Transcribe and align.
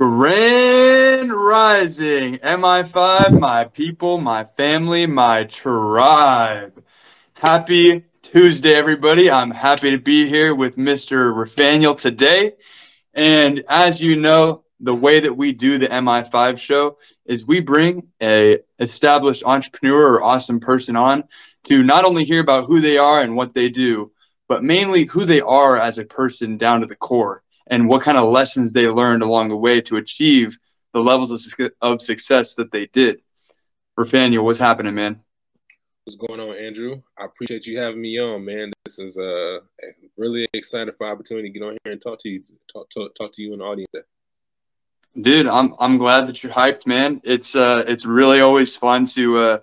Grand 0.00 1.30
Rising, 1.30 2.38
MI5, 2.38 3.38
my 3.38 3.64
people, 3.64 4.16
my 4.16 4.44
family, 4.44 5.06
my 5.06 5.44
tribe. 5.44 6.82
Happy 7.34 8.06
Tuesday, 8.22 8.72
everybody. 8.72 9.30
I'm 9.30 9.50
happy 9.50 9.90
to 9.90 9.98
be 9.98 10.26
here 10.26 10.54
with 10.54 10.78
Mr. 10.78 11.34
Rafaniel 11.34 12.00
today. 12.00 12.54
And 13.12 13.62
as 13.68 14.00
you 14.00 14.16
know, 14.16 14.64
the 14.80 14.94
way 14.94 15.20
that 15.20 15.36
we 15.36 15.52
do 15.52 15.76
the 15.76 15.88
MI5 15.88 16.56
show 16.56 16.96
is 17.26 17.44
we 17.44 17.60
bring 17.60 18.08
a 18.22 18.60
established 18.78 19.42
entrepreneur 19.44 20.14
or 20.14 20.22
awesome 20.22 20.60
person 20.60 20.96
on 20.96 21.24
to 21.64 21.82
not 21.82 22.06
only 22.06 22.24
hear 22.24 22.40
about 22.40 22.64
who 22.64 22.80
they 22.80 22.96
are 22.96 23.20
and 23.20 23.36
what 23.36 23.52
they 23.52 23.68
do, 23.68 24.12
but 24.48 24.64
mainly 24.64 25.04
who 25.04 25.26
they 25.26 25.42
are 25.42 25.78
as 25.78 25.98
a 25.98 26.06
person 26.06 26.56
down 26.56 26.80
to 26.80 26.86
the 26.86 26.96
core 26.96 27.42
and 27.70 27.88
what 27.88 28.02
kind 28.02 28.18
of 28.18 28.28
lessons 28.28 28.72
they 28.72 28.88
learned 28.88 29.22
along 29.22 29.48
the 29.48 29.56
way 29.56 29.80
to 29.80 29.96
achieve 29.96 30.58
the 30.92 31.00
levels 31.00 31.30
of, 31.30 31.70
of 31.80 32.02
success 32.02 32.56
that 32.56 32.72
they 32.72 32.86
did. 32.86 33.22
Rafaniel, 33.98 34.44
what's 34.44 34.58
happening, 34.58 34.94
man? 34.94 35.20
What's 36.04 36.16
going 36.16 36.40
on, 36.40 36.56
Andrew? 36.56 37.00
I 37.16 37.26
appreciate 37.26 37.66
you 37.66 37.78
having 37.78 38.00
me 38.00 38.18
on, 38.18 38.44
man. 38.44 38.72
This 38.84 38.98
is 38.98 39.16
uh 39.16 39.60
really 40.16 40.48
excited 40.52 40.94
for 40.96 41.06
opportunity 41.06 41.48
to 41.48 41.58
get 41.58 41.64
on 41.64 41.76
here 41.84 41.92
and 41.92 42.02
talk 42.02 42.18
to 42.20 42.28
you, 42.28 42.42
talk, 42.72 42.90
talk, 42.90 43.14
talk 43.14 43.32
to 43.32 43.42
you 43.42 43.52
in 43.52 43.60
the 43.60 43.64
audience. 43.64 43.90
Dude, 45.20 45.46
I'm 45.46 45.74
I'm 45.78 45.98
glad 45.98 46.26
that 46.26 46.42
you're 46.42 46.52
hyped, 46.52 46.86
man. 46.86 47.20
It's 47.22 47.54
uh 47.54 47.84
it's 47.86 48.06
really 48.06 48.40
always 48.40 48.74
fun 48.74 49.04
to 49.06 49.36
uh 49.36 49.58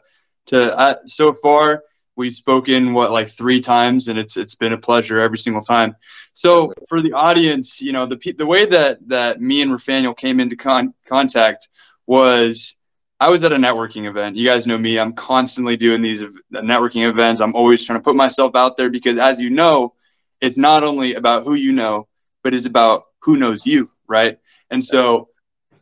to 0.48 0.78
uh, 0.78 0.96
so 1.06 1.34
far 1.34 1.84
we've 2.18 2.34
spoken 2.34 2.94
what 2.94 3.12
like 3.12 3.30
three 3.30 3.62
times 3.62 4.08
and 4.10 4.20
it's 4.20 4.36
it's 4.36 4.56
been 4.56 4.74
a 4.74 4.78
pleasure 4.78 5.20
every 5.20 5.38
single 5.38 5.64
time 5.64 5.96
so 6.34 6.74
for 6.90 7.02
the 7.02 7.14
audience 7.14 7.80
you 7.80 7.94
know 7.94 8.06
the 8.06 8.34
the 8.38 8.46
way 8.46 8.66
that 8.66 9.00
that 9.08 9.40
me 9.40 9.62
and 9.62 9.72
Rafaniel 9.72 10.18
came 10.18 10.40
into 10.40 10.56
con- 10.56 10.94
contact 11.06 11.70
was 12.06 12.76
I 13.20 13.30
was 13.30 13.44
at 13.44 13.52
a 13.52 13.56
networking 13.56 14.06
event. 14.06 14.36
You 14.36 14.46
guys 14.46 14.68
know 14.68 14.78
me. 14.78 15.00
I'm 15.00 15.14
constantly 15.14 15.76
doing 15.76 16.04
these 16.04 16.22
networking 16.54 17.10
events. 17.10 17.42
I'm 17.42 17.56
always 17.56 17.84
trying 17.84 17.98
to 17.98 18.04
put 18.04 18.16
myself 18.16 18.56
out 18.56 18.78
there 18.78 18.92
because 18.92 19.18
as 19.18 19.40
you 19.40 19.50
know, 19.50 19.96
it's 20.40 20.58
not 20.58 20.84
only 20.84 21.16
about 21.16 21.44
who 21.44 21.56
you 21.56 21.74
know, 21.74 22.08
but 22.44 22.54
it's 22.54 22.68
about 22.68 23.06
who 23.22 23.38
knows 23.38 23.66
you, 23.66 23.90
right? 24.08 24.38
And 24.70 24.84
so 24.84 25.30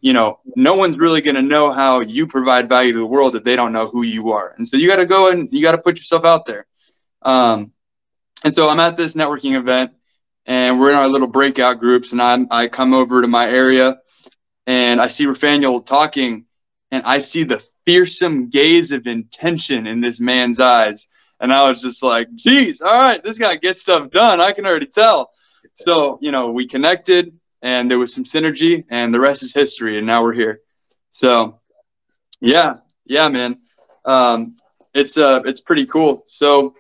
you 0.06 0.14
know, 0.14 0.40
no 0.56 0.76
one's 0.76 1.00
really 1.00 1.20
going 1.20 1.34
to 1.34 1.42
know 1.42 1.74
how 1.74 2.00
you 2.00 2.28
provide 2.28 2.70
value 2.70 2.94
to 2.94 3.00
the 3.00 3.06
world 3.08 3.36
if 3.36 3.44
they 3.44 3.56
don't 3.56 3.74
know 3.74 3.88
who 3.88 4.04
you 4.04 4.34
are. 4.34 4.54
And 4.56 4.68
so 4.68 4.78
you 4.78 4.88
got 4.88 4.98
to 4.98 5.06
go 5.08 5.32
and 5.32 5.52
you 5.52 5.64
got 5.64 5.72
to 5.72 5.80
put 5.80 5.98
yourself 5.98 6.26
out 6.26 6.46
there. 6.46 6.68
Um, 7.24 7.72
and 8.44 8.54
so 8.54 8.70
I'm 8.70 8.80
at 8.80 8.98
this 8.98 9.16
networking 9.16 9.58
event 9.58 9.94
and 10.46 10.80
we're 10.80 10.92
in 10.92 10.96
our 10.96 11.08
little 11.08 11.28
breakout 11.28 11.80
groups 11.80 12.12
and 12.12 12.22
I, 12.22 12.46
I 12.52 12.68
come 12.68 12.94
over 12.94 13.24
to 13.24 13.28
my 13.28 13.50
area 13.50 13.98
and 14.68 15.02
I 15.02 15.08
see 15.08 15.26
Rafaniel 15.26 15.84
talking 15.84 16.46
and 16.92 17.02
I 17.04 17.18
see 17.18 17.44
the 17.44 17.64
fearsome 17.88 18.52
gaze 18.52 18.92
of 18.92 19.08
intention 19.08 19.88
in 19.88 20.02
this 20.02 20.20
man's 20.20 20.60
eyes. 20.60 21.08
And 21.40 21.52
I 21.52 21.68
was 21.68 21.82
just 21.82 22.04
like, 22.04 22.28
geez, 22.36 22.80
all 22.80 22.94
right, 22.94 23.24
this 23.24 23.40
guy 23.40 23.56
gets 23.56 23.82
stuff 23.82 24.12
done. 24.12 24.40
I 24.40 24.52
can 24.52 24.68
already 24.68 24.86
tell. 24.86 25.32
So, 25.74 26.20
you 26.22 26.32
know, 26.32 26.52
we 26.52 26.68
connected 26.68 27.34
and 27.66 27.90
there 27.90 27.98
was 27.98 28.14
some 28.14 28.24
synergy, 28.24 28.86
and 28.90 29.12
the 29.12 29.20
rest 29.20 29.42
is 29.42 29.52
history. 29.52 29.98
And 29.98 30.06
now 30.06 30.22
we're 30.22 30.34
here. 30.34 30.62
So, 31.10 31.60
yeah, 32.40 32.76
yeah, 33.06 33.28
man, 33.28 33.58
um, 34.06 34.56
it's 34.94 35.18
uh, 35.18 35.42
it's 35.46 35.62
pretty 35.62 35.88
cool. 35.88 36.24
So, 36.28 36.76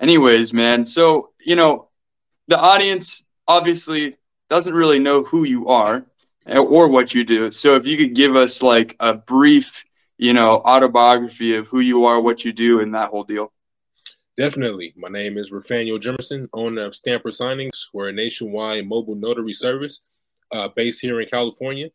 anyways, 0.00 0.52
man, 0.52 0.86
so 0.86 1.30
you 1.44 1.56
know, 1.56 1.88
the 2.46 2.56
audience 2.56 3.24
obviously 3.48 4.18
doesn't 4.48 4.72
really 4.72 5.00
know 5.00 5.24
who 5.24 5.42
you 5.42 5.66
are 5.66 6.06
or 6.46 6.86
what 6.86 7.12
you 7.12 7.24
do. 7.24 7.50
So, 7.50 7.74
if 7.74 7.84
you 7.84 7.96
could 7.96 8.14
give 8.14 8.36
us 8.36 8.62
like 8.62 8.94
a 9.00 9.14
brief, 9.14 9.84
you 10.16 10.32
know, 10.32 10.58
autobiography 10.58 11.56
of 11.56 11.66
who 11.66 11.80
you 11.80 12.04
are, 12.04 12.20
what 12.20 12.44
you 12.44 12.52
do, 12.52 12.80
and 12.80 12.94
that 12.94 13.08
whole 13.08 13.24
deal. 13.24 13.52
Definitely. 14.36 14.94
My 14.96 15.08
name 15.08 15.36
is 15.38 15.50
Rafaniel 15.50 16.00
Jimerson, 16.00 16.46
owner 16.52 16.86
of 16.86 16.94
Stamper 16.94 17.30
Signings. 17.30 17.88
We're 17.92 18.10
a 18.10 18.12
nationwide 18.12 18.86
mobile 18.86 19.16
notary 19.16 19.52
service 19.52 20.02
uh, 20.52 20.68
based 20.74 21.00
here 21.00 21.20
in 21.20 21.28
California. 21.28 21.88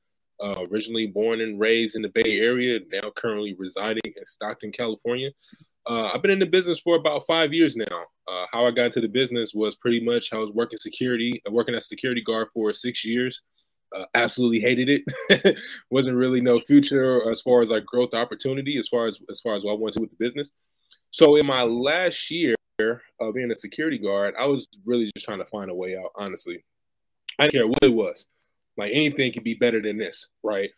Uh, 0.44 0.66
originally 0.70 1.08
born 1.08 1.40
and 1.40 1.62
raised 1.62 1.96
in 1.96 2.02
the 2.02 2.10
Bay 2.10 2.40
Area, 2.42 2.80
now 2.92 3.10
currently 3.16 3.56
residing 3.58 4.02
in 4.04 4.26
Stockton, 4.26 4.70
California. 4.70 5.30
Uh, 5.88 6.10
I've 6.14 6.22
been 6.22 6.32
in 6.32 6.40
the 6.40 6.46
business 6.46 6.80
for 6.80 6.96
about 6.96 7.26
five 7.28 7.54
years 7.54 7.76
now. 7.76 8.04
Uh, 8.28 8.46
how 8.52 8.66
I 8.66 8.72
got 8.72 8.88
into 8.88 9.02
the 9.02 9.08
business 9.08 9.54
was 9.54 9.76
pretty 9.76 10.04
much 10.04 10.34
I 10.34 10.38
was 10.38 10.52
working 10.52 10.78
security, 10.78 11.42
uh, 11.48 11.52
working 11.52 11.76
as 11.76 11.86
a 11.86 11.88
security 11.88 12.22
guard 12.22 12.48
for 12.54 12.74
six 12.74 13.06
years. 13.06 13.42
Uh, 13.96 14.06
absolutely 14.16 14.60
hated 14.60 14.90
it. 15.30 15.58
Wasn't 15.92 16.18
really 16.18 16.42
no 16.42 16.60
future 16.60 17.30
as 17.30 17.40
far 17.42 17.62
as 17.62 17.70
like 17.70 17.86
growth 17.86 18.14
opportunity, 18.14 18.80
as 18.80 18.88
far 18.88 19.06
as 19.06 19.20
as 19.30 19.40
far 19.40 19.54
as 19.54 19.64
what 19.64 19.74
I 19.74 19.76
wanted 19.76 19.94
to 19.96 20.02
with 20.02 20.10
the 20.10 20.18
business. 20.20 20.52
So 21.12 21.36
in 21.36 21.46
my 21.46 21.62
last 21.62 22.30
year 22.32 22.56
of 22.80 23.36
being 23.36 23.52
a 23.52 23.56
security 23.56 24.00
guard, 24.00 24.34
I 24.40 24.46
was 24.46 24.68
really 24.86 25.10
just 25.16 25.26
trying 25.26 25.38
to 25.38 25.46
find 25.46 25.70
a 25.70 25.76
way 25.76 25.96
out. 25.96 26.12
Honestly, 26.18 26.66
I 27.40 27.44
didn't 27.44 27.54
care 27.54 27.68
what 27.68 27.84
it 27.84 27.94
was. 27.94 28.26
Like 28.78 28.92
anything 28.94 29.32
could 29.32 29.44
be 29.44 29.54
better 29.54 29.82
than 29.82 29.98
this, 29.98 30.28
right? 30.44 30.70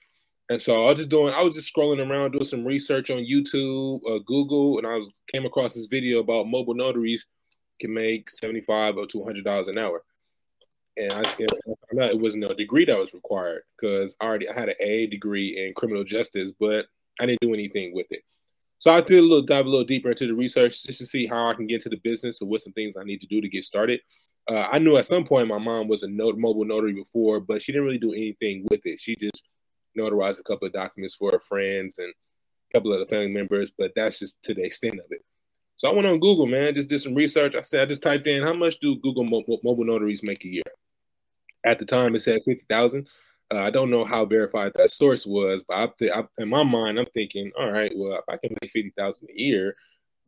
And 0.50 0.62
so 0.62 0.85
I 0.85 0.90
was 0.90 0.97
just 0.97 1.09
doing, 1.09 1.34
I 1.34 1.41
was 1.41 1.56
just 1.56 1.74
scrolling 1.74 2.00
around, 2.00 2.31
doing 2.31 2.44
some 2.44 2.66
research 2.66 3.09
on 3.09 3.25
YouTube, 3.25 4.00
uh, 4.09 4.19
Google, 4.25 4.78
and 4.78 4.88
I 4.88 4.96
was 4.96 5.12
came 5.31 5.46
across 5.46 5.74
this 5.74 5.88
video 5.88 6.19
about 6.19 6.47
mobile 6.47 6.75
notaries 6.75 7.25
can 7.80 7.94
make 7.94 8.30
seventy-five 8.30 8.97
or 8.97 9.06
two 9.06 9.24
hundred 9.24 9.44
dollars 9.44 9.68
an 9.68 9.78
hour. 9.78 10.03
And 10.96 11.13
I, 11.13 11.22
know, 11.91 12.06
it 12.06 12.19
wasn't 12.19 12.46
a 12.46 12.56
degree 12.56 12.86
that 12.86 12.97
was 12.97 13.13
required 13.13 13.62
because 13.80 14.16
I 14.19 14.25
already 14.25 14.50
I 14.50 14.53
had 14.53 14.69
an 14.69 14.75
A 14.80 15.07
degree 15.07 15.66
in 15.66 15.74
criminal 15.75 16.03
justice, 16.03 16.52
but 16.59 16.88
I 17.19 17.25
didn't 17.25 17.41
do 17.41 17.53
anything 17.53 17.94
with 17.94 18.07
it. 18.09 18.22
So 18.80 18.91
I 18.91 19.02
did 19.02 19.19
a 19.19 19.22
little 19.22 19.44
dive 19.44 19.66
a 19.66 19.69
little 19.69 19.86
deeper 19.86 20.09
into 20.09 20.28
the 20.28 20.34
research 20.34 20.84
just 20.84 21.00
to 21.00 21.06
see 21.06 21.28
how 21.28 21.50
I 21.50 21.53
can 21.53 21.68
get 21.68 21.75
into 21.86 21.90
the 21.90 22.02
business 22.03 22.41
or 22.41 22.47
what 22.47 22.62
some 22.62 22.74
things 22.74 22.96
I 22.96 23.03
need 23.03 23.22
to 23.22 23.28
do 23.28 23.41
to 23.41 23.50
get 23.50 23.63
started 23.63 24.00
uh, 24.50 24.68
I 24.72 24.80
knew 24.80 24.97
at 24.97 25.06
some 25.06 25.25
point 25.25 25.47
my 25.47 25.58
mom 25.58 25.88
was 25.88 26.03
a 26.03 26.08
note, 26.08 26.38
mobile 26.38 26.66
notary 26.66 26.94
before, 26.94 27.40
but 27.40 27.62
she 27.62 27.72
didn't 27.72 27.85
really 27.85 27.97
do 27.97 28.13
anything 28.13 28.66
with 28.69 28.81
it. 28.85 29.00
She 29.00 29.16
just 29.16 29.46
notarized 29.97 30.40
a 30.40 30.44
couple 30.44 30.68
of 30.68 30.74
documents 30.74 31.16
for 31.16 31.31
her 31.31 31.40
friends 31.40 31.97
and 31.97 32.09
a 32.09 32.78
couple 32.78 32.94
of 32.94 33.00
the 33.00 33.06
family 33.07 33.31
members, 33.31 33.74
but 33.78 33.91
that's 33.96 34.19
just 34.19 34.41
to 34.44 34.53
the 34.53 34.63
extent 34.63 34.94
of 34.94 35.06
it. 35.09 35.24
So 35.78 35.88
I 35.88 35.94
went 35.94 36.07
on 36.07 36.19
Google, 36.19 36.47
man, 36.47 36.74
just 36.74 36.90
did 36.90 37.02
some 37.02 37.13
research. 37.13 37.56
I 37.56 37.62
said, 37.62 37.81
I 37.81 37.86
just 37.86 38.02
typed 38.02 38.25
in 38.25 38.41
how 38.41 38.53
much 38.53 38.80
do 38.80 39.00
Google 39.00 39.25
mo- 39.25 39.44
mobile 39.63 39.86
notaries 39.86 40.24
make 40.24 40.44
a 40.44 40.47
year? 40.47 40.63
At 41.66 41.78
the 41.78 41.86
time, 41.86 42.16
it 42.16 42.22
said 42.22 42.41
50,000. 42.44 43.07
Uh, 43.53 43.59
I 43.59 43.69
don't 43.69 43.91
know 43.91 44.03
how 44.03 44.25
verified 44.25 44.72
that 44.75 44.91
source 44.91 45.25
was, 45.25 45.63
but 45.68 45.78
I 45.78 45.88
th- 46.00 46.12
I, 46.12 46.24
in 46.41 46.50
my 46.50 46.63
mind, 46.63 46.97
I'm 46.97 47.06
thinking, 47.13 47.52
all 47.57 47.72
right, 47.72 47.91
well, 47.96 48.18
if 48.18 48.24
I 48.28 48.38
can 48.38 48.56
make 48.62 48.72
50,000 48.72 49.30
a 49.30 49.40
year, 49.40 49.75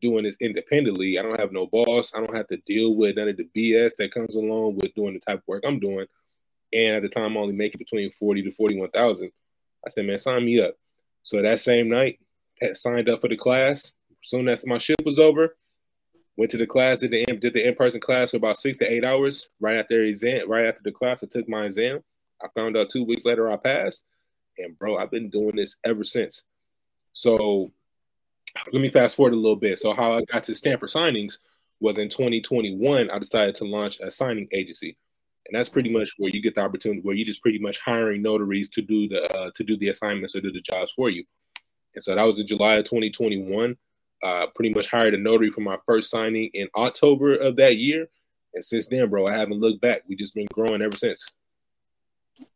doing 0.01 0.23
this 0.23 0.37
independently. 0.39 1.17
I 1.17 1.21
don't 1.21 1.39
have 1.39 1.51
no 1.51 1.67
boss. 1.67 2.11
I 2.13 2.19
don't 2.19 2.35
have 2.35 2.47
to 2.47 2.57
deal 2.65 2.95
with 2.95 3.15
none 3.17 3.29
of 3.29 3.37
the 3.37 3.49
BS 3.55 3.95
that 3.97 4.13
comes 4.13 4.35
along 4.35 4.77
with 4.77 4.93
doing 4.95 5.13
the 5.13 5.19
type 5.19 5.39
of 5.39 5.47
work 5.47 5.63
I'm 5.65 5.79
doing. 5.79 6.05
And 6.73 6.95
at 6.95 7.01
the 7.01 7.09
time, 7.09 7.25
I'm 7.25 7.37
only 7.37 7.55
making 7.55 7.79
between 7.79 8.11
forty 8.11 8.43
to 8.43 8.51
forty-one 8.51 8.91
thousand. 8.91 9.31
I 9.85 9.89
said, 9.89 10.05
man, 10.05 10.19
sign 10.19 10.45
me 10.45 10.61
up. 10.61 10.75
So 11.23 11.41
that 11.41 11.59
same 11.59 11.89
night, 11.89 12.19
I 12.61 12.73
signed 12.73 13.09
up 13.09 13.21
for 13.21 13.29
the 13.29 13.37
class. 13.37 13.93
Soon 14.23 14.49
as 14.49 14.67
my 14.67 14.77
shift 14.77 15.05
was 15.05 15.19
over, 15.19 15.55
went 16.35 16.51
to 16.51 16.57
the 16.57 16.67
class, 16.67 16.99
did 16.99 17.11
the 17.11 17.25
did 17.25 17.53
the 17.53 17.67
in-person 17.67 18.01
class 18.01 18.31
for 18.31 18.37
about 18.37 18.57
six 18.57 18.77
to 18.79 18.91
eight 18.91 19.03
hours. 19.03 19.47
Right 19.59 19.77
after 19.77 20.03
exam, 20.03 20.49
right 20.49 20.65
after 20.65 20.81
the 20.83 20.91
class, 20.91 21.23
I 21.23 21.27
took 21.27 21.47
my 21.47 21.63
exam. 21.63 22.03
I 22.41 22.47
found 22.55 22.77
out 22.77 22.89
two 22.89 23.03
weeks 23.03 23.25
later 23.25 23.51
I 23.51 23.57
passed, 23.57 24.03
and 24.57 24.77
bro, 24.77 24.97
I've 24.97 25.11
been 25.11 25.29
doing 25.29 25.55
this 25.55 25.75
ever 25.83 26.03
since. 26.03 26.43
So 27.13 27.71
let 28.71 28.81
me 28.81 28.89
fast 28.89 29.15
forward 29.15 29.33
a 29.33 29.37
little 29.37 29.55
bit. 29.55 29.79
So 29.79 29.93
how 29.93 30.17
I 30.17 30.23
got 30.25 30.43
to 30.45 30.55
Stamper 30.55 30.87
signings 30.87 31.37
was 31.79 31.97
in 31.97 32.09
2021. 32.09 33.09
I 33.09 33.19
decided 33.19 33.55
to 33.55 33.65
launch 33.65 33.99
a 33.99 34.09
signing 34.09 34.47
agency, 34.51 34.97
and 35.47 35.57
that's 35.57 35.69
pretty 35.69 35.91
much 35.91 36.13
where 36.17 36.31
you 36.31 36.41
get 36.41 36.55
the 36.55 36.61
opportunity 36.61 37.01
where 37.01 37.15
you 37.15 37.25
just 37.25 37.41
pretty 37.41 37.59
much 37.59 37.79
hiring 37.79 38.21
notaries 38.21 38.69
to 38.71 38.81
do 38.81 39.07
the 39.07 39.23
uh, 39.35 39.51
to 39.55 39.63
do 39.63 39.77
the 39.77 39.89
assignments 39.89 40.35
or 40.35 40.41
do 40.41 40.51
the 40.51 40.61
jobs 40.61 40.91
for 40.91 41.09
you. 41.09 41.23
And 41.95 42.03
so 42.03 42.15
that 42.15 42.23
was 42.23 42.39
in 42.39 42.47
July 42.47 42.75
of 42.75 42.85
2021. 42.85 43.75
Uh, 44.21 44.47
pretty 44.53 44.73
much 44.73 44.87
hired 44.87 45.13
a 45.13 45.17
notary 45.17 45.49
for 45.49 45.61
my 45.61 45.77
first 45.85 46.09
signing 46.09 46.49
in 46.53 46.67
October 46.75 47.35
of 47.35 47.55
that 47.55 47.77
year, 47.77 48.07
and 48.53 48.65
since 48.65 48.87
then, 48.87 49.09
bro, 49.09 49.27
I 49.27 49.35
haven't 49.35 49.59
looked 49.59 49.81
back. 49.81 50.01
We 50.07 50.15
just 50.15 50.35
been 50.35 50.47
growing 50.53 50.81
ever 50.81 50.95
since. 50.95 51.25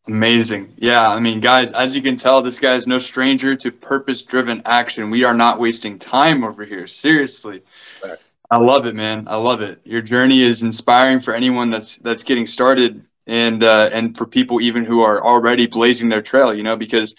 Amazing. 0.07 0.73
Yeah. 0.77 1.07
I 1.07 1.19
mean, 1.19 1.39
guys, 1.39 1.71
as 1.71 1.95
you 1.95 2.01
can 2.01 2.17
tell, 2.17 2.41
this 2.41 2.59
guy 2.59 2.75
is 2.75 2.87
no 2.87 2.99
stranger 2.99 3.55
to 3.55 3.71
purpose 3.71 4.21
driven 4.21 4.61
action. 4.65 5.09
We 5.09 5.23
are 5.23 5.33
not 5.33 5.59
wasting 5.59 5.97
time 5.97 6.43
over 6.43 6.65
here. 6.65 6.87
Seriously. 6.87 7.61
Right. 8.03 8.17
I 8.51 8.57
love 8.57 8.85
it, 8.85 8.95
man. 8.95 9.27
I 9.27 9.37
love 9.37 9.61
it. 9.61 9.81
Your 9.85 10.01
journey 10.01 10.41
is 10.41 10.61
inspiring 10.61 11.21
for 11.21 11.33
anyone 11.33 11.71
that's 11.71 11.95
that's 11.97 12.23
getting 12.23 12.45
started 12.45 13.03
and 13.25 13.63
uh, 13.63 13.89
and 13.93 14.15
for 14.17 14.27
people 14.27 14.61
even 14.61 14.83
who 14.85 15.01
are 15.01 15.23
already 15.23 15.67
blazing 15.67 16.09
their 16.09 16.21
trail, 16.21 16.53
you 16.53 16.63
know, 16.63 16.75
because 16.75 17.15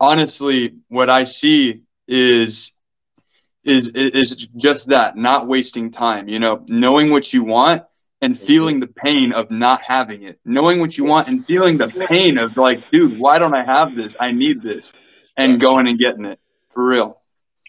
honestly, 0.00 0.76
what 0.88 1.10
I 1.10 1.24
see 1.24 1.82
is 2.06 2.72
is 3.64 3.88
is 3.88 4.46
just 4.56 4.88
that, 4.88 5.16
not 5.16 5.46
wasting 5.46 5.90
time, 5.90 6.28
you 6.28 6.38
know, 6.38 6.64
knowing 6.68 7.10
what 7.10 7.32
you 7.32 7.42
want 7.42 7.82
and 8.24 8.38
feeling 8.38 8.80
the 8.80 8.86
pain 8.86 9.32
of 9.32 9.50
not 9.50 9.82
having 9.82 10.22
it, 10.22 10.40
knowing 10.44 10.80
what 10.80 10.96
you 10.96 11.04
want 11.04 11.28
and 11.28 11.44
feeling 11.44 11.76
the 11.76 11.88
pain 12.10 12.38
of 12.38 12.56
like, 12.56 12.90
dude, 12.90 13.18
why 13.18 13.38
don't 13.38 13.54
I 13.54 13.64
have 13.64 13.94
this? 13.94 14.16
I 14.18 14.32
need 14.32 14.62
this, 14.62 14.92
and 15.36 15.60
going 15.60 15.86
and 15.88 15.98
getting 15.98 16.24
it 16.24 16.40
for 16.72 16.84
real. 16.86 17.20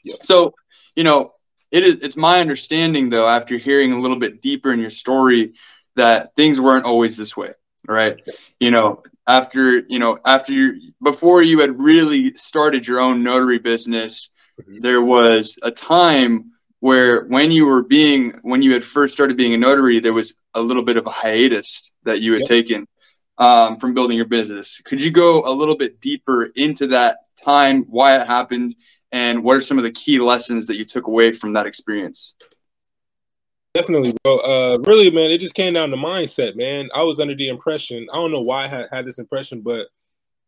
Yeah. 0.04 0.16
So, 0.22 0.54
you 0.96 1.04
know, 1.04 1.34
it 1.72 1.84
is. 1.84 1.96
It's 2.02 2.16
my 2.16 2.40
understanding 2.40 3.10
though, 3.10 3.28
after 3.28 3.58
hearing 3.58 3.92
a 3.92 4.00
little 4.00 4.18
bit 4.18 4.42
deeper 4.42 4.72
in 4.72 4.80
your 4.80 4.90
story, 4.90 5.54
that 5.96 6.36
things 6.36 6.60
weren't 6.60 6.86
always 6.86 7.18
this 7.18 7.36
way, 7.36 7.52
right? 7.88 8.16
You 8.60 8.72
know, 8.72 9.04
after 9.28 9.80
you 9.80 10.00
know, 10.00 10.18
after 10.26 10.54
you 10.54 10.94
before 11.04 11.42
you 11.42 11.60
had 11.60 11.78
really 11.80 12.36
started 12.38 12.88
your 12.88 13.00
own 13.02 13.24
notary 13.24 13.60
business, 13.60 14.30
Mhm. 14.62 14.82
there 14.82 15.02
was 15.02 15.60
a 15.64 15.72
time 15.72 16.52
where 16.80 17.26
when 17.26 17.52
you 17.52 17.66
were 17.66 17.84
being 17.84 18.32
when 18.44 18.62
you 18.62 18.72
had 18.72 18.84
first 18.84 19.14
started 19.14 19.36
being 19.36 19.54
a 19.54 19.58
notary 19.58 20.00
there 20.00 20.14
was 20.14 20.36
a 20.56 20.62
little 20.62 20.84
bit 20.84 20.98
of 20.98 21.06
a 21.06 21.12
hiatus 21.12 21.92
that 22.04 22.22
you 22.22 22.34
had 22.34 22.42
Yep. 22.42 22.50
taken 22.50 22.88
um, 23.38 23.78
from 23.78 23.94
building 23.94 24.18
your 24.18 24.28
business 24.28 24.82
could 24.84 25.02
you 25.02 25.12
go 25.12 25.44
a 25.46 25.54
little 25.54 25.78
bit 25.78 26.02
deeper 26.02 26.46
into 26.56 26.88
that 26.88 27.20
time 27.44 27.84
why 27.84 28.20
it 28.20 28.26
happened 28.26 28.76
and 29.12 29.44
what 29.44 29.58
are 29.58 29.62
some 29.62 29.78
of 29.78 29.84
the 29.84 29.92
key 29.92 30.20
lessons 30.20 30.68
that 30.68 30.78
you 30.78 30.86
took 30.86 31.08
away 31.08 31.32
from 31.32 31.54
that 31.54 31.66
experience 31.66 32.36
Definitely, 33.76 34.16
bro. 34.24 34.38
Uh, 34.38 34.78
really, 34.88 35.12
man, 35.12 35.32
it 35.32 35.40
just 35.40 35.54
came 35.54 35.74
down 35.74 35.90
to 35.90 35.98
mindset, 35.98 36.56
man. 36.56 36.88
I 36.96 37.04
was 37.04 37.20
under 37.20 37.36
the 37.36 37.50
impression, 37.50 38.08
I 38.10 38.16
don't 38.16 38.32
know 38.32 38.40
why 38.40 38.64
I 38.64 38.68
had, 38.70 38.86
had 38.90 39.06
this 39.06 39.20
impression, 39.20 39.60
but 39.60 39.88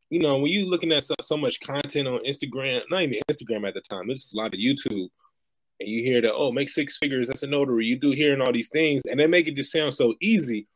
you 0.10 0.22
know, 0.22 0.38
when 0.38 0.50
you 0.50 0.70
looking 0.70 0.94
at 0.94 1.04
so, 1.04 1.14
so 1.20 1.36
much 1.36 1.60
content 1.60 2.08
on 2.08 2.20
Instagram, 2.20 2.84
not 2.90 3.02
even 3.02 3.20
Instagram 3.30 3.68
at 3.68 3.74
the 3.74 3.82
time, 3.82 4.10
it's 4.10 4.22
just 4.22 4.34
a 4.34 4.38
lot 4.38 4.54
of 4.54 4.60
YouTube, 4.62 5.10
and 5.80 5.90
you 5.90 6.04
hear 6.04 6.22
that, 6.22 6.34
oh, 6.34 6.52
make 6.52 6.70
six 6.70 6.98
figures, 6.98 7.28
that's 7.28 7.44
a 7.44 7.48
notary. 7.48 7.86
You 7.86 8.00
do 8.00 8.12
hearing 8.12 8.42
all 8.42 8.52
these 8.52 8.70
things, 8.70 9.02
and 9.10 9.20
they 9.20 9.28
make 9.28 9.48
it 9.48 9.56
just 9.56 9.72
sound 9.72 9.94
so 9.94 10.16
easy. 10.22 10.68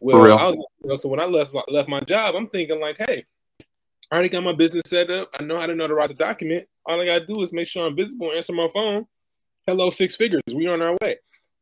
Well, 0.00 0.18
For 0.18 0.26
real. 0.26 0.36
I 0.36 0.46
was, 0.46 0.56
you 0.82 0.88
know, 0.88 0.96
so 0.96 1.08
when 1.08 1.20
I 1.20 1.24
left 1.24 1.54
left 1.68 1.88
my 1.88 2.00
job, 2.00 2.34
I'm 2.34 2.48
thinking 2.48 2.80
like, 2.80 2.96
hey, 2.98 3.24
I 4.10 4.14
already 4.14 4.28
got 4.28 4.42
my 4.42 4.52
business 4.52 4.82
set 4.86 5.10
up. 5.10 5.30
I 5.38 5.42
know 5.42 5.58
how 5.58 5.66
to 5.66 5.72
notarize 5.72 6.10
a 6.10 6.14
document. 6.14 6.66
All 6.84 7.00
I 7.00 7.06
gotta 7.06 7.24
do 7.24 7.40
is 7.42 7.52
make 7.52 7.68
sure 7.68 7.86
I'm 7.86 7.96
visible, 7.96 8.32
answer 8.32 8.52
my 8.52 8.68
phone. 8.74 9.06
Hello, 9.66 9.90
six 9.90 10.16
figures. 10.16 10.42
We 10.52 10.66
on 10.66 10.82
our 10.82 10.96
way. 11.00 11.18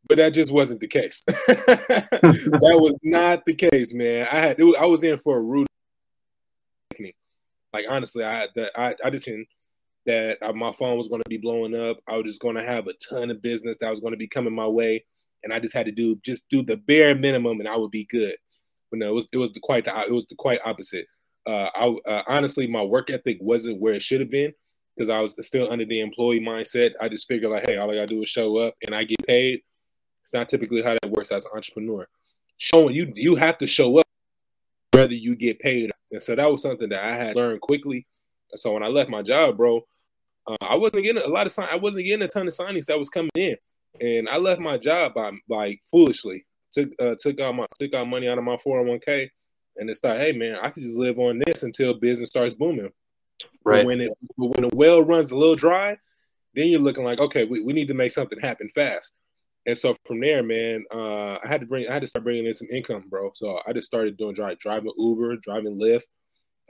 But 0.08 0.16
that 0.16 0.32
just 0.32 0.50
wasn't 0.50 0.80
the 0.80 0.88
case. 0.88 1.22
that 1.26 2.78
was 2.80 2.98
not 3.02 3.44
the 3.44 3.54
case, 3.54 3.92
man. 3.92 4.26
I 4.32 4.40
had 4.40 4.58
it 4.58 4.64
was, 4.64 4.76
I 4.80 4.86
was 4.86 5.04
in 5.04 5.18
for 5.18 5.36
a 5.36 5.40
rude 5.40 5.66
awakening. 6.90 7.12
Like 7.72 7.84
honestly, 7.88 8.24
I 8.24 8.32
had 8.32 8.48
that 8.56 8.72
I, 8.80 8.94
I 9.04 9.10
just 9.10 9.26
didn't 9.26 9.46
that 10.06 10.38
my 10.54 10.72
phone 10.72 10.96
was 10.96 11.08
going 11.08 11.22
to 11.22 11.28
be 11.28 11.36
blowing 11.36 11.74
up. 11.74 11.98
I 12.08 12.16
was 12.16 12.24
just 12.24 12.40
going 12.40 12.56
to 12.56 12.64
have 12.64 12.86
a 12.86 12.94
ton 12.94 13.30
of 13.30 13.42
business 13.42 13.76
that 13.80 13.90
was 13.90 14.00
going 14.00 14.12
to 14.12 14.18
be 14.18 14.28
coming 14.28 14.54
my 14.54 14.66
way, 14.66 15.04
and 15.44 15.52
I 15.52 15.60
just 15.60 15.74
had 15.74 15.86
to 15.86 15.92
do 15.92 16.16
just 16.24 16.48
do 16.48 16.62
the 16.62 16.76
bare 16.76 17.14
minimum, 17.14 17.60
and 17.60 17.68
I 17.68 17.76
would 17.76 17.90
be 17.90 18.06
good. 18.06 18.34
But 18.90 19.00
no, 19.00 19.08
it 19.08 19.14
was 19.14 19.28
it 19.32 19.36
was 19.38 19.52
the 19.52 19.60
quite 19.60 19.84
the, 19.84 19.98
it 20.02 20.12
was 20.12 20.26
the 20.26 20.36
quite 20.36 20.60
opposite. 20.64 21.06
Uh, 21.46 21.68
I 21.74 21.96
uh, 22.08 22.22
honestly, 22.28 22.66
my 22.66 22.82
work 22.82 23.10
ethic 23.10 23.38
wasn't 23.40 23.80
where 23.80 23.94
it 23.94 24.02
should 24.02 24.20
have 24.20 24.30
been 24.30 24.52
because 24.96 25.08
I 25.08 25.20
was 25.20 25.36
still 25.46 25.70
under 25.70 25.84
the 25.84 26.00
employee 26.00 26.40
mindset. 26.40 26.92
I 27.00 27.08
just 27.08 27.26
figured 27.26 27.50
like, 27.50 27.66
hey, 27.66 27.76
all 27.76 27.90
I 27.90 27.94
gotta 27.94 28.06
do 28.06 28.22
is 28.22 28.28
show 28.28 28.58
up 28.58 28.74
and 28.82 28.94
I 28.94 29.04
get 29.04 29.26
paid. 29.26 29.60
It's 30.22 30.34
not 30.34 30.48
typically 30.48 30.82
how 30.82 30.96
that 31.00 31.10
works 31.10 31.32
as 31.32 31.46
an 31.46 31.52
entrepreneur. 31.54 32.06
Showing 32.58 32.94
you 32.94 33.12
you 33.14 33.36
have 33.36 33.58
to 33.58 33.66
show 33.66 33.98
up 33.98 34.06
whether 34.92 35.14
you 35.14 35.34
get 35.36 35.58
paid. 35.58 35.90
And 36.12 36.22
so 36.22 36.34
that 36.34 36.50
was 36.50 36.62
something 36.62 36.88
that 36.90 37.04
I 37.04 37.14
had 37.14 37.36
learned 37.36 37.60
quickly. 37.60 38.06
So 38.54 38.72
when 38.72 38.82
I 38.82 38.88
left 38.88 39.10
my 39.10 39.22
job, 39.22 39.56
bro, 39.56 39.84
uh, 40.46 40.56
I 40.60 40.76
wasn't 40.76 41.04
getting 41.04 41.22
a 41.22 41.28
lot 41.28 41.46
of 41.46 41.52
sign. 41.52 41.68
I 41.70 41.76
wasn't 41.76 42.04
getting 42.04 42.24
a 42.24 42.28
ton 42.28 42.48
of 42.48 42.54
signings 42.54 42.86
that 42.86 42.98
was 42.98 43.10
coming 43.10 43.30
in, 43.34 43.56
and 44.00 44.28
I 44.28 44.38
left 44.38 44.60
my 44.60 44.78
job 44.78 45.14
by 45.14 45.32
like 45.48 45.80
foolishly 45.90 46.44
took 46.72 46.88
uh, 47.00 47.14
took 47.18 47.40
out 47.40 47.54
my 47.54 47.66
took 47.78 47.94
out 47.94 48.08
money 48.08 48.28
out 48.28 48.38
of 48.38 48.44
my 48.44 48.56
401k, 48.56 49.30
and 49.76 49.90
it's 49.90 50.02
like, 50.02 50.18
hey 50.18 50.32
man, 50.32 50.58
I 50.62 50.70
can 50.70 50.82
just 50.82 50.98
live 50.98 51.18
on 51.18 51.40
this 51.44 51.62
until 51.62 51.94
business 51.94 52.30
starts 52.30 52.54
booming. 52.54 52.90
But 53.40 53.48
right 53.64 53.86
when 53.86 54.00
it 54.00 54.12
when 54.36 54.68
the 54.68 54.70
well 54.74 55.02
runs 55.02 55.30
a 55.30 55.36
little 55.36 55.56
dry, 55.56 55.96
then 56.54 56.68
you're 56.68 56.80
looking 56.80 57.04
like, 57.04 57.18
okay, 57.18 57.44
we, 57.44 57.62
we 57.62 57.72
need 57.72 57.88
to 57.88 57.94
make 57.94 58.12
something 58.12 58.40
happen 58.40 58.68
fast. 58.74 59.12
And 59.66 59.76
so 59.76 59.96
from 60.06 60.20
there, 60.20 60.42
man, 60.42 60.84
uh, 60.92 61.34
I 61.34 61.46
had 61.46 61.60
to 61.60 61.66
bring 61.66 61.88
I 61.88 61.92
had 61.92 62.02
to 62.02 62.08
start 62.08 62.24
bringing 62.24 62.46
in 62.46 62.54
some 62.54 62.68
income, 62.70 63.04
bro. 63.08 63.30
So 63.34 63.60
I 63.66 63.72
just 63.72 63.86
started 63.86 64.16
doing 64.16 64.34
drive, 64.34 64.58
driving 64.58 64.92
Uber, 64.96 65.36
driving 65.36 65.78
Lyft. 65.78 66.04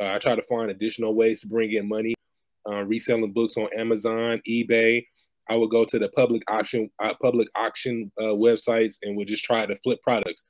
Uh, 0.00 0.14
I 0.14 0.18
try 0.18 0.34
to 0.34 0.42
find 0.42 0.70
additional 0.70 1.14
ways 1.14 1.40
to 1.40 1.46
bring 1.46 1.72
in 1.72 1.88
money, 1.88 2.14
uh, 2.68 2.82
reselling 2.84 3.32
books 3.32 3.56
on 3.56 3.68
Amazon, 3.76 4.40
eBay. 4.48 5.04
I 5.48 5.56
would 5.56 5.70
go 5.70 5.84
to 5.84 5.98
the 5.98 6.08
public 6.10 6.42
auction 6.48 6.90
uh, 7.02 7.14
public 7.20 7.48
auction 7.54 8.10
uh, 8.18 8.34
websites 8.34 8.96
and 9.02 9.16
would 9.16 9.28
just 9.28 9.44
try 9.44 9.66
to 9.66 9.76
flip 9.76 10.00
products. 10.02 10.44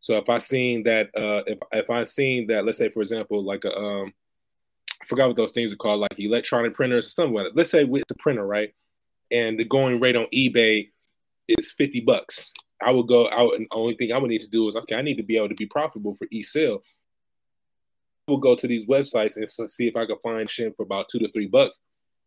So 0.00 0.16
if 0.16 0.28
I 0.28 0.38
seen 0.38 0.82
that, 0.84 1.08
uh, 1.16 1.42
if 1.46 1.58
if 1.72 1.90
I 1.90 2.04
seen 2.04 2.46
that, 2.48 2.64
let's 2.64 2.78
say 2.78 2.88
for 2.88 3.02
example, 3.02 3.44
like 3.44 3.64
a 3.64 3.76
um, 3.76 4.12
I 5.02 5.06
forgot 5.06 5.28
what 5.28 5.36
those 5.36 5.52
things 5.52 5.72
are 5.72 5.76
called, 5.76 6.00
like 6.00 6.18
electronic 6.18 6.74
printers 6.74 7.06
or 7.06 7.10
something. 7.10 7.34
like. 7.34 7.52
Let's 7.54 7.70
say 7.70 7.84
it's 7.84 8.12
a 8.12 8.16
printer, 8.18 8.46
right? 8.46 8.74
And 9.30 9.58
the 9.58 9.64
going 9.64 10.00
rate 10.00 10.16
on 10.16 10.26
eBay 10.34 10.90
is 11.48 11.72
50 11.72 12.00
bucks. 12.00 12.52
I 12.82 12.90
would 12.90 13.08
go 13.08 13.30
out 13.30 13.54
and 13.54 13.66
the 13.70 13.76
only 13.76 13.94
thing 13.94 14.12
I 14.12 14.18
would 14.18 14.30
need 14.30 14.42
to 14.42 14.48
do 14.48 14.68
is 14.68 14.76
okay, 14.76 14.94
I 14.94 15.02
need 15.02 15.16
to 15.16 15.22
be 15.22 15.36
able 15.36 15.48
to 15.50 15.54
be 15.54 15.66
profitable 15.66 16.14
for 16.14 16.26
each 16.30 16.46
sale. 16.46 16.82
Would 18.28 18.40
go 18.40 18.56
to 18.56 18.66
these 18.66 18.86
websites 18.86 19.36
and 19.36 19.70
see 19.70 19.86
if 19.86 19.94
I 19.94 20.04
could 20.04 20.18
find 20.22 20.50
shit 20.50 20.76
for 20.76 20.82
about 20.82 21.08
two 21.08 21.20
to 21.20 21.30
three 21.30 21.46
bucks. 21.46 21.80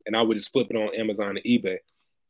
And 0.05 0.15
I 0.15 0.21
would 0.21 0.37
just 0.37 0.51
flip 0.51 0.67
it 0.69 0.77
on 0.77 0.95
Amazon 0.95 1.31
and 1.31 1.43
eBay. 1.43 1.77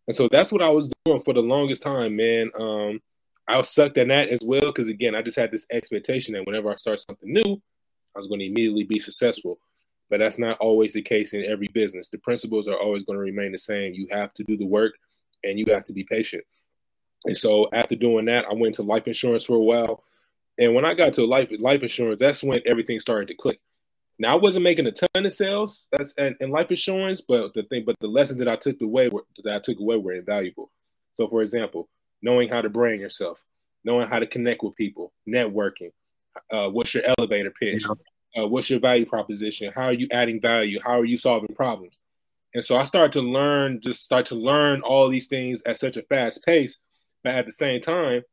And 0.08 0.16
so 0.16 0.28
that's 0.32 0.52
what 0.52 0.64
I 0.64 0.70
was 0.70 0.90
doing 1.06 1.20
for 1.20 1.36
the 1.36 1.42
longest 1.42 1.84
time, 1.84 2.16
man. 2.16 2.50
Um, 2.60 3.00
I 3.48 3.58
was 3.58 3.70
sucked 3.70 4.00
at 4.00 4.08
that 4.08 4.30
as 4.30 4.40
well 4.44 4.66
because 4.66 4.90
again, 4.90 5.14
I 5.14 5.22
just 5.22 5.38
had 5.38 5.52
this 5.52 5.68
expectation 5.72 6.34
that 6.34 6.48
whenever 6.48 6.72
I 6.72 6.76
start 6.76 7.00
something 7.00 7.32
new, 7.32 7.62
I 8.16 8.20
was 8.20 8.28
going 8.28 8.40
to 8.40 8.46
immediately 8.48 8.86
be 8.86 9.00
successful. 9.00 9.60
But 10.10 10.20
that's 10.20 10.40
not 10.40 10.58
always 10.58 10.94
the 10.94 11.04
case 11.04 11.34
in 11.34 11.46
every 11.46 11.68
business. 11.68 12.10
The 12.10 12.18
principles 12.18 12.68
are 12.68 12.80
always 12.80 13.04
going 13.04 13.18
to 13.18 13.24
remain 13.24 13.52
the 13.52 13.60
same. 13.60 13.94
You 13.94 14.08
have 14.12 14.34
to 14.34 14.44
do 14.44 14.58
the 14.58 14.66
work 14.66 14.94
and 15.44 15.60
you 15.60 15.66
have 15.70 15.86
to 15.86 15.94
be 15.94 16.04
patient. 16.04 16.44
And 17.26 17.38
so 17.38 17.70
after 17.72 17.96
doing 17.96 18.26
that, 18.26 18.46
I 18.50 18.54
went 18.54 18.76
to 18.76 18.84
life 18.84 19.08
insurance 19.08 19.44
for 19.44 19.56
a 19.56 19.62
while. 19.62 20.04
And 20.60 20.76
when 20.76 20.86
I 20.86 20.94
got 20.94 21.14
to 21.14 21.26
life 21.26 21.52
life 21.60 21.82
insurance, 21.82 22.20
that's 22.20 22.44
when 22.44 22.62
everything 22.66 23.00
started 23.00 23.30
to 23.30 23.36
click. 23.36 23.60
Now 24.20 24.34
I 24.34 24.36
wasn't 24.36 24.64
making 24.64 24.86
a 24.88 24.92
ton 24.92 25.26
of 25.26 25.34
sales 25.34 25.86
that's 25.92 26.14
in, 26.14 26.36
in 26.42 26.52
life 26.52 26.70
insurance, 26.70 27.22
but 27.22 27.54
the 27.54 27.64
thing, 27.64 27.84
but 27.86 27.96
the 28.02 28.08
lessons 28.08 28.40
that 28.40 28.50
I 28.50 28.58
took 28.58 28.82
away 28.82 29.08
were, 29.08 29.24
that 29.44 29.56
I 29.56 29.60
took 29.60 29.80
away 29.80 29.96
were 29.96 30.14
invaluable. 30.14 30.70
So, 31.14 31.28
for 31.28 31.42
example, 31.42 31.88
knowing 32.22 32.50
how 32.50 32.62
to 32.62 32.70
brand 32.70 33.00
yourself, 33.00 33.42
knowing 33.86 34.08
how 34.10 34.20
to 34.20 34.28
connect 34.28 34.62
with 34.62 34.76
people, 34.76 35.14
networking, 35.28 35.92
uh, 36.52 36.68
what's 36.70 36.94
your 36.94 37.04
elevator 37.18 37.54
pitch, 37.58 37.86
uh, 38.38 38.46
what's 38.48 38.70
your 38.70 38.80
value 38.80 39.06
proposition, 39.06 39.72
how 39.74 39.86
are 39.86 39.94
you 39.94 40.08
adding 40.12 40.42
value, 40.42 40.80
how 40.84 41.00
are 41.00 41.06
you 41.06 41.18
solving 41.18 41.56
problems, 41.56 41.98
and 42.54 42.66
so 42.66 42.78
I 42.78 42.84
started 42.84 43.12
to 43.14 43.22
learn, 43.22 43.80
just 43.82 44.04
start 44.04 44.26
to 44.28 44.36
learn 44.36 44.82
all 44.82 45.08
these 45.10 45.28
things 45.28 45.62
at 45.66 45.78
such 45.78 45.98
a 45.98 46.04
fast 46.04 46.44
pace, 46.44 46.80
but 47.24 47.36
at 47.36 47.46
the 47.46 47.52
same 47.52 47.82
time, 47.82 48.24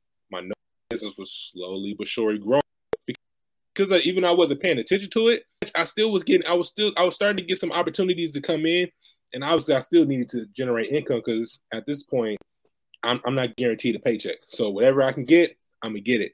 business 0.88 1.16
was 1.18 1.50
slowly 1.52 1.94
but 1.98 2.08
surely 2.08 2.38
growing 2.38 2.62
because 3.76 3.92
I, 3.92 3.96
even 3.98 4.22
though 4.22 4.30
I 4.30 4.34
wasn't 4.34 4.60
paying 4.60 4.78
attention 4.78 5.10
to 5.10 5.28
it. 5.28 5.44
I 5.74 5.84
still 5.84 6.10
was 6.10 6.22
getting, 6.22 6.46
I 6.46 6.54
was 6.54 6.68
still, 6.68 6.92
I 6.96 7.02
was 7.02 7.14
starting 7.14 7.36
to 7.38 7.42
get 7.42 7.58
some 7.58 7.72
opportunities 7.72 8.32
to 8.32 8.40
come 8.40 8.64
in, 8.66 8.88
and 9.32 9.44
obviously 9.44 9.74
I 9.74 9.80
still 9.80 10.04
needed 10.04 10.28
to 10.30 10.46
generate 10.56 10.90
income 10.90 11.22
because 11.24 11.60
at 11.72 11.86
this 11.86 12.02
point, 12.02 12.38
I'm, 13.02 13.20
I'm 13.26 13.34
not 13.34 13.56
guaranteed 13.56 13.96
a 13.96 13.98
paycheck. 13.98 14.36
So 14.48 14.70
whatever 14.70 15.02
I 15.02 15.12
can 15.12 15.24
get, 15.24 15.56
I'm 15.82 15.90
gonna 15.90 16.00
get 16.00 16.20
it. 16.20 16.32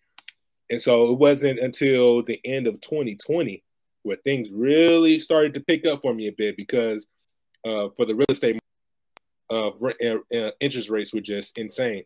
And 0.71 0.81
so 0.81 1.11
it 1.13 1.19
wasn't 1.19 1.59
until 1.59 2.23
the 2.23 2.41
end 2.45 2.67
of 2.67 2.81
2020 2.81 3.63
where 4.05 4.17
things 4.17 4.51
really 4.51 5.21
started 5.21 5.55
to 5.55 5.61
pick 5.61 5.85
up 5.87 6.01
for 6.03 6.15
me 6.15 6.29
a 6.29 6.33
bit 6.33 6.57
because 6.57 7.07
uh, 7.65 7.89
for 7.97 8.07
the 8.07 8.15
real 8.15 8.27
estate, 8.29 8.59
uh, 9.51 9.69
uh, 9.69 10.51
interest 10.61 10.89
rates 10.89 11.13
were 11.13 11.21
just 11.21 11.59
insane. 11.59 12.05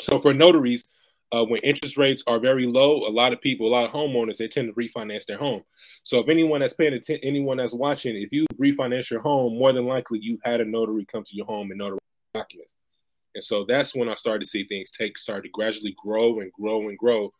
So 0.00 0.18
for 0.18 0.34
notaries, 0.34 0.88
uh, 1.34 1.44
when 1.44 1.60
interest 1.62 1.96
rates 1.96 2.22
are 2.28 2.38
very 2.38 2.64
low, 2.64 3.08
a 3.08 3.10
lot 3.10 3.32
of 3.32 3.40
people, 3.40 3.66
a 3.66 3.74
lot 3.74 3.84
of 3.84 3.90
homeowners, 3.90 4.36
they 4.36 4.46
tend 4.46 4.68
to 4.68 4.80
refinance 4.80 5.26
their 5.26 5.38
home. 5.38 5.62
So 6.04 6.20
if 6.20 6.28
anyone 6.28 6.60
that's 6.60 6.74
paying 6.74 6.92
attention, 6.92 7.24
anyone 7.24 7.56
that's 7.56 7.74
watching, 7.74 8.14
if 8.14 8.30
you 8.30 8.46
refinance 8.56 9.10
your 9.10 9.20
home, 9.20 9.58
more 9.58 9.72
than 9.72 9.84
likely 9.84 10.20
you 10.22 10.38
had 10.44 10.60
a 10.60 10.64
notary 10.64 11.04
come 11.04 11.24
to 11.24 11.36
your 11.36 11.46
home 11.46 11.72
and 11.72 11.80
notarize 11.80 11.98
documents. 12.34 12.74
And 13.34 13.42
so 13.42 13.64
that's 13.66 13.96
when 13.96 14.08
I 14.08 14.14
started 14.14 14.44
to 14.44 14.48
see 14.48 14.64
things 14.64 14.92
take 14.96 15.18
start 15.18 15.42
to 15.42 15.48
gradually 15.48 15.96
grow 16.00 16.38
and 16.38 16.52
grow 16.52 16.88
and 16.88 16.96
grow 16.96 17.32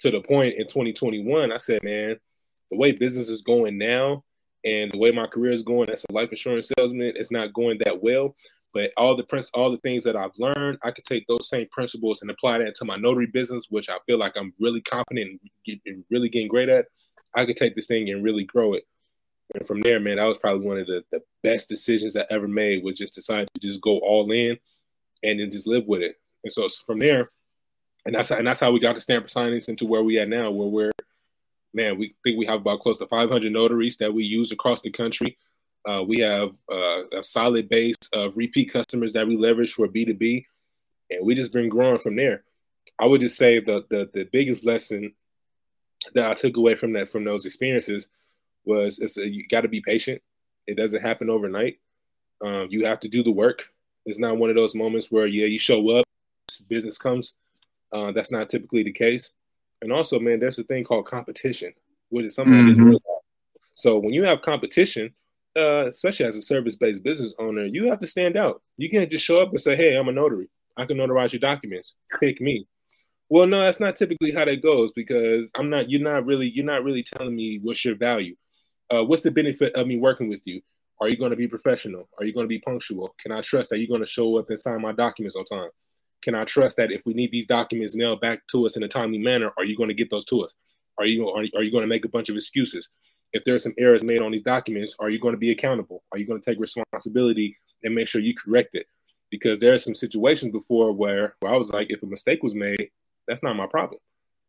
to 0.00 0.10
the 0.10 0.22
point 0.22 0.54
in 0.54 0.66
2021. 0.66 1.52
I 1.52 1.58
said, 1.58 1.82
man, 1.82 2.16
the 2.70 2.78
way 2.78 2.92
business 2.92 3.28
is 3.28 3.42
going 3.42 3.76
now 3.76 4.24
and 4.64 4.90
the 4.90 4.98
way 4.98 5.10
my 5.10 5.26
career 5.26 5.52
is 5.52 5.62
going 5.62 5.90
as 5.90 6.06
a 6.08 6.12
life 6.14 6.30
insurance 6.30 6.70
salesman, 6.78 7.12
it's 7.16 7.30
not 7.30 7.52
going 7.52 7.78
that 7.84 8.02
well. 8.02 8.34
But 8.74 8.90
all 8.96 9.16
the 9.16 9.22
prince, 9.22 9.50
all 9.54 9.70
the 9.70 9.78
things 9.78 10.02
that 10.04 10.16
I've 10.16 10.36
learned, 10.36 10.78
I 10.82 10.90
could 10.90 11.04
take 11.04 11.26
those 11.28 11.48
same 11.48 11.68
principles 11.70 12.20
and 12.20 12.30
apply 12.30 12.58
that 12.58 12.74
to 12.76 12.84
my 12.84 12.96
notary 12.96 13.26
business, 13.26 13.66
which 13.70 13.88
I 13.88 13.98
feel 14.04 14.18
like 14.18 14.32
I'm 14.36 14.52
really 14.58 14.80
confident 14.80 15.40
and 15.86 16.04
really 16.10 16.28
getting 16.28 16.48
great 16.48 16.68
at. 16.68 16.86
I 17.36 17.46
could 17.46 17.56
take 17.56 17.76
this 17.76 17.86
thing 17.86 18.10
and 18.10 18.24
really 18.24 18.44
grow 18.44 18.74
it. 18.74 18.84
And 19.54 19.66
from 19.66 19.80
there, 19.80 20.00
man, 20.00 20.16
that 20.16 20.24
was 20.24 20.38
probably 20.38 20.66
one 20.66 20.78
of 20.78 20.86
the, 20.88 21.04
the 21.12 21.22
best 21.42 21.68
decisions 21.68 22.16
I 22.16 22.24
ever 22.30 22.48
made 22.48 22.82
was 22.82 22.98
just 22.98 23.14
decide 23.14 23.46
to 23.54 23.60
just 23.60 23.80
go 23.80 23.98
all 23.98 24.30
in 24.32 24.58
and 25.22 25.38
then 25.38 25.50
just 25.50 25.68
live 25.68 25.86
with 25.86 26.02
it. 26.02 26.16
And 26.42 26.52
so 26.52 26.68
from 26.84 26.98
there, 26.98 27.30
and 28.04 28.14
that's 28.14 28.28
how, 28.28 28.36
and 28.36 28.46
that's 28.46 28.60
how 28.60 28.72
we 28.72 28.80
got 28.80 28.96
to 28.96 29.02
Stamper 29.02 29.28
Signings 29.28 29.68
into 29.68 29.86
where 29.86 30.02
we 30.02 30.18
at 30.18 30.28
now, 30.28 30.50
where 30.50 30.68
we're 30.68 30.92
man, 31.74 31.98
we 31.98 32.14
think 32.22 32.38
we 32.38 32.46
have 32.46 32.60
about 32.60 32.80
close 32.80 32.98
to 32.98 33.06
500 33.06 33.52
notaries 33.52 33.96
that 33.98 34.14
we 34.14 34.24
use 34.24 34.52
across 34.52 34.80
the 34.80 34.90
country. 34.90 35.36
Uh, 35.86 36.02
we 36.02 36.18
have 36.18 36.50
uh, 36.72 37.06
a 37.18 37.22
solid 37.22 37.68
base 37.68 37.96
of 38.12 38.36
repeat 38.36 38.72
customers 38.72 39.12
that 39.12 39.26
we 39.26 39.36
leverage 39.36 39.72
for 39.72 39.86
B2B, 39.86 40.44
and 41.10 41.26
we 41.26 41.34
just 41.34 41.52
been 41.52 41.68
growing 41.68 41.98
from 41.98 42.16
there. 42.16 42.44
I 42.98 43.06
would 43.06 43.20
just 43.20 43.36
say 43.36 43.60
the, 43.60 43.84
the 43.90 44.08
the 44.12 44.24
biggest 44.24 44.64
lesson 44.64 45.14
that 46.14 46.30
I 46.30 46.34
took 46.34 46.56
away 46.56 46.74
from 46.74 46.92
that 46.94 47.10
from 47.10 47.24
those 47.24 47.46
experiences 47.46 48.08
was 48.64 48.98
it's 48.98 49.18
a, 49.18 49.28
you 49.28 49.46
got 49.48 49.62
to 49.62 49.68
be 49.68 49.80
patient. 49.80 50.22
It 50.66 50.76
doesn't 50.76 51.02
happen 51.02 51.30
overnight. 51.30 51.78
Um, 52.44 52.68
you 52.70 52.86
have 52.86 53.00
to 53.00 53.08
do 53.08 53.22
the 53.22 53.30
work. 53.30 53.68
It's 54.06 54.18
not 54.18 54.36
one 54.36 54.50
of 54.50 54.56
those 54.56 54.74
moments 54.74 55.10
where 55.10 55.26
yeah 55.26 55.46
you 55.46 55.58
show 55.58 55.98
up, 55.98 56.06
business 56.68 56.98
comes. 56.98 57.34
Uh, 57.92 58.12
that's 58.12 58.32
not 58.32 58.48
typically 58.48 58.82
the 58.82 58.92
case. 58.92 59.32
And 59.82 59.92
also, 59.92 60.18
man, 60.18 60.40
there's 60.40 60.58
a 60.58 60.64
thing 60.64 60.84
called 60.84 61.06
competition, 61.06 61.74
which 62.08 62.26
is 62.26 62.34
something 62.34 62.54
mm-hmm. 62.54 62.66
I 62.66 62.70
didn't 62.70 62.84
realize. 62.84 63.00
So 63.74 63.98
when 63.98 64.12
you 64.12 64.22
have 64.24 64.42
competition, 64.42 65.12
uh, 65.56 65.88
especially 65.88 66.26
as 66.26 66.36
a 66.36 66.42
service-based 66.42 67.02
business 67.02 67.34
owner, 67.38 67.64
you 67.64 67.88
have 67.88 67.98
to 68.00 68.06
stand 68.06 68.36
out. 68.36 68.62
You 68.76 68.90
can't 68.90 69.10
just 69.10 69.24
show 69.24 69.40
up 69.40 69.50
and 69.50 69.60
say, 69.60 69.76
"Hey, 69.76 69.96
I'm 69.96 70.08
a 70.08 70.12
notary. 70.12 70.48
I 70.76 70.86
can 70.86 70.96
notarize 70.96 71.32
your 71.32 71.40
documents. 71.40 71.94
Pick 72.20 72.40
me." 72.40 72.66
Well, 73.28 73.46
no, 73.46 73.60
that's 73.60 73.80
not 73.80 73.96
typically 73.96 74.32
how 74.32 74.44
that 74.44 74.62
goes 74.62 74.92
because 74.92 75.50
I'm 75.54 75.70
not. 75.70 75.90
You're 75.90 76.02
not 76.02 76.26
really. 76.26 76.50
You're 76.50 76.64
not 76.64 76.84
really 76.84 77.02
telling 77.02 77.34
me 77.34 77.60
what's 77.62 77.84
your 77.84 77.96
value. 77.96 78.36
Uh, 78.92 79.04
what's 79.04 79.22
the 79.22 79.30
benefit 79.30 79.74
of 79.74 79.86
me 79.86 79.98
working 79.98 80.28
with 80.28 80.40
you? 80.44 80.60
Are 81.00 81.08
you 81.08 81.16
going 81.16 81.30
to 81.30 81.36
be 81.36 81.48
professional? 81.48 82.08
Are 82.18 82.24
you 82.24 82.32
going 82.32 82.44
to 82.44 82.48
be 82.48 82.60
punctual? 82.60 83.14
Can 83.18 83.32
I 83.32 83.40
trust 83.40 83.70
that 83.70 83.78
you're 83.78 83.88
going 83.88 84.00
to 84.00 84.06
show 84.06 84.38
up 84.38 84.50
and 84.50 84.58
sign 84.58 84.80
my 84.80 84.92
documents 84.92 85.36
on 85.36 85.44
time? 85.44 85.70
Can 86.22 86.34
I 86.34 86.44
trust 86.44 86.76
that 86.76 86.92
if 86.92 87.04
we 87.04 87.12
need 87.14 87.30
these 87.32 87.46
documents 87.46 87.96
mailed 87.96 88.20
back 88.20 88.46
to 88.48 88.64
us 88.64 88.76
in 88.76 88.82
a 88.82 88.88
timely 88.88 89.18
manner, 89.18 89.52
are 89.58 89.64
you 89.64 89.76
going 89.76 89.88
to 89.88 89.94
get 89.94 90.10
those 90.10 90.24
to 90.26 90.42
us? 90.42 90.54
Are 90.98 91.06
you 91.06 91.28
are, 91.28 91.44
are 91.56 91.62
you 91.62 91.70
going 91.70 91.82
to 91.82 91.88
make 91.88 92.04
a 92.04 92.08
bunch 92.08 92.28
of 92.28 92.36
excuses? 92.36 92.88
If 93.34 93.44
there 93.44 93.54
are 93.54 93.58
some 93.58 93.74
errors 93.78 94.02
made 94.02 94.22
on 94.22 94.32
these 94.32 94.42
documents, 94.42 94.96
are 94.98 95.10
you 95.10 95.20
going 95.20 95.34
to 95.34 95.38
be 95.38 95.50
accountable? 95.50 96.02
Are 96.10 96.18
you 96.18 96.26
going 96.26 96.40
to 96.40 96.50
take 96.50 96.58
responsibility 96.58 97.58
and 97.82 97.94
make 97.94 98.08
sure 98.08 98.22
you 98.22 98.34
correct 98.34 98.74
it? 98.74 98.86
Because 99.30 99.58
there 99.58 99.74
are 99.74 99.78
some 99.78 99.94
situations 99.94 100.52
before 100.52 100.92
where, 100.92 101.34
where 101.40 101.52
I 101.52 101.56
was 101.58 101.70
like, 101.70 101.88
if 101.90 102.02
a 102.02 102.06
mistake 102.06 102.42
was 102.42 102.54
made, 102.54 102.90
that's 103.28 103.42
not 103.42 103.56
my 103.56 103.66
problem. 103.66 104.00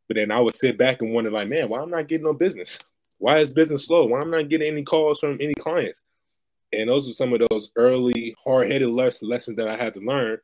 But 0.08 0.16
then 0.16 0.32
I 0.32 0.40
would 0.40 0.54
sit 0.54 0.78
back 0.78 1.02
and 1.02 1.14
wonder, 1.14 1.32
like, 1.32 1.50
man, 1.50 1.68
why 1.68 1.82
I'm 1.82 1.90
not 1.90 2.08
getting 2.08 2.26
no 2.26 2.34
business? 2.34 2.80
Why 3.18 3.40
is 3.40 3.52
business 3.52 3.86
slow? 3.86 4.06
Why 4.06 4.22
am 4.22 4.26
I'm 4.26 4.32
not 4.32 4.50
getting 4.50 4.72
any 4.72 4.84
calls 4.84 5.20
from 5.20 5.40
any 5.42 5.56
clients? 5.56 6.04
And 6.72 6.90
those 6.90 7.10
are 7.10 7.14
some 7.14 7.34
of 7.34 7.42
those 7.50 7.72
early 7.76 8.36
hard-headed 8.42 8.90
lessons 8.90 9.58
that 9.58 9.68
I 9.68 9.78
had 9.78 9.94
to 9.96 10.00
learn 10.00 10.40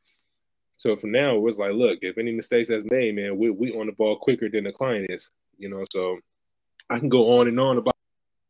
so 0.82 0.96
from 0.96 1.12
now, 1.12 1.36
it 1.36 1.42
was 1.42 1.60
like, 1.60 1.74
look, 1.74 2.00
if 2.02 2.18
any 2.18 2.32
mistakes 2.32 2.70
that's 2.70 2.90
made, 2.90 3.16
man, 3.16 3.38
we 3.38 3.52
we 3.52 3.72
on 3.72 3.86
the 3.86 3.92
ball 3.92 4.18
quicker 4.18 4.50
than 4.50 4.64
the 4.64 4.72
client 4.72 5.12
is, 5.12 5.30
you 5.60 5.70
know. 5.70 5.84
So 5.92 6.18
I 6.90 6.98
can 6.98 7.08
go 7.08 7.40
on 7.40 7.48
and 7.48 7.60
on 7.60 7.78
about 7.78 7.91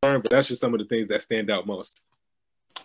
learn, 0.03 0.21
but 0.21 0.31
that's 0.31 0.47
just 0.47 0.61
some 0.61 0.73
of 0.73 0.79
the 0.79 0.85
things 0.85 1.07
that 1.09 1.21
stand 1.21 1.49
out 1.49 1.67
most. 1.67 2.01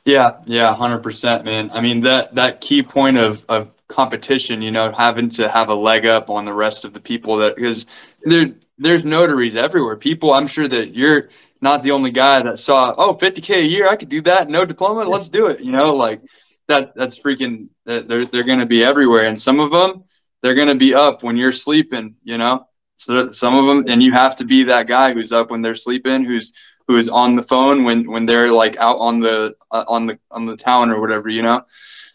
Yeah, 0.05 0.43
yeah, 0.45 0.75
hundred 0.75 0.99
percent, 0.99 1.45
man. 1.45 1.71
I 1.73 1.81
mean 1.81 2.01
that 2.03 2.35
that 2.35 2.61
key 2.61 2.83
point 2.83 3.17
of 3.17 3.45
of 3.49 3.71
competition, 3.89 4.63
you 4.63 4.71
know, 4.71 4.93
having 4.93 5.29
to 5.31 5.49
have 5.49 5.69
a 5.69 5.75
leg 5.75 6.07
up 6.07 6.31
on 6.31 6.45
the 6.45 6.53
rest 6.53 6.85
of 6.85 6.93
the 6.93 7.01
people 7.01 7.37
that 7.39 7.57
because 7.57 7.87
there 8.23 8.53
there's 8.79 9.05
notaries 9.05 9.57
everywhere. 9.57 9.97
People, 9.97 10.35
I'm 10.35 10.47
sure 10.47 10.69
that 10.69 10.95
you're 10.95 11.31
not 11.63 11.83
the 11.83 11.91
only 11.91 12.11
guy 12.11 12.43
that 12.43 12.59
saw, 12.59 12.95
oh, 12.99 13.15
50k 13.15 13.63
a 13.63 13.67
year, 13.67 13.89
I 13.89 13.97
could 13.97 14.11
do 14.11 14.21
that, 14.21 14.51
no 14.51 14.67
diploma, 14.67 15.09
let's 15.09 15.29
do 15.29 15.47
it. 15.47 15.61
You 15.61 15.73
know, 15.73 15.95
like 15.95 16.21
that 16.69 16.95
that's 16.95 17.19
freaking 17.19 17.69
they're 17.85 18.25
they're 18.27 18.43
going 18.43 18.59
to 18.59 18.67
be 18.67 18.85
everywhere 18.85 19.27
and 19.27 19.41
some 19.41 19.61
of 19.61 19.71
them 19.71 20.05
they're 20.43 20.55
going 20.55 20.69
to 20.69 20.75
be 20.75 20.95
up 20.95 21.23
when 21.23 21.37
you're 21.37 21.53
sleeping 21.53 22.15
you 22.25 22.37
know 22.39 22.67
so 22.97 23.31
some 23.31 23.55
of 23.55 23.67
them 23.67 23.85
and 23.89 24.03
you 24.03 24.13
have 24.13 24.37
to 24.37 24.45
be 24.45 24.65
that 24.65 24.87
guy 24.87 25.13
who's 25.13 25.33
up 25.33 25.51
when 25.51 25.63
they're 25.63 25.75
sleeping 25.75 26.25
who's 26.25 26.53
who's 26.87 27.09
on 27.09 27.37
the 27.37 27.43
phone 27.43 27.85
when 27.85 28.11
when 28.11 28.27
they're 28.27 28.51
like 28.51 28.77
out 28.77 28.99
on 28.99 29.21
the 29.21 29.55
uh, 29.71 29.85
on 29.89 30.07
the 30.07 30.19
on 30.31 30.47
the 30.47 30.57
town 30.57 30.91
or 30.91 31.01
whatever 31.01 31.29
you 31.29 31.43
know? 31.43 31.63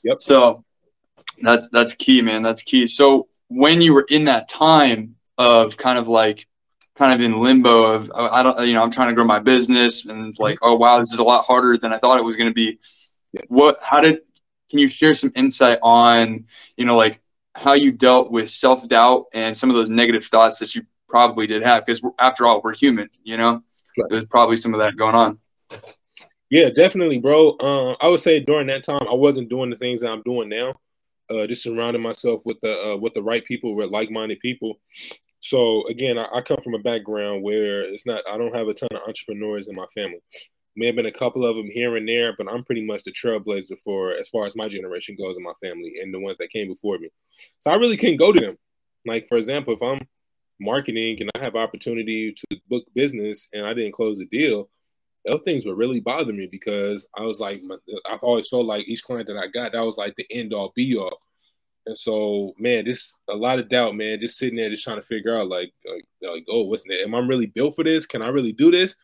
Yep. 0.04 0.22
So 0.22 0.64
that's 1.42 1.70
that's 1.70 1.94
key 1.96 2.22
man. 2.22 2.42
That's 2.42 2.64
key. 2.64 2.88
So 2.88 3.28
when 3.48 3.82
you 3.82 3.94
were 3.94 4.06
in 4.10 4.26
that 4.26 4.50
time 4.50 5.16
of 5.38 5.78
kind 5.78 5.98
of 5.98 6.08
like 6.08 6.48
kind 6.96 7.14
of 7.14 7.26
in 7.26 7.40
limbo 7.40 7.84
of 7.84 8.12
oh, 8.14 8.30
I 8.32 8.44
don't 8.44 8.68
you 8.68 8.74
know 8.74 8.84
I'm 8.84 8.92
trying 8.92 9.10
to 9.10 9.16
grow 9.16 9.26
my 9.26 9.40
business 9.40 10.06
and 10.06 10.38
like 10.40 10.60
oh 10.62 10.76
wow 10.76 11.00
this 11.00 11.14
is 11.14 11.20
a 11.20 11.24
lot 11.24 11.46
harder 11.46 11.78
than 11.78 11.94
I 11.94 11.98
thought 11.98 12.20
it 12.20 12.24
was 12.24 12.38
going 12.38 12.50
to 12.50 12.54
be 12.54 12.80
what 13.48 13.80
how 13.82 14.02
did 14.02 14.22
can 14.72 14.80
you 14.80 14.88
share 14.88 15.14
some 15.14 15.34
insight 15.36 15.78
on, 15.84 16.46
you 16.78 16.86
know, 16.86 16.96
like 16.96 17.22
how 17.54 17.74
you 17.74 17.92
dealt 17.92 18.32
with 18.32 18.50
self 18.50 18.88
doubt 18.88 19.26
and 19.34 19.56
some 19.56 19.70
of 19.70 19.76
those 19.76 19.90
negative 19.90 20.26
thoughts 20.26 20.58
that 20.60 20.74
you 20.74 20.84
probably 21.10 21.46
did 21.46 21.62
have? 21.62 21.86
Because 21.86 22.02
after 22.18 22.48
all, 22.48 22.62
we're 22.64 22.74
human, 22.74 23.10
you 23.22 23.38
know. 23.38 23.62
There's 24.10 24.26
probably 24.26 24.58
some 24.58 24.74
of 24.74 24.80
that 24.80 24.96
going 24.96 25.16
on. 25.16 25.40
Yeah, 26.50 26.70
definitely, 26.70 27.18
bro. 27.18 27.52
Uh, 27.52 27.96
I 28.02 28.08
would 28.08 28.20
say 28.20 28.40
during 28.42 28.68
that 28.68 28.84
time, 28.84 29.08
I 29.10 29.14
wasn't 29.14 29.50
doing 29.50 29.70
the 29.70 29.78
things 29.78 30.02
that 30.02 30.12
I'm 30.12 30.22
doing 30.24 30.50
now. 30.50 30.74
Uh, 31.30 31.48
just 31.48 31.64
surrounding 31.64 32.02
myself 32.02 32.42
with 32.44 32.60
the 32.62 32.92
uh, 32.92 32.98
with 32.98 33.14
the 33.14 33.24
right 33.24 33.46
people, 33.46 33.74
with 33.74 33.90
like-minded 33.90 34.40
people. 34.42 34.78
So 35.40 35.88
again, 35.88 36.18
I, 36.18 36.26
I, 36.34 36.42
come 36.42 36.60
from 36.62 36.76
a 36.76 36.80
background 36.80 37.42
where 37.42 37.84
it's 37.84 38.06
not. 38.06 38.22
I 38.30 38.38
don't 38.38 38.54
have 38.54 38.68
a 38.68 38.74
ton 38.74 38.90
of 38.92 39.08
entrepreneurs 39.08 39.70
in 39.70 39.76
my 39.76 39.86
family. 39.94 40.22
May 40.76 40.88
have 40.88 40.96
been 40.96 41.06
a 41.06 41.12
couple 41.12 41.46
of 41.46 41.56
them 41.56 41.70
here 41.72 41.96
and 41.96 42.08
there, 42.08 42.36
but 42.38 42.52
I'm 42.52 42.66
pretty 42.66 42.86
much 42.86 43.04
the 43.04 43.14
trailblazer 43.14 43.80
for 43.84 44.14
as 44.14 44.28
far 44.28 44.46
as 44.46 44.56
my 44.56 44.68
generation 44.68 45.16
goes 45.18 45.38
in 45.38 45.44
my 45.44 45.54
family 45.64 45.96
and 46.02 46.14
the 46.14 46.20
ones 46.20 46.38
that 46.40 46.50
came 46.50 46.68
before 46.68 46.98
me. 46.98 47.10
So 47.60 47.72
I 47.72 47.76
really 47.76 47.98
can't 47.98 48.20
go 48.20 48.34
to 48.34 48.40
them. 48.40 48.58
Like 49.06 49.28
for 49.30 49.38
example, 49.38 49.74
if 49.74 49.82
I'm 49.82 50.06
marketing 50.62 51.18
and 51.20 51.30
I 51.36 51.40
have 51.40 51.56
opportunity 51.56 52.34
to 52.34 52.58
book 52.70 52.84
business 52.96 53.50
and 53.54 53.66
I 53.66 53.74
didn't 53.74 53.94
close 53.94 54.20
a 54.20 54.26
deal, 54.26 54.70
those 55.26 55.42
things 55.44 55.66
would 55.66 55.78
really 55.78 56.00
bother 56.00 56.34
me 56.34 56.48
because 56.50 57.08
I 57.16 57.22
was 57.24 57.40
like, 57.40 57.62
I've 58.10 58.24
always 58.24 58.48
felt 58.48 58.66
like 58.66 58.88
each 58.88 59.04
client 59.04 59.28
that 59.28 59.38
I 59.38 59.48
got, 59.48 59.74
that 59.74 59.86
was 59.86 59.98
like 59.98 60.16
the 60.16 60.26
end 60.32 60.54
all 60.54 60.74
be 60.76 60.96
all. 60.98 61.20
And 61.86 61.98
so, 61.98 62.54
man, 62.60 62.86
this 62.86 63.20
a 63.28 63.36
lot 63.36 63.60
of 63.60 63.70
doubt, 63.70 63.96
man. 63.96 64.20
Just 64.20 64.38
sitting 64.38 64.56
there, 64.56 64.70
just 64.70 64.84
trying 64.84 65.02
to 65.02 65.08
figure 65.08 65.36
out, 65.36 65.48
like, 65.48 65.74
like, 65.86 66.06
like 66.22 66.46
oh, 66.48 66.64
what's 66.64 66.84
that? 66.84 67.02
Am 67.04 67.16
I 67.16 67.20
really 67.20 67.48
built 67.48 67.76
for 67.76 67.84
this? 67.84 68.06
Can 68.06 68.22
I 68.22 68.28
really 68.28 68.52
do 68.52 68.70
this? 68.70 68.96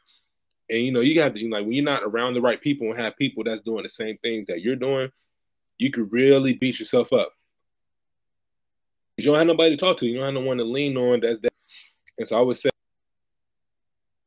And 0.69 0.81
you 0.81 0.91
know, 0.91 0.99
you 0.99 1.19
have 1.21 1.33
to 1.33 1.39
you 1.39 1.49
know, 1.49 1.57
like 1.57 1.65
when 1.65 1.73
you're 1.73 1.83
not 1.83 2.03
around 2.03 2.33
the 2.33 2.41
right 2.41 2.61
people 2.61 2.89
and 2.89 2.99
have 2.99 3.17
people 3.17 3.43
that's 3.43 3.61
doing 3.61 3.83
the 3.83 3.89
same 3.89 4.17
things 4.21 4.45
that 4.47 4.61
you're 4.61 4.75
doing, 4.75 5.09
you 5.77 5.91
could 5.91 6.11
really 6.11 6.53
beat 6.53 6.79
yourself 6.79 7.13
up. 7.13 7.31
You 9.17 9.25
don't 9.25 9.37
have 9.37 9.47
nobody 9.47 9.75
to 9.75 9.77
talk 9.77 9.97
to. 9.97 10.05
You 10.05 10.17
don't 10.17 10.25
have 10.25 10.33
no 10.35 10.41
one 10.41 10.57
to 10.57 10.63
lean 10.63 10.95
on. 10.95 11.21
That's 11.21 11.39
that. 11.39 11.53
And 12.17 12.27
so 12.27 12.37
I 12.37 12.41
would 12.41 12.57
say, 12.57 12.69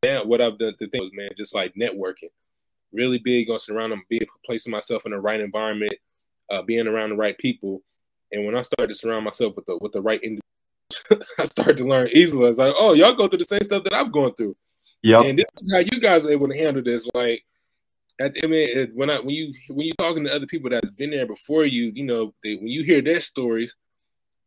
yeah, 0.04 0.22
what 0.22 0.40
I've 0.40 0.58
done 0.58 0.74
the 0.78 0.88
thing 0.88 1.02
was, 1.02 1.12
man, 1.12 1.30
just 1.36 1.54
like 1.54 1.74
networking, 1.74 2.30
really 2.92 3.18
big 3.18 3.50
on 3.50 3.58
surrounding, 3.58 4.02
be 4.08 4.20
placing 4.44 4.70
myself 4.70 5.02
in 5.06 5.12
the 5.12 5.18
right 5.18 5.40
environment, 5.40 5.94
uh, 6.50 6.62
being 6.62 6.86
around 6.86 7.10
the 7.10 7.16
right 7.16 7.36
people. 7.38 7.82
And 8.32 8.46
when 8.46 8.56
I 8.56 8.62
started 8.62 8.88
to 8.88 8.94
surround 8.94 9.24
myself 9.24 9.54
with 9.56 9.66
the 9.66 9.78
with 9.80 9.92
the 9.92 10.00
right 10.00 10.20
individuals, 10.22 11.28
I 11.38 11.44
started 11.44 11.76
to 11.78 11.84
learn 11.84 12.08
easily. 12.08 12.46
I 12.46 12.48
was 12.48 12.58
like, 12.58 12.74
oh, 12.76 12.94
y'all 12.94 13.14
go 13.14 13.28
through 13.28 13.38
the 13.38 13.44
same 13.44 13.62
stuff 13.62 13.84
that 13.84 13.92
I've 13.92 14.12
gone 14.12 14.34
through. 14.34 14.56
Yeah. 15.02 15.22
And 15.22 15.38
this 15.38 15.46
is 15.60 15.72
how 15.72 15.78
you 15.78 16.00
guys 16.00 16.24
are 16.24 16.30
able 16.30 16.48
to 16.48 16.56
handle 16.56 16.82
this. 16.82 17.06
Like, 17.14 17.44
I 18.20 18.46
mean, 18.46 18.92
when 18.94 19.10
I 19.10 19.18
when 19.18 19.30
you 19.30 19.54
when 19.68 19.86
you're 19.86 19.94
talking 19.96 20.24
to 20.24 20.34
other 20.34 20.46
people 20.46 20.70
that's 20.70 20.90
been 20.90 21.10
there 21.10 21.26
before 21.26 21.64
you, 21.64 21.92
you 21.94 22.04
know, 22.04 22.34
they, 22.44 22.56
when 22.56 22.68
you 22.68 22.84
hear 22.84 23.02
their 23.02 23.20
stories, 23.20 23.74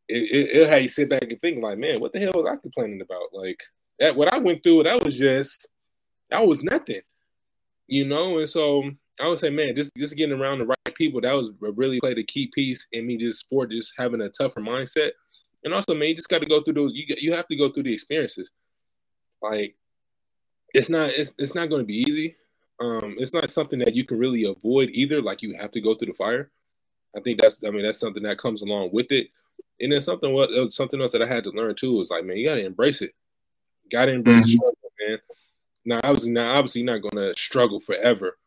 it, 0.07 0.15
it, 0.15 0.55
it'll 0.55 0.69
have 0.69 0.81
you 0.81 0.89
sit 0.89 1.09
back 1.09 1.23
and 1.23 1.39
think 1.41 1.61
like, 1.61 1.77
man, 1.77 1.99
what 1.99 2.13
the 2.13 2.19
hell 2.19 2.31
was 2.35 2.47
I 2.49 2.55
complaining 2.57 3.01
about? 3.01 3.33
Like 3.33 3.61
that, 3.99 4.15
what 4.15 4.33
I 4.33 4.37
went 4.37 4.63
through, 4.63 4.83
that 4.83 5.03
was 5.03 5.17
just, 5.17 5.67
that 6.29 6.45
was 6.45 6.63
nothing, 6.63 7.01
you 7.87 8.05
know. 8.05 8.39
And 8.39 8.49
so 8.49 8.83
I 9.19 9.27
would 9.27 9.39
say, 9.39 9.49
man, 9.49 9.75
just 9.75 9.95
just 9.95 10.15
getting 10.15 10.39
around 10.39 10.59
the 10.59 10.65
right 10.65 10.95
people, 10.95 11.21
that 11.21 11.33
was 11.33 11.51
really 11.59 11.99
played 11.99 12.17
a 12.17 12.23
key 12.23 12.51
piece 12.53 12.87
in 12.91 13.05
me 13.07 13.17
just 13.17 13.47
for 13.49 13.65
just 13.65 13.93
having 13.97 14.21
a 14.21 14.29
tougher 14.29 14.61
mindset. 14.61 15.11
And 15.63 15.73
also, 15.73 15.93
man, 15.93 16.09
you 16.09 16.15
just 16.15 16.29
got 16.29 16.39
to 16.39 16.47
go 16.47 16.61
through 16.61 16.73
those. 16.73 16.91
You 16.93 17.15
you 17.19 17.33
have 17.33 17.47
to 17.47 17.55
go 17.55 17.71
through 17.71 17.83
the 17.83 17.93
experiences. 17.93 18.51
Like 19.41 19.75
it's 20.73 20.89
not 20.89 21.09
it's, 21.09 21.33
it's 21.37 21.55
not 21.55 21.69
going 21.69 21.81
to 21.81 21.85
be 21.85 22.03
easy. 22.07 22.35
Um, 22.79 23.15
it's 23.19 23.33
not 23.33 23.49
something 23.51 23.79
that 23.79 23.95
you 23.95 24.03
can 24.03 24.17
really 24.17 24.45
avoid 24.45 24.89
either. 24.91 25.21
Like 25.21 25.41
you 25.41 25.55
have 25.59 25.71
to 25.71 25.81
go 25.81 25.95
through 25.95 26.07
the 26.07 26.13
fire. 26.13 26.51
I 27.15 27.21
think 27.21 27.39
that's 27.39 27.59
I 27.65 27.69
mean 27.69 27.83
that's 27.83 27.99
something 27.99 28.23
that 28.23 28.39
comes 28.39 28.61
along 28.61 28.89
with 28.91 29.11
it. 29.11 29.27
And 29.79 29.91
then 29.91 30.01
something 30.01 30.31
what 30.33 30.71
something 30.71 31.01
else 31.01 31.11
that 31.11 31.21
I 31.21 31.27
had 31.27 31.43
to 31.45 31.51
learn 31.51 31.75
too 31.75 32.01
is 32.01 32.09
like 32.09 32.25
man, 32.25 32.37
you 32.37 32.47
got 32.47 32.55
to 32.55 32.65
embrace 32.65 33.01
it. 33.01 33.11
Got 33.91 34.05
to 34.05 34.13
embrace 34.13 34.41
mm-hmm. 34.41 34.51
struggle, 34.51 34.77
man. 35.01 35.19
Now 35.85 36.01
obviously 36.03 36.31
now 36.31 36.57
obviously 36.57 36.83
not 36.83 37.01
going 37.01 37.15
to 37.15 37.33
struggle 37.37 37.79
forever, 37.79 38.37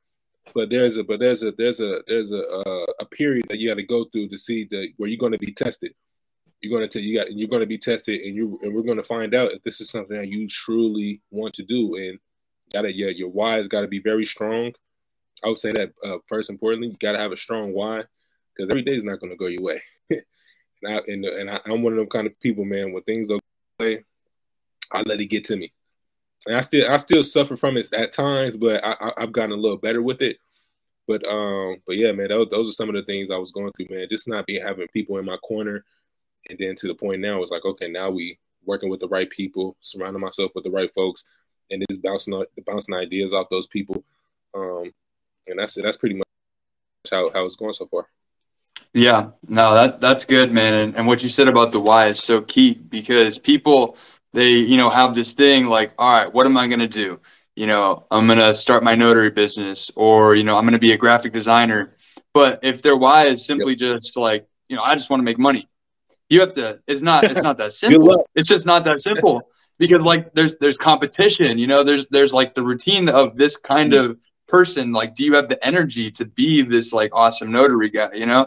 but 0.54 0.70
there's 0.70 0.96
a 0.96 1.04
but 1.04 1.20
there's 1.20 1.42
a 1.42 1.52
there's 1.52 1.80
a 1.80 2.00
there's 2.06 2.32
a 2.32 2.42
uh, 2.42 2.86
a 3.00 3.04
period 3.04 3.46
that 3.48 3.58
you 3.58 3.68
got 3.68 3.74
to 3.74 3.82
go 3.82 4.06
through 4.06 4.28
to 4.28 4.36
see 4.36 4.66
that 4.70 4.88
where 4.96 5.08
you're 5.08 5.18
going 5.18 5.32
to 5.32 5.38
be 5.38 5.52
tested. 5.52 5.92
You're 6.60 6.78
going 6.78 6.88
to 6.88 7.00
you 7.00 7.18
got 7.18 7.32
you're 7.32 7.60
to 7.60 7.66
be 7.66 7.78
tested, 7.78 8.22
and 8.22 8.34
you 8.34 8.58
and 8.62 8.74
we're 8.74 8.82
going 8.82 8.96
to 8.96 9.02
find 9.02 9.34
out 9.34 9.52
if 9.52 9.62
this 9.62 9.80
is 9.80 9.90
something 9.90 10.16
that 10.16 10.28
you 10.28 10.48
truly 10.48 11.20
want 11.30 11.54
to 11.54 11.62
do. 11.62 11.96
And 11.96 12.18
gotta 12.72 12.92
yeah, 12.92 13.08
your 13.08 13.28
why 13.28 13.56
has 13.56 13.68
got 13.68 13.82
to 13.82 13.88
be 13.88 14.00
very 14.00 14.24
strong. 14.24 14.72
I 15.44 15.48
would 15.48 15.60
say 15.60 15.72
that 15.72 15.92
uh, 16.02 16.16
first 16.26 16.48
importantly, 16.48 16.88
you 16.88 16.96
got 17.00 17.12
to 17.12 17.18
have 17.18 17.32
a 17.32 17.36
strong 17.36 17.74
why 17.74 18.04
because 18.56 18.70
every 18.70 18.82
day 18.82 18.96
is 18.96 19.04
not 19.04 19.20
going 19.20 19.30
to 19.30 19.36
go 19.36 19.46
your 19.46 19.62
way. 19.62 19.82
And 20.82 20.94
I 20.94 21.00
and, 21.06 21.24
and 21.24 21.50
I, 21.50 21.60
am 21.66 21.82
one 21.82 21.92
of 21.92 21.98
them 21.98 22.08
kind 22.08 22.26
of 22.26 22.38
people, 22.40 22.64
man. 22.64 22.92
When 22.92 23.02
things 23.02 23.28
don't 23.28 23.42
play, 23.78 24.04
I 24.92 25.02
let 25.06 25.20
it 25.20 25.26
get 25.26 25.44
to 25.44 25.56
me, 25.56 25.72
and 26.46 26.56
I 26.56 26.60
still 26.60 26.90
I 26.90 26.96
still 26.98 27.22
suffer 27.22 27.56
from 27.56 27.76
it 27.76 27.92
at 27.92 28.12
times, 28.12 28.56
but 28.56 28.84
I, 28.84 28.96
I 29.16 29.20
have 29.20 29.32
gotten 29.32 29.52
a 29.52 29.56
little 29.56 29.78
better 29.78 30.02
with 30.02 30.22
it. 30.22 30.38
But 31.06 31.26
um, 31.26 31.76
but 31.86 31.96
yeah, 31.96 32.12
man, 32.12 32.28
those 32.28 32.48
those 32.50 32.68
are 32.68 32.72
some 32.72 32.88
of 32.88 32.94
the 32.94 33.04
things 33.04 33.30
I 33.30 33.36
was 33.36 33.52
going 33.52 33.72
through, 33.72 33.88
man. 33.90 34.08
Just 34.10 34.28
not 34.28 34.46
be 34.46 34.58
having 34.58 34.88
people 34.88 35.18
in 35.18 35.24
my 35.24 35.36
corner, 35.38 35.84
and 36.48 36.58
then 36.58 36.76
to 36.76 36.88
the 36.88 36.94
point 36.94 37.20
now, 37.20 37.42
it's 37.42 37.50
like 37.50 37.64
okay, 37.64 37.88
now 37.88 38.10
we 38.10 38.38
working 38.64 38.90
with 38.90 39.00
the 39.00 39.08
right 39.08 39.30
people, 39.30 39.76
surrounding 39.80 40.20
myself 40.20 40.50
with 40.54 40.64
the 40.64 40.70
right 40.70 40.92
folks, 40.94 41.24
and 41.70 41.84
just 41.88 42.02
bouncing 42.02 42.44
bouncing 42.66 42.94
ideas 42.94 43.32
off 43.32 43.48
those 43.50 43.66
people. 43.66 44.04
Um, 44.54 44.92
and 45.46 45.58
that's 45.58 45.76
it. 45.76 45.82
That's 45.82 45.96
pretty 45.96 46.16
much 46.16 46.26
how 47.10 47.30
how 47.32 47.44
it's 47.46 47.56
going 47.56 47.72
so 47.72 47.86
far. 47.86 48.08
Yeah, 48.96 49.32
no, 49.46 49.74
that 49.74 50.00
that's 50.00 50.24
good, 50.24 50.54
man. 50.54 50.72
And, 50.72 50.96
and 50.96 51.06
what 51.06 51.22
you 51.22 51.28
said 51.28 51.48
about 51.48 51.70
the 51.70 51.78
why 51.78 52.08
is 52.08 52.18
so 52.18 52.40
key 52.40 52.72
because 52.72 53.36
people 53.36 53.98
they 54.32 54.52
you 54.52 54.78
know 54.78 54.88
have 54.88 55.14
this 55.14 55.34
thing 55.34 55.66
like, 55.66 55.92
all 55.98 56.10
right, 56.10 56.32
what 56.32 56.46
am 56.46 56.56
I 56.56 56.66
gonna 56.66 56.88
do? 56.88 57.20
You 57.56 57.66
know, 57.66 58.06
I'm 58.10 58.26
gonna 58.26 58.54
start 58.54 58.82
my 58.82 58.94
notary 58.94 59.28
business, 59.28 59.90
or 59.96 60.34
you 60.34 60.44
know, 60.44 60.56
I'm 60.56 60.64
gonna 60.64 60.78
be 60.78 60.92
a 60.92 60.96
graphic 60.96 61.34
designer. 61.34 61.94
But 62.32 62.60
if 62.62 62.80
their 62.80 62.96
why 62.96 63.26
is 63.26 63.44
simply 63.44 63.72
yep. 63.72 63.80
just 63.80 64.16
like, 64.16 64.46
you 64.70 64.76
know, 64.76 64.82
I 64.82 64.94
just 64.94 65.10
want 65.10 65.20
to 65.20 65.24
make 65.24 65.38
money, 65.38 65.68
you 66.30 66.40
have 66.40 66.54
to. 66.54 66.80
It's 66.86 67.02
not. 67.02 67.24
It's 67.24 67.42
not 67.42 67.58
that 67.58 67.72
simple. 67.74 68.26
it's 68.34 68.48
just 68.48 68.64
not 68.64 68.86
that 68.86 69.00
simple 69.00 69.50
because 69.78 70.04
like 70.04 70.32
there's 70.32 70.54
there's 70.56 70.78
competition. 70.78 71.58
You 71.58 71.66
know, 71.66 71.82
there's 71.82 72.06
there's 72.06 72.32
like 72.32 72.54
the 72.54 72.62
routine 72.62 73.10
of 73.10 73.36
this 73.36 73.58
kind 73.58 73.92
mm-hmm. 73.92 74.12
of 74.12 74.18
person 74.48 74.92
like 74.92 75.14
do 75.14 75.24
you 75.24 75.34
have 75.34 75.48
the 75.48 75.64
energy 75.64 76.10
to 76.10 76.24
be 76.24 76.62
this 76.62 76.92
like 76.92 77.10
awesome 77.14 77.50
notary 77.50 77.90
guy 77.90 78.12
you 78.12 78.26
know? 78.26 78.46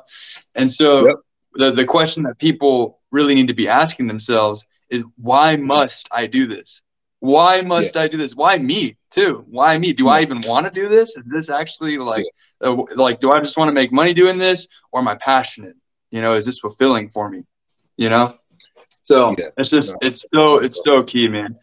And 0.55 0.71
so 0.71 1.07
yep. 1.07 1.15
the, 1.53 1.71
the 1.71 1.85
question 1.85 2.23
that 2.23 2.37
people 2.37 2.99
really 3.11 3.35
need 3.35 3.47
to 3.47 3.53
be 3.53 3.67
asking 3.67 4.07
themselves 4.07 4.65
is 4.89 5.03
why 5.17 5.55
must 5.55 6.07
i 6.11 6.25
do 6.25 6.47
this? 6.47 6.81
Why 7.19 7.61
must 7.61 7.95
yeah. 7.95 8.03
i 8.03 8.07
do 8.07 8.17
this? 8.17 8.35
Why 8.35 8.57
me 8.57 8.97
too? 9.11 9.45
Why 9.49 9.77
me? 9.77 9.93
Do 9.93 10.05
yeah. 10.05 10.11
i 10.11 10.21
even 10.21 10.41
want 10.41 10.65
to 10.65 10.71
do 10.71 10.87
this? 10.87 11.15
Is 11.17 11.25
this 11.25 11.49
actually 11.49 11.97
like 11.97 12.25
yeah. 12.61 12.69
uh, 12.69 12.83
like 12.95 13.19
do 13.19 13.31
i 13.31 13.39
just 13.39 13.57
want 13.57 13.69
to 13.69 13.73
make 13.73 13.91
money 13.91 14.13
doing 14.13 14.37
this 14.37 14.67
or 14.91 15.01
am 15.01 15.07
i 15.07 15.15
passionate? 15.15 15.75
You 16.11 16.21
know 16.21 16.35
is 16.35 16.45
this 16.45 16.59
fulfilling 16.59 17.09
for 17.09 17.29
me? 17.29 17.43
You 17.97 18.09
know? 18.09 18.35
So 19.03 19.35
it's 19.57 19.69
just 19.69 19.95
it's 20.01 20.23
so 20.33 20.59
it's 20.59 20.79
so 20.85 21.03
key 21.03 21.27
man 21.27 21.57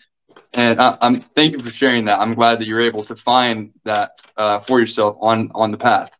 and 0.53 0.81
I, 0.81 0.97
am 1.01 1.21
thank 1.21 1.53
you 1.53 1.61
for 1.61 1.71
sharing 1.71 2.07
that. 2.07 2.21
I'm 2.21 2.35
glad 2.35 2.59
that 2.61 2.67
you're 2.67 2.81
able 2.81 3.05
to 3.05 3.17
find 3.17 3.73
that 3.85 4.13
uh, 4.37 4.59
for 4.59 4.81
yourself 4.81 5.17
on 5.21 5.51
on 5.55 5.71
the 5.71 5.79
path. 5.79 6.11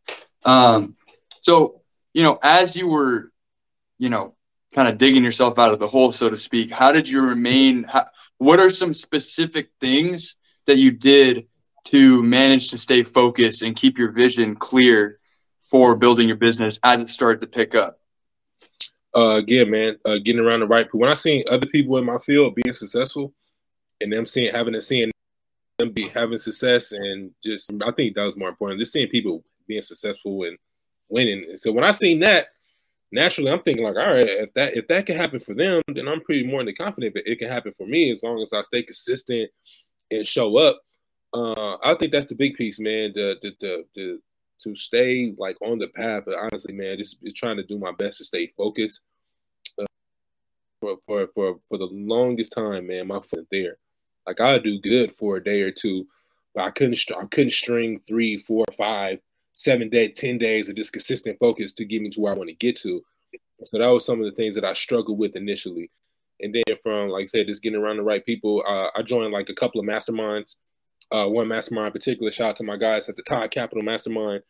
Um, 0.45 0.97
so 1.41 1.83
you 2.15 2.23
know, 2.23 2.39
as 2.43 2.77
you 2.77 2.89
were, 2.89 3.31
you 3.99 4.09
know, 4.09 4.35
kind 4.75 4.89
of 4.89 4.99
digging 4.99 5.25
yourself 5.25 5.59
out 5.59 5.73
of 5.73 5.79
the 5.79 5.89
hole, 5.89 6.13
so 6.13 6.31
to 6.31 6.37
speak, 6.37 6.71
how 6.71 6.93
did 6.93 7.09
you 7.09 7.21
remain? 7.23 7.85
How, 7.85 8.07
what 8.39 8.61
are 8.61 8.71
some 8.71 8.95
specific 8.95 9.71
things 9.81 10.37
that 10.67 10.77
you 10.77 10.91
did 10.91 11.47
to 11.85 12.23
manage 12.23 12.71
to 12.71 12.79
stay 12.79 13.03
focused 13.03 13.63
and 13.63 13.77
keep 13.77 13.99
your 13.99 14.13
vision 14.13 14.57
clear 14.57 15.19
for 15.61 15.97
building 15.97 16.27
your 16.27 16.37
business 16.37 16.79
as 16.83 17.01
it 17.01 17.09
started 17.09 17.41
to 17.41 17.47
pick 17.47 17.75
up? 17.75 18.01
Uh, 19.17 19.37
again, 19.37 19.71
man, 19.71 19.97
uh, 20.05 20.17
getting 20.25 20.41
around 20.41 20.61
the 20.61 20.67
right 20.67 20.87
people. 20.87 21.01
When 21.01 21.11
I 21.11 21.15
seen 21.15 21.45
other 21.51 21.67
people 21.67 21.97
in 21.97 22.05
my 22.05 22.19
field 22.19 22.55
being 22.55 22.75
successful, 22.75 23.33
and 24.01 24.13
them 24.13 24.27
seeing 24.27 24.53
having 24.53 24.75
to 24.75 24.83
seeing 24.83 25.11
them 25.79 25.93
be 25.93 26.09
having 26.09 26.39
success 26.39 26.93
and 26.93 27.31
just 27.45 27.73
I 27.87 27.93
think 27.93 28.15
that 28.15 28.25
was 28.25 28.37
more 28.37 28.49
important. 28.49 28.81
Just 28.81 28.93
seeing 28.93 29.09
people 29.09 29.45
being 29.67 29.83
successful 29.83 30.45
and 30.45 30.59
winning. 31.09 31.45
And 31.51 31.59
so 31.59 31.73
when 31.73 31.85
I 31.85 31.91
seen 31.91 32.21
that, 32.21 32.49
naturally 33.13 33.51
I'm 33.51 33.63
thinking 33.63 33.85
like, 33.85 33.97
all 33.97 34.15
right, 34.15 34.29
if 34.29 34.55
that 34.55 34.77
if 34.77 34.89
that 34.89 35.07
can 35.07 35.17
happen 35.17 35.41
for 35.41 35.55
them, 35.55 35.83
then 35.89 36.09
I'm 36.09 36.23
pretty 36.23 36.47
more 36.47 36.65
than 36.65 36.75
confident 36.75 37.15
that 37.15 37.31
it 37.31 37.39
can 37.39 37.49
happen 37.49 37.73
for 37.77 37.87
me 37.87 38.11
as 38.13 38.23
long 38.23 38.41
as 38.43 38.53
I 38.53 38.63
stay 38.63 38.83
consistent 38.83 39.51
and 40.11 40.27
show 40.27 40.57
up. 40.57 40.81
Uh, 41.35 41.77
I 41.85 41.95
think 41.99 42.13
that's 42.13 42.27
the 42.27 42.35
big 42.35 42.55
piece, 42.55 42.81
man. 42.81 43.13
The 43.15 43.37
the 43.41 43.55
the, 43.61 43.85
the 43.95 44.21
to 44.63 44.75
stay 44.75 45.35
like 45.37 45.57
on 45.61 45.79
the 45.79 45.89
path. 45.89 46.25
But 46.27 46.39
honestly, 46.39 46.73
man, 46.75 46.97
just, 46.97 47.23
just 47.23 47.37
trying 47.37 47.57
to 47.57 47.63
do 47.63 47.79
my 47.79 47.93
best 47.93 48.19
to 48.19 48.25
stay 48.25 48.47
focused. 48.57 49.03
Uh, 49.79 49.85
for, 50.81 50.97
for 51.07 51.27
for 51.35 51.61
for 51.69 51.79
the 51.79 51.89
longest 51.91 52.53
time, 52.53 52.87
man, 52.87 53.07
my 53.07 53.21
foot 53.21 53.47
there. 53.51 53.77
Like 54.27 54.41
I 54.41 54.59
do 54.59 54.81
good 54.81 55.13
for 55.13 55.37
a 55.37 55.45
day 55.45 55.63
or 55.63 55.71
two, 55.71 56.07
but 56.55 56.65
I 56.65 56.71
couldn't 56.71 56.99
I 57.17 57.27
couldn't 57.27 57.53
string 57.53 58.01
three, 58.09 58.39
four, 58.39 58.65
five, 58.77 59.21
seven 59.53 59.89
day, 59.89 60.09
ten 60.09 60.39
days 60.39 60.69
of 60.69 60.77
just 60.77 60.93
consistent 60.93 61.39
focus 61.39 61.73
to 61.75 61.85
get 61.85 62.03
me 62.03 62.11
to 62.11 62.21
where 62.21 62.33
I 62.33 62.37
want 62.37 62.49
to 62.49 62.55
get 62.55 62.77
to. 62.79 63.03
So 63.65 63.79
that 63.79 63.87
was 63.87 64.05
some 64.05 64.21
of 64.21 64.27
the 64.27 64.33
things 64.33 64.55
that 64.57 64.65
I 64.65 64.75
struggled 64.75 65.19
with 65.19 65.37
initially. 65.37 65.91
And 66.41 66.55
then 66.55 66.77
from 66.83 67.11
like 67.11 67.25
I 67.25 67.27
said, 67.27 67.47
just 67.47 67.63
getting 67.63 67.79
around 67.79 67.97
the 67.99 68.03
right 68.03 68.25
people, 68.25 68.63
uh, 68.67 68.89
I 68.99 69.03
joined 69.03 69.33
like 69.33 69.49
a 69.49 69.55
couple 69.55 69.81
of 69.81 69.87
masterminds. 69.87 70.57
Uh, 71.13 71.27
one 71.29 71.47
mastermind 71.47 71.87
in 71.87 71.93
particular, 71.93 72.33
shout 72.33 72.51
out 72.51 72.57
to 72.57 72.65
my 72.65 72.77
guys 72.77 73.09
at 73.09 73.15
the 73.15 73.23
Todd 73.23 73.51
Capital 73.53 73.85
Mastermind. 73.85 74.43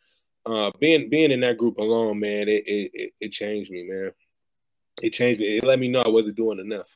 Uh, 0.43 0.71
being 0.79 1.07
being 1.07 1.29
in 1.29 1.41
that 1.41 1.57
group 1.57 1.77
alone, 1.77 2.19
man, 2.19 2.47
it, 2.47 2.63
it 2.65 3.13
it 3.21 3.31
changed 3.31 3.69
me, 3.69 3.83
man. 3.83 4.11
It 5.03 5.11
changed 5.11 5.39
me. 5.39 5.57
It 5.57 5.63
let 5.63 5.77
me 5.77 5.87
know 5.87 6.01
I 6.01 6.09
wasn't 6.09 6.35
doing 6.35 6.57
enough 6.57 6.87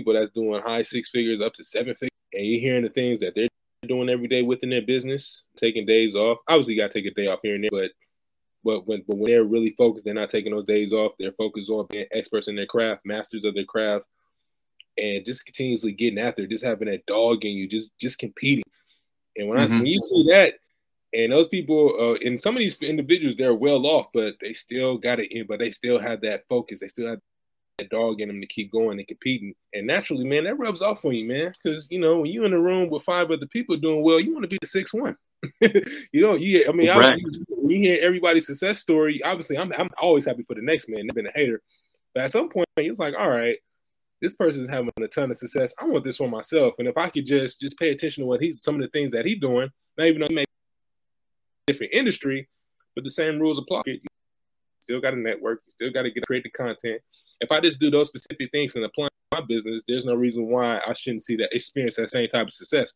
people 0.00 0.14
that's 0.14 0.30
doing 0.30 0.62
high 0.62 0.82
six 0.82 1.08
figures 1.10 1.40
up 1.40 1.52
to 1.54 1.64
seven 1.64 1.94
figures, 1.94 2.10
and 2.32 2.46
you're 2.46 2.60
hearing 2.60 2.82
the 2.82 2.88
things 2.88 3.20
that 3.20 3.34
they're 3.34 3.48
doing 3.86 4.08
every 4.08 4.28
day 4.28 4.42
within 4.42 4.70
their 4.70 4.82
business, 4.82 5.42
taking 5.56 5.86
days 5.86 6.14
off. 6.14 6.38
Obviously, 6.48 6.74
you 6.74 6.80
got 6.80 6.90
to 6.90 7.02
take 7.02 7.10
a 7.10 7.14
day 7.14 7.26
off 7.26 7.40
here 7.42 7.54
and 7.54 7.64
there, 7.64 7.70
but 7.70 7.90
but 8.64 8.86
when 8.86 9.02
but 9.06 9.16
when 9.16 9.30
they're 9.30 9.44
really 9.44 9.74
focused, 9.76 10.04
they're 10.04 10.14
not 10.14 10.30
taking 10.30 10.52
those 10.52 10.64
days 10.64 10.92
off. 10.92 11.12
They're 11.18 11.32
focused 11.32 11.70
on 11.70 11.86
being 11.90 12.06
experts 12.12 12.48
in 12.48 12.56
their 12.56 12.66
craft, 12.66 13.04
masters 13.04 13.44
of 13.44 13.54
their 13.54 13.64
craft, 13.64 14.04
and 14.98 15.24
just 15.24 15.46
continuously 15.46 15.92
getting 15.92 16.18
after 16.18 16.42
it, 16.42 16.50
just 16.50 16.64
having 16.64 16.88
that 16.88 17.06
dog 17.06 17.44
in 17.44 17.52
you, 17.52 17.68
just 17.68 17.90
just 18.00 18.18
competing. 18.18 18.64
And 19.36 19.48
when 19.48 19.58
mm-hmm. 19.58 19.74
I 19.74 19.76
when 19.76 19.86
you 19.86 19.98
see 19.98 20.24
that, 20.30 20.54
and 21.12 21.32
those 21.32 21.48
people, 21.48 21.96
uh, 21.98 22.26
and 22.26 22.40
some 22.40 22.54
of 22.54 22.60
these 22.60 22.76
individuals, 22.80 23.36
they're 23.36 23.54
well 23.54 23.86
off, 23.86 24.06
but 24.12 24.34
they 24.40 24.52
still 24.52 24.98
got 24.98 25.20
it 25.20 25.32
in, 25.32 25.46
but 25.46 25.58
they 25.58 25.70
still 25.70 25.98
have 25.98 26.20
that 26.22 26.44
focus. 26.48 26.80
They 26.80 26.88
still 26.88 27.08
have 27.08 27.20
dog 27.88 28.20
in 28.20 28.28
them 28.28 28.40
to 28.40 28.46
keep 28.46 28.70
going 28.70 28.98
and 28.98 29.08
competing. 29.08 29.54
And 29.72 29.86
naturally, 29.86 30.24
man, 30.24 30.44
that 30.44 30.58
rubs 30.58 30.82
off 30.82 31.04
on 31.04 31.14
you, 31.14 31.26
man. 31.26 31.52
Because 31.62 31.88
you 31.90 31.98
know, 31.98 32.20
when 32.20 32.30
you're 32.30 32.44
in 32.44 32.52
a 32.52 32.60
room 32.60 32.90
with 32.90 33.02
five 33.02 33.30
other 33.30 33.46
people 33.46 33.76
doing 33.76 34.02
well, 34.02 34.20
you 34.20 34.32
want 34.32 34.44
to 34.44 34.48
be 34.48 34.58
the 34.60 34.68
sixth 34.68 34.94
one. 34.94 35.16
you 35.60 36.20
know, 36.20 36.34
you 36.34 36.66
I 36.68 36.72
mean, 36.72 36.88
right. 36.88 37.18
you 37.48 37.78
hear 37.78 37.98
everybody's 38.02 38.46
success 38.46 38.78
story, 38.78 39.22
obviously 39.22 39.56
I'm 39.56 39.72
I'm 39.72 39.88
always 40.00 40.26
happy 40.26 40.42
for 40.42 40.54
the 40.54 40.62
next 40.62 40.88
man. 40.88 41.06
I've 41.08 41.14
been 41.14 41.26
a 41.26 41.32
hater. 41.32 41.62
But 42.14 42.24
at 42.24 42.32
some 42.32 42.48
point, 42.48 42.66
it's 42.76 42.98
like, 42.98 43.14
all 43.16 43.30
right, 43.30 43.56
this 44.20 44.34
person's 44.34 44.68
having 44.68 44.90
a 45.00 45.08
ton 45.08 45.30
of 45.30 45.36
success. 45.36 45.72
I 45.80 45.86
want 45.86 46.04
this 46.04 46.16
for 46.16 46.28
myself. 46.28 46.74
And 46.78 46.88
if 46.88 46.96
I 46.98 47.08
could 47.08 47.24
just 47.24 47.60
just 47.60 47.78
pay 47.78 47.90
attention 47.90 48.22
to 48.22 48.26
what 48.26 48.42
he's 48.42 48.62
some 48.62 48.74
of 48.74 48.82
the 48.82 48.88
things 48.88 49.12
that 49.12 49.24
he's 49.24 49.40
doing, 49.40 49.70
not 49.96 50.06
even 50.06 50.20
though 50.20 50.28
he 50.28 50.34
may 50.34 50.44
different 51.66 51.94
industry, 51.94 52.48
but 52.94 53.04
the 53.04 53.10
same 53.10 53.38
rules 53.38 53.58
apply. 53.58 53.82
You 53.86 54.00
still 54.80 55.00
got 55.00 55.10
to 55.10 55.18
network, 55.18 55.62
you 55.66 55.70
still 55.70 55.92
got 55.92 56.02
to 56.02 56.10
get 56.10 56.26
create 56.26 56.42
the 56.42 56.50
content, 56.50 57.00
if 57.40 57.50
I 57.50 57.60
just 57.60 57.80
do 57.80 57.90
those 57.90 58.08
specific 58.08 58.50
things 58.50 58.76
and 58.76 58.84
apply 58.84 59.08
my 59.32 59.40
business, 59.40 59.82
there's 59.88 60.04
no 60.04 60.14
reason 60.14 60.46
why 60.46 60.80
I 60.86 60.92
shouldn't 60.92 61.24
see 61.24 61.36
that 61.36 61.54
experience 61.54 61.96
that 61.96 62.10
same 62.10 62.28
type 62.28 62.46
of 62.46 62.52
success. 62.52 62.94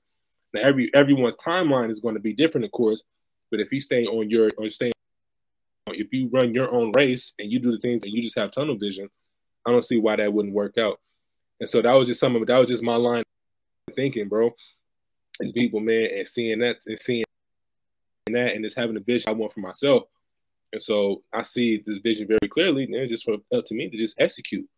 Now, 0.52 0.60
every 0.62 0.90
everyone's 0.94 1.36
timeline 1.36 1.90
is 1.90 2.00
going 2.00 2.14
to 2.14 2.20
be 2.20 2.32
different, 2.32 2.64
of 2.64 2.72
course, 2.72 3.02
but 3.50 3.60
if 3.60 3.72
you 3.72 3.80
stay 3.80 4.04
on 4.06 4.30
your 4.30 4.50
or 4.58 4.70
stay, 4.70 4.92
if 5.88 6.12
you 6.12 6.28
run 6.32 6.54
your 6.54 6.72
own 6.72 6.92
race 6.92 7.34
and 7.38 7.50
you 7.50 7.58
do 7.58 7.72
the 7.72 7.78
things 7.78 8.02
and 8.02 8.12
you 8.12 8.22
just 8.22 8.38
have 8.38 8.50
tunnel 8.50 8.76
vision, 8.76 9.08
I 9.66 9.70
don't 9.70 9.84
see 9.84 9.98
why 9.98 10.16
that 10.16 10.32
wouldn't 10.32 10.54
work 10.54 10.78
out. 10.78 11.00
And 11.60 11.68
so 11.68 11.80
that 11.82 11.92
was 11.92 12.08
just 12.08 12.20
some 12.20 12.36
of 12.36 12.46
that 12.46 12.58
was 12.58 12.68
just 12.68 12.82
my 12.82 12.96
line 12.96 13.24
of 13.88 13.94
thinking, 13.94 14.28
bro. 14.28 14.50
As 15.42 15.50
people, 15.50 15.80
man, 15.80 16.08
and 16.16 16.28
seeing 16.28 16.60
that 16.60 16.76
and 16.86 16.98
seeing 16.98 17.24
that 18.26 18.54
and 18.54 18.64
just 18.64 18.76
having 18.76 18.96
a 18.96 19.00
vision 19.00 19.28
I 19.28 19.32
want 19.32 19.52
for 19.52 19.60
myself 19.60 20.04
and 20.74 20.82
so 20.82 21.22
I 21.32 21.42
see 21.42 21.82
this 21.86 21.98
vision 21.98 22.26
very 22.26 22.48
clearly, 22.48 22.82
and 22.82 22.96
it's 22.96 23.10
just 23.10 23.28
up 23.28 23.64
to 23.64 23.74
me 23.74 23.88
to 23.88 23.96
just 23.96 24.20
execute. 24.20 24.68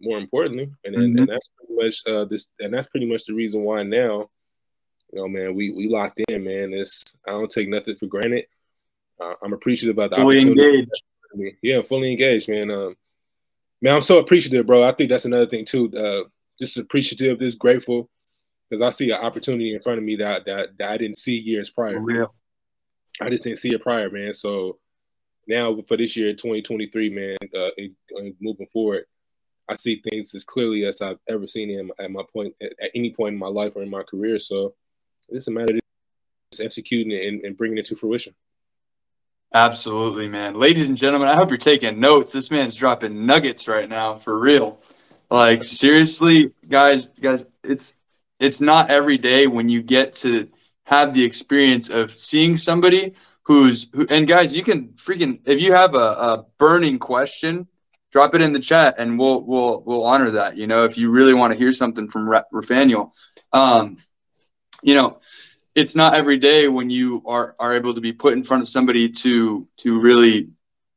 More 0.00 0.18
importantly, 0.18 0.70
and 0.84 0.94
mm-hmm. 0.94 1.18
and 1.18 1.28
that's 1.28 1.50
pretty 1.56 1.74
much 1.74 2.02
uh, 2.06 2.24
this, 2.24 2.48
and 2.58 2.72
that's 2.72 2.86
pretty 2.86 3.06
much 3.06 3.24
the 3.24 3.32
reason 3.32 3.62
why 3.62 3.82
now, 3.82 4.28
you 5.12 5.18
know, 5.18 5.28
man, 5.28 5.54
we 5.54 5.70
we 5.70 5.88
locked 5.88 6.20
in, 6.28 6.44
man. 6.44 6.70
This 6.70 7.16
I 7.26 7.30
don't 7.30 7.50
take 7.50 7.68
nothing 7.68 7.96
for 7.96 8.06
granted. 8.06 8.46
Uh, 9.20 9.34
I'm 9.42 9.54
appreciative 9.54 9.96
about 9.96 10.10
the 10.10 10.16
fully 10.16 10.36
opportunity. 10.36 10.88
engaged. 11.34 11.56
Yeah, 11.62 11.82
fully 11.82 12.12
engaged, 12.12 12.48
man. 12.48 12.70
Um, 12.70 12.96
man, 13.80 13.94
I'm 13.94 14.02
so 14.02 14.18
appreciative, 14.18 14.66
bro. 14.66 14.86
I 14.86 14.92
think 14.92 15.08
that's 15.08 15.24
another 15.24 15.46
thing 15.46 15.64
too. 15.64 15.90
Uh, 15.96 16.28
just 16.58 16.76
appreciative, 16.76 17.38
just 17.38 17.58
grateful 17.58 18.10
because 18.68 18.82
I 18.82 18.90
see 18.90 19.10
an 19.10 19.20
opportunity 19.20 19.74
in 19.74 19.80
front 19.80 19.98
of 19.98 20.04
me 20.04 20.16
that 20.16 20.44
that, 20.44 20.76
that 20.78 20.90
I 20.90 20.96
didn't 20.98 21.18
see 21.18 21.38
years 21.38 21.70
prior. 21.70 22.00
Real. 22.00 22.34
I 23.20 23.30
just 23.30 23.44
didn't 23.44 23.60
see 23.60 23.72
it 23.72 23.82
prior, 23.82 24.10
man. 24.10 24.34
So 24.34 24.78
now 25.46 25.80
for 25.86 25.96
this 25.96 26.16
year, 26.16 26.30
2023, 26.30 27.10
man, 27.10 27.36
uh, 27.56 27.70
moving 28.40 28.66
forward, 28.66 29.04
I 29.68 29.74
see 29.74 30.00
things 30.00 30.34
as 30.34 30.44
clearly 30.44 30.84
as 30.84 31.00
I've 31.00 31.18
ever 31.28 31.46
seen 31.46 31.76
them 31.76 31.90
at 31.98 32.10
my 32.10 32.22
point 32.32 32.54
at, 32.62 32.72
at 32.80 32.90
any 32.94 33.12
point 33.12 33.34
in 33.34 33.38
my 33.38 33.48
life 33.48 33.72
or 33.74 33.82
in 33.82 33.90
my 33.90 34.02
career. 34.02 34.38
So 34.38 34.74
it's 35.28 35.48
a 35.48 35.50
matter 35.50 35.74
of 35.74 35.80
just 36.52 36.62
executing 36.62 37.12
it 37.12 37.26
and, 37.26 37.44
and 37.44 37.56
bringing 37.56 37.78
it 37.78 37.86
to 37.86 37.96
fruition. 37.96 38.34
Absolutely, 39.52 40.28
man. 40.28 40.54
Ladies 40.54 40.88
and 40.88 40.98
gentlemen, 40.98 41.28
I 41.28 41.34
hope 41.34 41.50
you're 41.50 41.58
taking 41.58 41.98
notes. 41.98 42.32
This 42.32 42.50
man's 42.50 42.74
dropping 42.74 43.26
nuggets 43.26 43.68
right 43.68 43.88
now 43.88 44.16
for 44.16 44.38
real. 44.38 44.80
Like 45.30 45.64
seriously, 45.64 46.52
guys, 46.68 47.08
guys, 47.08 47.46
it's 47.64 47.94
it's 48.38 48.60
not 48.60 48.90
every 48.90 49.18
day 49.18 49.46
when 49.46 49.68
you 49.68 49.82
get 49.82 50.12
to 50.16 50.48
have 50.84 51.14
the 51.14 51.24
experience 51.24 51.88
of 51.88 52.16
seeing 52.18 52.56
somebody 52.56 53.14
who's 53.46 53.88
who, 53.92 54.06
and 54.10 54.26
guys, 54.26 54.54
you 54.54 54.62
can 54.62 54.88
freaking 54.94 55.40
if 55.46 55.60
you 55.60 55.72
have 55.72 55.94
a, 55.94 55.98
a 55.98 56.46
burning 56.58 56.98
question, 56.98 57.68
drop 58.10 58.34
it 58.34 58.42
in 58.42 58.52
the 58.52 58.60
chat 58.60 58.96
and 58.98 59.18
we'll 59.18 59.42
we'll 59.44 59.82
we'll 59.86 60.04
honor 60.04 60.32
that. 60.32 60.56
You 60.56 60.66
know, 60.66 60.84
if 60.84 60.98
you 60.98 61.10
really 61.10 61.34
want 61.34 61.52
to 61.52 61.58
hear 61.58 61.72
something 61.72 62.08
from 62.08 62.26
Rafaniel, 62.26 63.12
um, 63.52 63.98
you 64.82 64.94
know, 64.94 65.20
it's 65.76 65.94
not 65.94 66.14
every 66.14 66.38
day 66.38 66.66
when 66.68 66.90
you 66.90 67.22
are 67.24 67.54
are 67.58 67.74
able 67.74 67.94
to 67.94 68.00
be 68.00 68.12
put 68.12 68.32
in 68.32 68.42
front 68.42 68.62
of 68.62 68.68
somebody 68.68 69.08
to 69.10 69.68
to 69.78 70.00
really 70.00 70.48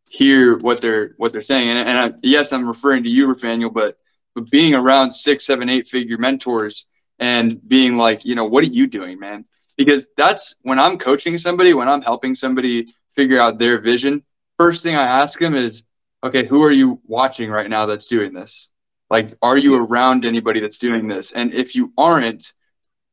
hear 0.09 0.57
what 0.57 0.81
they're 0.81 1.13
what 1.17 1.31
they're 1.31 1.43
saying. 1.43 1.69
And, 1.69 1.88
and 1.88 1.97
I, 1.97 2.17
yes, 2.23 2.51
I'm 2.51 2.67
referring 2.67 3.03
to 3.03 3.09
you, 3.09 3.27
Rafaniel, 3.27 3.71
but 3.71 3.97
but 4.33 4.49
being 4.49 4.73
around 4.73 5.12
six, 5.12 5.45
seven, 5.45 5.69
eight 5.69 5.88
figure 5.88 6.17
mentors 6.17 6.88
and 7.19 7.59
being 7.67 7.95
like, 7.97 8.25
you 8.25 8.33
know, 8.33 8.45
what 8.45 8.63
are 8.63 8.67
you 8.67 8.88
doing, 8.88 9.19
man? 9.19 9.45
Because 9.79 10.09
that's 10.17 10.55
when 10.63 10.77
I'm 10.77 10.97
coaching 10.97 11.37
somebody, 11.37 11.73
when 11.73 11.87
I'm 11.87 12.01
helping 12.01 12.35
somebody 12.35 12.87
figure 13.15 13.39
out 13.39 13.59
their 13.59 13.79
vision. 13.79 14.23
First 14.57 14.83
thing 14.83 14.97
I 14.97 15.21
ask 15.21 15.39
them 15.39 15.55
is, 15.55 15.83
okay, 16.21 16.45
who 16.45 16.61
are 16.65 16.71
you 16.71 16.99
watching 17.05 17.49
right 17.49 17.69
now 17.69 17.85
that's 17.85 18.07
doing 18.07 18.33
this? 18.33 18.71
Like, 19.09 19.35
are 19.41 19.57
you 19.57 19.81
around 19.81 20.25
anybody 20.25 20.59
that's 20.59 20.79
doing 20.79 21.07
this? 21.07 21.31
And 21.31 21.53
if 21.53 21.75
you 21.75 21.93
aren't, 21.97 22.51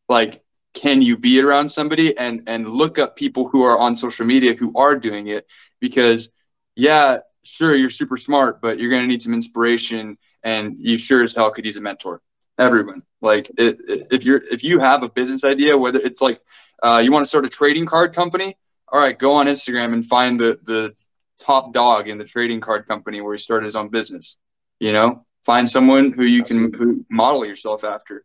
like, 0.08 0.42
can 0.74 1.02
you 1.02 1.16
be 1.16 1.40
around 1.40 1.68
somebody 1.68 2.18
and 2.18 2.42
and 2.48 2.68
look 2.68 2.98
up 2.98 3.14
people 3.14 3.46
who 3.48 3.62
are 3.62 3.78
on 3.78 3.96
social 3.96 4.26
media 4.26 4.54
who 4.54 4.72
are 4.74 4.96
doing 4.96 5.28
it? 5.28 5.46
Because 5.80 6.32
yeah, 6.74 7.20
sure, 7.44 7.76
you're 7.76 7.90
super 7.90 8.16
smart, 8.16 8.60
but 8.60 8.80
you're 8.80 8.90
gonna 8.90 9.06
need 9.06 9.22
some 9.22 9.34
inspiration, 9.34 10.18
and 10.42 10.74
you 10.80 10.98
sure 10.98 11.22
as 11.22 11.36
hell 11.36 11.52
could 11.52 11.64
use 11.64 11.76
a 11.76 11.80
mentor. 11.80 12.20
Everyone, 12.58 13.02
like, 13.20 13.50
it, 13.58 13.80
it, 13.86 14.06
if 14.10 14.24
you're 14.24 14.42
if 14.50 14.64
you 14.64 14.78
have 14.80 15.02
a 15.02 15.08
business 15.08 15.44
idea, 15.44 15.76
whether 15.76 15.98
it's 15.98 16.22
like 16.22 16.40
uh, 16.82 17.02
you 17.04 17.12
want 17.12 17.22
to 17.22 17.28
start 17.28 17.44
a 17.44 17.50
trading 17.50 17.86
card 17.86 18.14
company, 18.14 18.56
all 18.88 19.00
right, 19.00 19.18
go 19.18 19.34
on 19.34 19.46
Instagram 19.46 19.92
and 19.92 20.06
find 20.06 20.40
the 20.40 20.58
the 20.64 20.94
top 21.38 21.72
dog 21.72 22.08
in 22.08 22.18
the 22.18 22.24
trading 22.24 22.60
card 22.60 22.86
company 22.86 23.20
where 23.20 23.34
he 23.34 23.38
started 23.38 23.64
his 23.64 23.76
own 23.76 23.88
business. 23.90 24.36
You 24.80 24.92
know, 24.92 25.26
find 25.44 25.68
someone 25.68 26.12
who 26.12 26.24
you 26.24 26.42
can 26.44 26.72
who 26.72 27.04
model 27.10 27.44
yourself 27.44 27.84
after. 27.84 28.24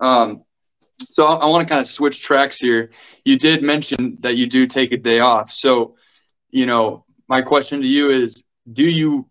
Um, 0.00 0.42
so 1.12 1.26
I, 1.26 1.34
I 1.36 1.46
want 1.46 1.66
to 1.66 1.68
kind 1.68 1.80
of 1.80 1.86
switch 1.86 2.22
tracks 2.22 2.58
here. 2.58 2.90
You 3.24 3.38
did 3.38 3.62
mention 3.62 4.18
that 4.20 4.36
you 4.36 4.46
do 4.46 4.66
take 4.66 4.92
a 4.92 4.96
day 4.96 5.20
off. 5.20 5.52
So, 5.52 5.96
you 6.50 6.66
know, 6.66 7.04
my 7.28 7.42
question 7.42 7.80
to 7.80 7.86
you 7.86 8.10
is, 8.10 8.42
do 8.70 8.84
you 8.84 9.28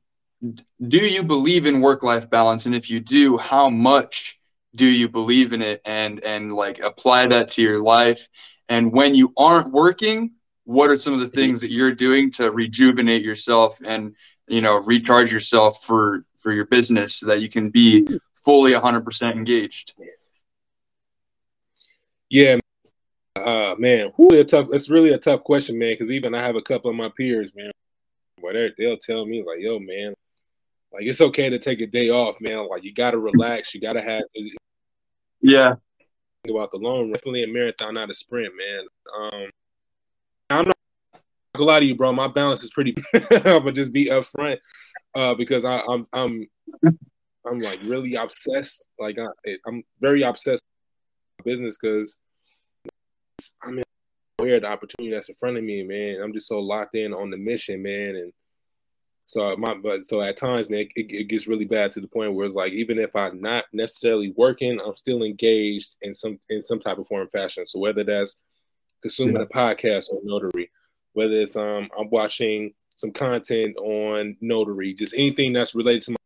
do 0.88 0.98
you 0.98 1.24
believe 1.24 1.66
in 1.66 1.82
work-life 1.82 2.30
balance? 2.30 2.66
And 2.66 2.76
if 2.76 2.90
you 2.90 3.00
do, 3.00 3.38
how 3.38 3.70
much 3.70 4.40
do 4.76 4.86
you 4.86 5.08
believe 5.08 5.54
in 5.54 5.62
it 5.62 5.82
and 5.86 6.24
and 6.24 6.54
like 6.54 6.80
apply 6.80 7.28
that 7.28 7.50
to 7.52 7.62
your 7.62 7.82
life? 7.82 8.28
And 8.68 8.92
when 8.92 9.16
you 9.16 9.34
aren't 9.38 9.72
working, 9.72 10.32
what 10.66 10.90
are 10.90 10.98
some 10.98 11.14
of 11.14 11.20
the 11.20 11.30
things 11.30 11.62
that 11.62 11.72
you're 11.72 11.94
doing 11.94 12.32
to 12.32 12.52
rejuvenate 12.52 13.24
yourself 13.24 13.80
and 13.86 14.16
you 14.48 14.62
know 14.62 14.78
recharge 14.78 15.32
yourself 15.32 15.84
for 15.84 16.26
for 16.40 16.52
your 16.52 16.66
business 16.66 17.16
so 17.18 17.28
that 17.28 17.42
you 17.42 17.50
can 17.50 17.70
be 17.70 18.08
fully 18.36 18.74
100% 18.74 19.32
engaged 19.32 19.94
yeah 22.30 22.58
uh 23.36 23.76
man 23.78 24.12
really 24.18 24.40
a 24.40 24.44
tough 24.44 24.68
it's 24.72 24.90
really 24.90 25.12
a 25.12 25.18
tough 25.18 25.44
question 25.44 25.78
man 25.80 25.94
because 25.94 26.12
even 26.12 26.36
i 26.36 26.42
have 26.42 26.56
a 26.56 26.62
couple 26.62 26.90
of 26.90 26.96
my 26.96 27.10
peers 27.18 27.52
man 27.56 27.72
where 28.42 28.72
they'll 28.78 28.98
tell 28.98 29.26
me 29.26 29.44
like 29.46 29.60
yo 29.60 29.80
man 29.80 30.14
like 30.96 31.06
it's 31.06 31.22
okay 31.22 31.50
to 31.50 31.60
take 31.60 31.82
a 31.82 31.88
day 31.88 32.10
off 32.10 32.36
man 32.40 32.68
like 32.70 32.84
you 32.84 32.94
gotta 32.94 33.18
relax 33.18 33.74
you 33.74 33.82
gotta 33.82 34.02
have 34.02 34.24
yeah 35.42 35.76
about 36.50 36.72
the 36.72 36.78
long 36.78 37.12
definitely 37.12 37.44
a 37.44 37.48
marathon 37.48 37.94
not 37.94 38.10
a 38.10 38.14
sprint 38.14 38.54
man 38.56 38.86
um 39.18 39.50
I'm 40.50 40.66
not 40.66 40.76
gonna 41.54 41.66
lie 41.66 41.80
to 41.80 41.86
you, 41.86 41.96
bro. 41.96 42.14
My 42.14 42.28
balance 42.28 42.64
is 42.64 42.72
pretty. 42.72 42.96
but 43.14 43.76
just 43.76 43.92
be 43.92 44.08
upfront, 44.08 44.60
uh, 45.16 45.36
because 45.36 45.66
I, 45.66 45.80
I'm 45.88 46.08
I'm 46.14 46.48
I'm 46.84 47.58
like 47.60 47.80
really 47.84 48.16
obsessed. 48.16 48.88
Like 49.00 49.18
I, 49.20 49.58
I'm 49.66 49.84
very 50.00 50.24
obsessed 50.24 50.64
with 51.38 51.46
business 51.46 51.78
because 51.82 52.18
I 53.64 53.72
mean, 53.72 53.84
aware 54.40 54.56
of 54.56 54.62
the 54.62 54.68
opportunity 54.68 55.14
that's 55.14 55.30
in 55.30 55.36
front 55.36 55.58
of 55.58 55.64
me, 55.64 55.84
man. 55.84 56.22
I'm 56.22 56.34
just 56.34 56.48
so 56.48 56.60
locked 56.60 56.96
in 56.96 57.14
on 57.14 57.30
the 57.30 57.38
mission, 57.38 57.82
man, 57.82 58.16
and 58.16 58.34
so 59.26 59.56
my 59.58 59.74
but 59.74 60.06
so 60.06 60.22
at 60.22 60.38
times, 60.38 60.70
man, 60.70 60.88
it, 60.96 61.12
it, 61.12 61.28
gets 61.28 61.48
really 61.48 61.66
bad 61.66 61.92
to 61.92 62.02
the 62.02 62.08
point 62.08 62.34
where 62.34 62.46
it's 62.46 62.56
like 62.56 62.74
even 62.74 63.00
if 63.00 63.16
I'm 63.16 63.42
not 63.42 63.66
necessarily 63.74 64.34
working, 64.38 64.80
I'm 64.86 64.96
still 64.96 65.24
engaged 65.24 65.96
in 66.02 66.14
some 66.14 66.40
in 66.50 66.62
some 66.62 66.80
type 66.80 67.00
of 67.00 67.08
form 67.08 67.28
fashion. 67.30 67.66
So 67.66 67.80
whether 67.80 68.04
that's 68.04 68.38
consuming 69.02 69.36
yeah. 69.36 69.44
a 69.44 69.48
podcast 69.48 70.12
on 70.12 70.22
Notary, 70.24 70.70
whether 71.14 71.34
it's 71.34 71.56
um 71.56 71.90
I'm 72.00 72.10
watching 72.12 72.74
some 72.96 73.12
content 73.12 73.76
on 73.78 74.38
Notary, 74.42 74.94
just 74.94 75.16
anything 75.16 75.54
that's 75.54 75.74
related 75.74 76.04
to 76.04 76.12
my 76.12 76.18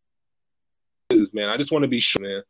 business, 1.09 1.33
man. 1.33 1.49
I 1.49 1.55
just 1.55 1.71
want 1.71 1.83
to 1.83 1.89
be 1.89 2.01
sure, 2.01 2.21
man, 2.21 2.43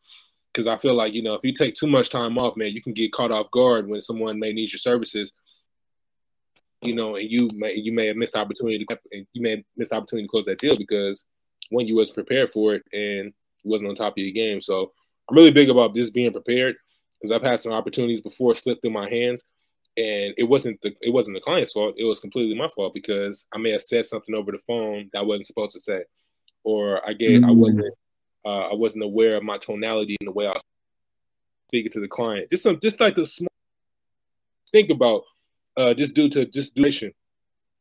because 0.51 0.65
I 0.65 0.77
feel 0.77 0.95
like 0.95 1.13
you 1.13 1.21
know 1.21 1.35
if 1.35 1.41
you 1.43 1.53
take 1.53 1.75
too 1.75 1.87
much 1.87 2.09
time 2.09 2.39
off, 2.39 2.57
man, 2.57 2.71
you 2.71 2.81
can 2.81 2.93
get 2.93 3.13
caught 3.13 3.31
off 3.31 3.51
guard 3.51 3.87
when 3.87 4.01
someone 4.01 4.39
may 4.39 4.51
need 4.51 4.71
your 4.71 4.79
services. 4.79 5.31
You 6.81 6.95
know, 6.95 7.15
and 7.15 7.29
you 7.29 7.49
may 7.55 7.75
you 7.75 7.91
may 7.91 8.07
have 8.07 8.15
missed 8.15 8.35
opportunity 8.35 8.85
to 8.85 8.97
you 9.11 9.41
may 9.41 9.51
have 9.51 9.63
missed 9.75 9.91
opportunity 9.91 10.27
to 10.27 10.31
close 10.31 10.45
that 10.45 10.59
deal 10.59 10.75
because 10.77 11.25
when 11.69 11.87
you 11.87 11.95
was 11.95 12.11
prepared 12.11 12.51
for 12.51 12.75
it 12.75 12.83
and 12.93 13.33
you 13.63 13.71
wasn't 13.71 13.89
on 13.89 13.95
top 13.95 14.13
of 14.13 14.17
your 14.17 14.31
game. 14.31 14.61
So 14.61 14.93
I'm 15.29 15.35
really 15.35 15.51
big 15.51 15.69
about 15.69 15.95
just 15.95 16.13
being 16.13 16.31
prepared 16.31 16.75
because 17.19 17.31
I've 17.31 17.43
had 17.43 17.59
some 17.59 17.73
opportunities 17.73 18.21
before 18.21 18.55
slip 18.55 18.81
through 18.81 18.91
my 18.91 19.09
hands 19.09 19.43
and 19.97 20.33
it 20.37 20.43
wasn't 20.43 20.79
the 20.81 20.93
it 21.01 21.11
wasn't 21.11 21.35
the 21.35 21.41
client's 21.41 21.73
fault. 21.73 21.95
It 21.97 22.05
was 22.05 22.19
completely 22.19 22.55
my 22.55 22.69
fault 22.69 22.93
because 22.93 23.45
I 23.53 23.57
may 23.57 23.71
have 23.71 23.81
said 23.81 24.05
something 24.05 24.33
over 24.33 24.51
the 24.51 24.59
phone 24.59 25.09
that 25.11 25.19
I 25.19 25.23
wasn't 25.23 25.47
supposed 25.47 25.73
to 25.73 25.81
say, 25.81 26.03
or 26.63 27.07
I 27.07 27.13
get 27.13 27.31
mm-hmm. 27.31 27.49
I 27.49 27.51
wasn't 27.51 27.93
uh, 28.45 28.69
I 28.69 28.73
wasn't 28.73 29.03
aware 29.03 29.35
of 29.35 29.43
my 29.43 29.57
tonality 29.57 30.15
and 30.21 30.27
the 30.27 30.31
way 30.31 30.45
I 30.45 30.51
was 30.51 30.63
speaking 31.67 31.91
to 31.91 31.99
the 31.99 32.07
client. 32.07 32.49
Just 32.49 32.63
some 32.63 32.79
just 32.79 32.99
like 32.99 33.15
the 33.15 33.25
small 33.25 33.49
think 34.71 34.89
about 34.89 35.23
uh, 35.77 35.93
just 35.93 36.13
due 36.13 36.29
to 36.29 36.45
just 36.45 36.75
duration. 36.75 37.11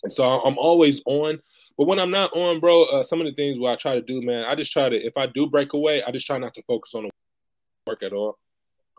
So 0.07 0.25
I'm 0.25 0.59
always 0.59 1.03
on. 1.07 1.41
But 1.77 1.87
when 1.87 2.01
I'm 2.01 2.11
not 2.11 2.33
on, 2.33 2.61
bro, 2.61 2.85
uh, 2.85 3.03
some 3.03 3.21
of 3.21 3.27
the 3.27 3.35
things 3.35 3.59
what 3.59 3.73
I 3.73 3.77
try 3.77 3.95
to 3.95 4.03
do, 4.03 4.21
man, 4.23 4.45
I 4.45 4.55
just 4.55 4.73
try 4.73 4.89
to 4.89 4.97
if 4.97 5.17
I 5.17 5.27
do 5.27 5.47
break 5.47 5.73
away, 5.73 6.03
I 6.03 6.11
just 6.11 6.27
try 6.27 6.39
not 6.39 6.55
to 6.55 6.63
focus 6.63 6.95
on 6.95 7.05
the 7.05 7.11
work 7.87 8.03
at 8.03 8.13
all. 8.13 8.39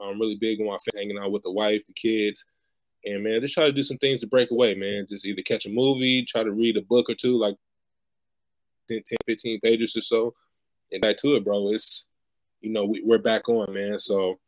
I'm 0.02 0.20
really 0.20 0.38
big 0.40 0.62
on 0.62 0.68
my 0.68 0.78
hanging 0.96 1.18
out 1.18 1.32
with 1.32 1.44
the 1.44 1.52
wife, 1.52 1.82
the 1.88 1.94
kids 1.94 2.46
and 3.06 3.24
man, 3.24 3.42
just 3.42 3.54
try 3.54 3.66
to 3.66 3.72
do 3.72 3.84
some 3.84 3.98
things 3.98 4.20
to 4.20 4.28
break 4.28 4.52
away, 4.52 4.76
man. 4.76 5.08
Just 5.10 5.26
either 5.26 5.42
catch 5.42 5.66
a 5.66 5.70
movie, 5.70 6.26
try 6.26 6.44
to 6.44 6.52
read 6.52 6.78
a 6.78 6.82
book 6.82 7.10
or 7.10 7.16
two, 7.16 7.38
like 7.38 7.56
10, 8.90 9.02
10 9.06 9.18
15 9.26 9.60
pages 9.62 9.96
or 9.96 10.02
so, 10.02 10.34
and 10.92 11.02
back 11.02 11.18
to 11.18 11.36
it, 11.36 11.46
bro. 11.46 11.72
It's, 11.72 12.06
you 12.62 12.72
know, 12.72 12.86
we, 12.86 13.04
are 13.12 13.18
back 13.18 13.48
on, 13.48 13.74
man. 13.74 14.00
So, 14.00 14.40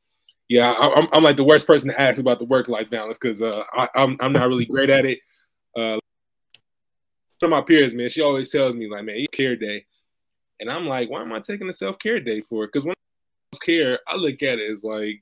yeah, 0.52 0.72
I, 0.72 1.00
am 1.00 1.08
I'm 1.14 1.24
like 1.24 1.38
the 1.38 1.46
worst 1.46 1.66
person 1.66 1.90
to 1.92 2.00
ask 2.00 2.20
about 2.20 2.40
the 2.40 2.44
work 2.44 2.68
life 2.68 2.90
balance 2.90 3.18
because 3.18 3.42
uh, 3.42 3.64
I, 3.72 3.84
am 3.84 3.90
I'm, 3.96 4.18
I'm 4.20 4.34
not 4.34 4.50
really 4.50 4.66
great 4.66 4.90
at 4.90 5.06
it. 5.06 5.20
Uh, 5.78 5.98
some 7.40 7.54
of 7.54 7.58
my 7.58 7.62
peers, 7.62 7.94
man, 7.94 8.10
she 8.10 8.22
always 8.22 8.52
tells 8.52 8.76
me, 8.76 8.90
like, 8.92 9.06
man, 9.06 9.16
you 9.16 9.28
care 9.32 9.56
day. 9.56 9.86
And 10.60 10.70
I'm 10.70 10.88
like, 10.88 11.10
why 11.10 11.22
am 11.22 11.32
I 11.32 11.40
taking 11.40 11.70
a 11.70 11.74
self 11.74 11.98
care 12.00 12.20
day 12.20 12.42
for? 12.42 12.66
Because 12.66 12.84
when 12.84 12.94
I 13.54 13.58
care, 13.66 14.00
I 14.10 14.18
look 14.18 14.44
at 14.44 14.60
it 14.60 14.70
as 14.74 14.84
like, 14.84 15.22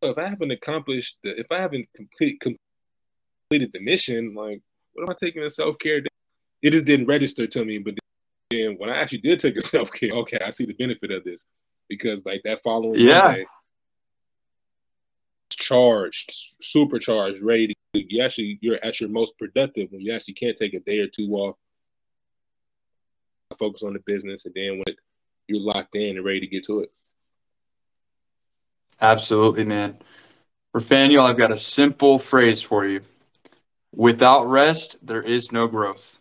if 0.00 0.16
I 0.16 0.26
haven't 0.26 0.52
accomplished, 0.52 1.18
the, 1.22 1.38
if 1.38 1.52
I 1.52 1.58
haven't 1.58 1.86
complete, 1.94 2.40
completed 2.40 3.72
the 3.74 3.80
mission, 3.80 4.34
like, 4.34 4.62
what 4.94 5.02
am 5.02 5.10
I 5.10 5.14
taking 5.22 5.42
a 5.42 5.50
self 5.50 5.78
care? 5.78 6.00
Day? 6.00 6.08
It 6.62 6.70
just 6.70 6.86
didn't 6.86 7.08
register 7.08 7.46
to 7.46 7.64
me. 7.66 7.76
But 7.76 7.98
then 8.50 8.76
when 8.78 8.88
I 8.88 9.02
actually 9.02 9.18
did 9.18 9.38
take 9.38 9.58
a 9.58 9.60
self 9.66 9.92
care, 9.92 10.12
okay, 10.14 10.38
I 10.42 10.48
see 10.48 10.64
the 10.64 10.72
benefit 10.72 11.10
of 11.10 11.24
this 11.24 11.44
because 11.90 12.24
like 12.24 12.40
that 12.44 12.62
following 12.62 13.00
yeah. 13.00 13.20
Monday, 13.20 13.44
charged, 15.50 16.32
supercharged, 16.62 17.42
ready 17.42 17.66
to 17.66 17.74
you 17.92 18.22
actually 18.22 18.58
you're 18.62 18.82
at 18.82 19.00
your 19.00 19.10
most 19.10 19.36
productive 19.36 19.90
when 19.90 20.00
you 20.00 20.14
actually 20.14 20.34
can't 20.34 20.56
take 20.56 20.72
a 20.72 20.80
day 20.80 21.00
or 21.00 21.08
two 21.08 21.28
off, 21.32 21.56
focus 23.58 23.82
on 23.82 23.92
the 23.92 24.00
business, 24.06 24.46
and 24.46 24.54
then 24.54 24.78
when 24.78 24.96
you're 25.48 25.60
locked 25.60 25.94
in 25.96 26.16
and 26.16 26.24
ready 26.24 26.40
to 26.40 26.46
get 26.46 26.64
to 26.64 26.80
it. 26.80 26.92
Absolutely, 29.00 29.64
man. 29.64 29.98
Rafaniel, 30.74 31.28
I've 31.28 31.38
got 31.38 31.50
a 31.50 31.58
simple 31.58 32.18
phrase 32.18 32.62
for 32.62 32.86
you. 32.86 33.00
Without 33.92 34.48
rest, 34.48 34.98
there 35.02 35.22
is 35.22 35.50
no 35.50 35.66
growth. 35.66 36.18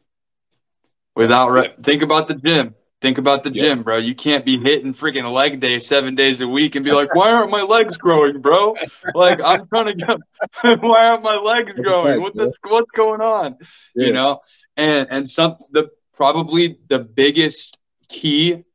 Without 1.15 1.51
rest, 1.51 1.79
think 1.82 2.01
about 2.01 2.27
the 2.27 2.36
gym. 2.36 2.73
Think 3.02 3.18
about 3.18 3.46
the 3.46 3.50
gym, 3.50 3.84
bro. 3.84 3.98
You 3.98 4.14
can't 4.14 4.46
be 4.46 4.58
hitting 4.58 4.94
freaking 4.94 5.32
leg 5.32 5.62
day 5.62 5.80
seven 5.80 6.16
days 6.16 6.42
a 6.42 6.48
week 6.48 6.76
and 6.76 6.84
be 6.84 6.92
like, 6.92 7.16
why 7.16 7.32
aren't 7.32 7.50
my 7.50 7.62
legs 7.62 7.96
growing, 7.96 8.42
bro? 8.42 8.76
Like 9.16 9.40
I'm 9.42 9.68
trying 9.68 9.86
to 9.86 9.94
get 9.94 10.18
why 10.82 11.08
aren't 11.08 11.24
my 11.24 11.38
legs 11.38 11.74
growing? 11.74 12.22
What 12.22 12.36
this, 12.36 12.58
what's 12.62 12.92
going 12.92 13.22
on? 13.22 13.58
Yeah. 13.96 14.08
You 14.08 14.14
know, 14.14 14.42
and 14.76 15.08
and 15.10 15.30
some 15.30 15.56
the 15.72 15.90
probably 16.14 16.80
the 16.90 17.00
biggest 17.00 17.78
key. 18.10 18.66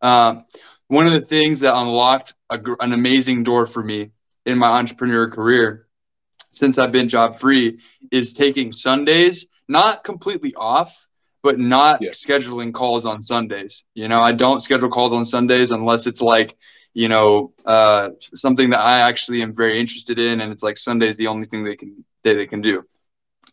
Um, 0.00 0.44
one 0.86 1.06
of 1.06 1.12
the 1.12 1.20
things 1.20 1.60
that 1.60 1.76
unlocked 1.76 2.34
a, 2.50 2.60
an 2.78 2.92
amazing 2.92 3.42
door 3.42 3.66
for 3.66 3.82
me 3.82 4.12
in 4.46 4.58
my 4.58 4.78
entrepreneur 4.78 5.28
career 5.28 5.88
since 6.52 6.78
I've 6.78 6.92
been 6.92 7.08
job 7.08 7.40
free 7.40 7.80
is 8.12 8.32
taking 8.32 8.70
Sundays 8.70 9.46
not 9.68 10.04
completely 10.04 10.54
off 10.54 11.08
but 11.42 11.58
not 11.58 12.00
yeah. 12.00 12.10
scheduling 12.10 12.72
calls 12.72 13.04
on 13.04 13.20
Sundays. 13.20 13.84
You 13.94 14.08
know, 14.08 14.20
I 14.20 14.32
don't 14.32 14.60
schedule 14.60 14.88
calls 14.88 15.12
on 15.12 15.24
Sundays 15.26 15.70
unless 15.70 16.06
it's 16.06 16.20
like, 16.20 16.56
you 16.94 17.08
know, 17.08 17.52
uh, 17.66 18.10
something 18.34 18.70
that 18.70 18.80
I 18.80 19.00
actually 19.00 19.42
am 19.42 19.54
very 19.54 19.80
interested 19.80 20.18
in, 20.18 20.40
and 20.40 20.52
it's 20.52 20.62
like 20.62 20.78
Sunday's 20.78 21.16
the 21.16 21.26
only 21.26 21.46
thing 21.46 21.64
they 21.64 21.76
can 21.76 22.04
day 22.22 22.34
they 22.34 22.46
can 22.46 22.60
do. 22.60 22.84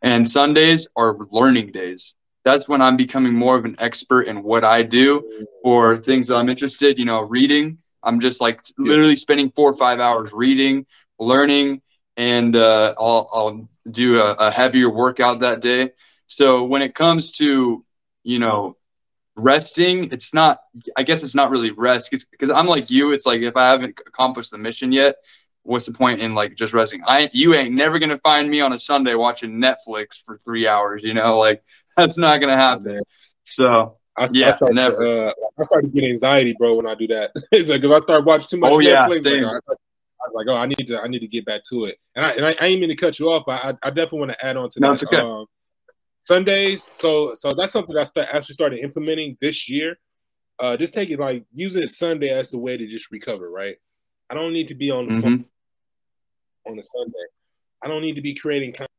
And 0.01 0.29
Sundays 0.29 0.87
are 0.95 1.17
learning 1.31 1.71
days. 1.71 2.13
That's 2.45 2.67
when 2.67 2.81
I'm 2.81 2.95
becoming 2.95 3.33
more 3.33 3.57
of 3.57 3.65
an 3.65 3.75
expert 3.79 4.27
in 4.27 4.43
what 4.43 4.63
I 4.63 4.83
do 4.83 5.45
or 5.63 5.97
things 5.97 6.27
that 6.27 6.35
I'm 6.35 6.49
interested. 6.49 6.99
You 6.99 7.05
know, 7.05 7.21
reading. 7.21 7.79
I'm 8.03 8.19
just 8.19 8.39
like 8.39 8.61
literally 8.77 9.15
spending 9.15 9.51
four 9.51 9.69
or 9.71 9.75
five 9.75 9.99
hours 9.99 10.31
reading, 10.31 10.85
learning, 11.19 11.81
and 12.15 12.55
uh, 12.55 12.93
I'll, 12.97 13.29
I'll 13.33 13.69
do 13.91 14.21
a, 14.21 14.33
a 14.33 14.51
heavier 14.51 14.89
workout 14.89 15.41
that 15.41 15.61
day. 15.61 15.91
So 16.29 16.63
when 16.63 16.81
it 16.81 16.93
comes 16.93 17.31
to, 17.33 17.83
you 18.23 18.39
know, 18.39 18.77
resting, 19.35 20.11
it's 20.11 20.33
not, 20.33 20.59
I 20.95 21.03
guess 21.03 21.23
it's 21.23 21.35
not 21.35 21.49
really 21.49 21.71
rest 21.71 22.11
because 22.11 22.49
I'm 22.49 22.67
like 22.67 22.89
you. 22.91 23.11
It's 23.13 23.25
like 23.25 23.41
if 23.41 23.57
I 23.57 23.71
haven't 23.71 23.99
accomplished 24.05 24.51
the 24.51 24.59
mission 24.59 24.91
yet, 24.91 25.15
what's 25.63 25.87
the 25.87 25.91
point 25.91 26.21
in 26.21 26.35
like 26.35 26.55
just 26.55 26.73
resting? 26.73 27.01
I, 27.05 27.29
you 27.33 27.55
ain't 27.55 27.73
never 27.73 27.97
going 27.97 28.11
to 28.11 28.19
find 28.19 28.49
me 28.49 28.61
on 28.61 28.73
a 28.73 28.79
Sunday 28.79 29.15
watching 29.15 29.59
Netflix 29.59 30.23
for 30.23 30.39
three 30.45 30.67
hours, 30.67 31.03
you 31.03 31.15
know, 31.15 31.39
like 31.39 31.63
that's 31.97 32.17
not 32.17 32.37
going 32.37 32.51
to 32.51 32.57
happen. 32.61 33.01
So 33.45 33.97
I, 34.15 34.27
yeah, 34.31 34.49
I 34.49 34.51
started, 34.51 34.75
never. 34.75 35.27
Uh, 35.29 35.33
I 35.57 35.63
started 35.63 35.91
getting 35.91 36.11
anxiety, 36.11 36.55
bro, 36.59 36.75
when 36.75 36.87
I 36.87 36.93
do 36.93 37.07
that. 37.07 37.31
it's 37.51 37.69
like 37.69 37.83
if 37.83 37.91
I 37.91 37.99
start 37.99 38.23
watching 38.23 38.47
too 38.49 38.57
much 38.57 38.71
oh, 38.71 38.77
Netflix, 38.77 39.25
yeah, 39.25 39.47
like, 39.47 39.63
I, 39.67 39.73
I, 39.73 40.25
was 40.27 40.33
like, 40.35 40.47
oh, 40.47 40.57
I 40.57 40.67
need 40.67 40.85
to, 40.87 40.99
I 40.99 41.07
need 41.07 41.19
to 41.19 41.27
get 41.27 41.45
back 41.45 41.63
to 41.71 41.85
it. 41.85 41.97
And 42.15 42.23
I, 42.23 42.31
and 42.33 42.45
I, 42.45 42.55
I 42.61 42.65
ain't 42.67 42.81
mean 42.81 42.89
to 42.89 42.95
cut 42.95 43.17
you 43.17 43.31
off, 43.31 43.43
but 43.47 43.63
I, 43.63 43.69
I 43.81 43.89
definitely 43.89 44.19
want 44.19 44.31
to 44.33 44.45
add 44.45 44.57
on 44.57 44.69
to 44.69 44.79
no, 44.79 44.93
that. 44.93 45.03
Okay. 45.05 45.17
Um, 45.17 45.47
Sundays. 46.29 46.83
So 46.83 47.33
so 47.33 47.53
that's 47.57 47.71
something 47.71 47.97
I 47.97 48.03
start, 48.03 48.27
actually 48.31 48.53
started 48.53 48.79
implementing 48.81 49.35
this 49.41 49.67
year. 49.67 49.97
Uh, 50.59 50.77
just 50.77 50.93
take 50.93 51.09
it 51.09 51.19
like 51.19 51.43
using 51.51 51.87
Sunday 51.87 52.29
as 52.29 52.51
the 52.51 52.59
way 52.59 52.77
to 52.77 52.85
just 52.85 53.09
recover. 53.09 53.49
Right. 53.49 53.77
I 54.29 54.35
don't 54.35 54.53
need 54.53 54.67
to 54.67 54.75
be 54.75 54.91
on 54.91 55.07
the 55.07 55.15
mm-hmm. 55.15 55.21
phone 55.21 55.45
on 56.67 56.77
a 56.77 56.83
Sunday. 56.83 57.27
I 57.81 57.87
don't 57.87 58.03
need 58.03 58.13
to 58.13 58.21
be 58.21 58.35
creating 58.35 58.73
content. 58.73 58.91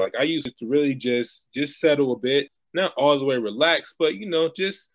Like 0.00 0.14
I 0.18 0.24
use 0.24 0.44
it 0.44 0.58
to 0.58 0.66
really 0.66 0.96
just 0.96 1.46
just 1.54 1.78
settle 1.78 2.12
a 2.12 2.18
bit, 2.18 2.48
not 2.74 2.92
all 2.96 3.16
the 3.16 3.24
way 3.24 3.36
relax, 3.36 3.94
but 3.96 4.16
you 4.16 4.28
know 4.28 4.50
just 4.56 4.90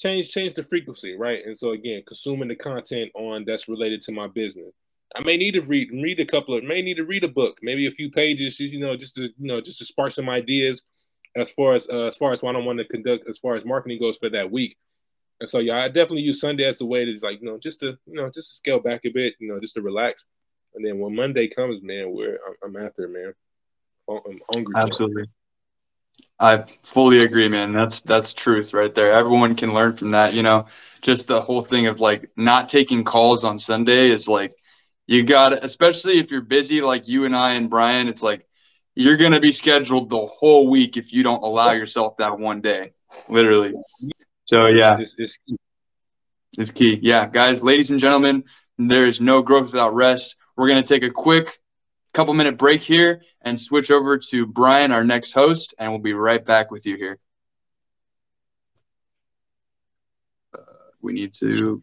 change 0.00 0.32
change 0.32 0.54
the 0.54 0.64
frequency, 0.64 1.14
right? 1.16 1.46
And 1.46 1.56
so 1.56 1.70
again, 1.70 2.02
consuming 2.04 2.48
the 2.48 2.56
content 2.56 3.12
on 3.14 3.44
that's 3.46 3.68
related 3.68 4.02
to 4.02 4.12
my 4.12 4.26
business. 4.26 4.72
I 5.14 5.20
may 5.20 5.36
need 5.36 5.52
to 5.52 5.60
read 5.60 5.88
read 5.92 6.18
a 6.18 6.26
couple 6.26 6.56
of 6.56 6.64
may 6.64 6.82
need 6.82 6.96
to 6.96 7.04
read 7.04 7.22
a 7.22 7.28
book, 7.28 7.58
maybe 7.62 7.86
a 7.86 7.92
few 7.92 8.10
pages, 8.10 8.58
you 8.58 8.80
know, 8.80 8.96
just 8.96 9.14
to 9.14 9.22
you 9.22 9.32
know 9.38 9.60
just 9.60 9.78
to 9.78 9.84
spark 9.84 10.10
some 10.10 10.28
ideas 10.28 10.82
as 11.36 11.50
far 11.52 11.74
as 11.74 11.88
uh, 11.88 12.06
as 12.06 12.16
far 12.16 12.32
as 12.32 12.42
what 12.42 12.50
I 12.50 12.52
don't 12.58 12.64
want 12.64 12.78
to 12.78 12.84
conduct 12.84 13.28
as 13.28 13.38
far 13.38 13.56
as 13.56 13.64
marketing 13.64 13.98
goes 13.98 14.16
for 14.16 14.28
that 14.30 14.50
week. 14.50 14.76
And 15.40 15.48
so 15.48 15.58
yeah, 15.58 15.82
I 15.82 15.88
definitely 15.88 16.22
use 16.22 16.40
Sunday 16.40 16.64
as 16.64 16.80
a 16.80 16.86
way 16.86 17.04
to 17.04 17.18
like 17.22 17.40
you 17.40 17.46
know 17.46 17.58
just 17.58 17.80
to 17.80 17.98
you 18.06 18.14
know 18.14 18.30
just 18.30 18.50
to 18.50 18.56
scale 18.56 18.80
back 18.80 19.04
a 19.04 19.10
bit, 19.10 19.34
you 19.38 19.48
know, 19.48 19.60
just 19.60 19.74
to 19.74 19.82
relax. 19.82 20.26
And 20.74 20.84
then 20.84 20.98
when 20.98 21.14
Monday 21.14 21.48
comes, 21.48 21.82
man, 21.82 22.14
where 22.14 22.38
I'm, 22.46 22.76
I'm 22.76 22.86
after, 22.86 23.06
man, 23.08 23.34
I'm 24.08 24.40
hungry. 24.52 24.74
Absolutely. 24.76 25.24
I 26.38 26.64
fully 26.82 27.24
agree, 27.24 27.48
man. 27.48 27.72
That's 27.72 28.00
that's 28.00 28.34
truth 28.34 28.74
right 28.74 28.94
there. 28.94 29.12
Everyone 29.12 29.54
can 29.54 29.74
learn 29.74 29.92
from 29.92 30.10
that. 30.10 30.34
You 30.34 30.42
know, 30.42 30.66
just 31.00 31.28
the 31.28 31.40
whole 31.40 31.62
thing 31.62 31.86
of 31.86 32.00
like 32.00 32.30
not 32.36 32.68
taking 32.68 33.04
calls 33.04 33.44
on 33.44 33.58
Sunday 33.58 34.10
is 34.10 34.28
like 34.28 34.54
you 35.06 35.24
got, 35.24 35.64
especially 35.64 36.18
if 36.18 36.30
you're 36.30 36.40
busy 36.40 36.80
like 36.80 37.06
you 37.06 37.24
and 37.26 37.36
I 37.36 37.54
and 37.54 37.70
Brian. 37.70 38.08
It's 38.08 38.22
like 38.22 38.46
you're 38.94 39.16
going 39.16 39.32
to 39.32 39.40
be 39.40 39.52
scheduled 39.52 40.10
the 40.10 40.26
whole 40.26 40.68
week 40.68 40.96
if 40.96 41.12
you 41.12 41.22
don't 41.22 41.42
allow 41.42 41.72
yourself 41.72 42.16
that 42.18 42.38
one 42.38 42.60
day, 42.60 42.92
literally. 43.28 43.74
So, 44.44 44.68
yeah, 44.68 44.98
it's, 44.98 45.14
it's, 45.18 45.38
key. 45.38 45.56
it's 46.58 46.70
key. 46.70 46.98
Yeah, 47.02 47.28
guys, 47.28 47.62
ladies 47.62 47.90
and 47.90 47.98
gentlemen, 47.98 48.44
there 48.78 49.06
is 49.06 49.20
no 49.20 49.42
growth 49.42 49.72
without 49.72 49.94
rest. 49.94 50.36
We're 50.56 50.68
going 50.68 50.82
to 50.82 50.88
take 50.88 51.04
a 51.04 51.10
quick 51.10 51.58
couple 52.12 52.34
minute 52.34 52.58
break 52.58 52.82
here 52.82 53.22
and 53.40 53.58
switch 53.58 53.90
over 53.90 54.18
to 54.18 54.46
Brian, 54.46 54.92
our 54.92 55.04
next 55.04 55.32
host, 55.32 55.74
and 55.78 55.90
we'll 55.90 56.00
be 56.00 56.12
right 56.12 56.44
back 56.44 56.70
with 56.70 56.84
you 56.84 56.96
here. 56.96 57.18
Uh, 60.54 60.60
we 61.00 61.12
need 61.14 61.32
to 61.34 61.82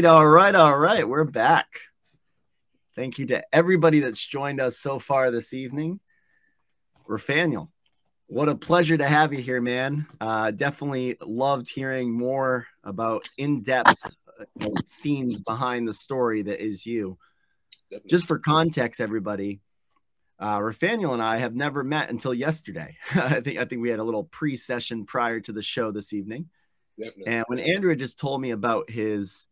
right, 0.00 0.10
all 0.10 0.26
right, 0.26 0.54
all 0.54 0.78
right. 0.78 1.06
We're 1.06 1.24
back. 1.24 1.66
Thank 2.96 3.18
you 3.18 3.26
to 3.26 3.44
everybody 3.52 4.00
that's 4.00 4.26
joined 4.26 4.58
us 4.58 4.78
so 4.78 4.98
far 4.98 5.30
this 5.30 5.52
evening. 5.52 6.00
Rafaniel, 7.06 7.68
what 8.26 8.48
a 8.48 8.54
pleasure 8.54 8.96
to 8.96 9.06
have 9.06 9.34
you 9.34 9.40
here, 9.40 9.60
man. 9.60 10.06
Uh, 10.18 10.52
definitely 10.52 11.18
loved 11.20 11.68
hearing 11.68 12.10
more 12.10 12.66
about 12.82 13.24
in 13.36 13.62
depth 13.62 14.02
uh, 14.62 14.68
scenes 14.86 15.42
behind 15.42 15.86
the 15.86 15.92
story 15.92 16.40
that 16.42 16.64
is 16.64 16.86
you. 16.86 17.18
Definitely. 17.90 18.08
Just 18.08 18.26
for 18.26 18.38
context, 18.38 19.02
everybody, 19.02 19.60
uh, 20.38 20.60
Rafaniel 20.60 21.12
and 21.12 21.22
I 21.22 21.36
have 21.36 21.54
never 21.54 21.84
met 21.84 22.08
until 22.08 22.32
yesterday. 22.32 22.96
I 23.14 23.40
think 23.40 23.58
I 23.58 23.66
think 23.66 23.82
we 23.82 23.90
had 23.90 23.98
a 23.98 24.04
little 24.04 24.24
pre-session 24.24 25.04
prior 25.04 25.40
to 25.40 25.52
the 25.52 25.62
show 25.62 25.90
this 25.90 26.14
evening. 26.14 26.48
Definitely. 26.98 27.26
And 27.26 27.44
when 27.48 27.58
Andrew 27.58 27.94
just 27.94 28.18
told 28.18 28.40
me 28.40 28.52
about 28.52 28.88
his 28.88 29.46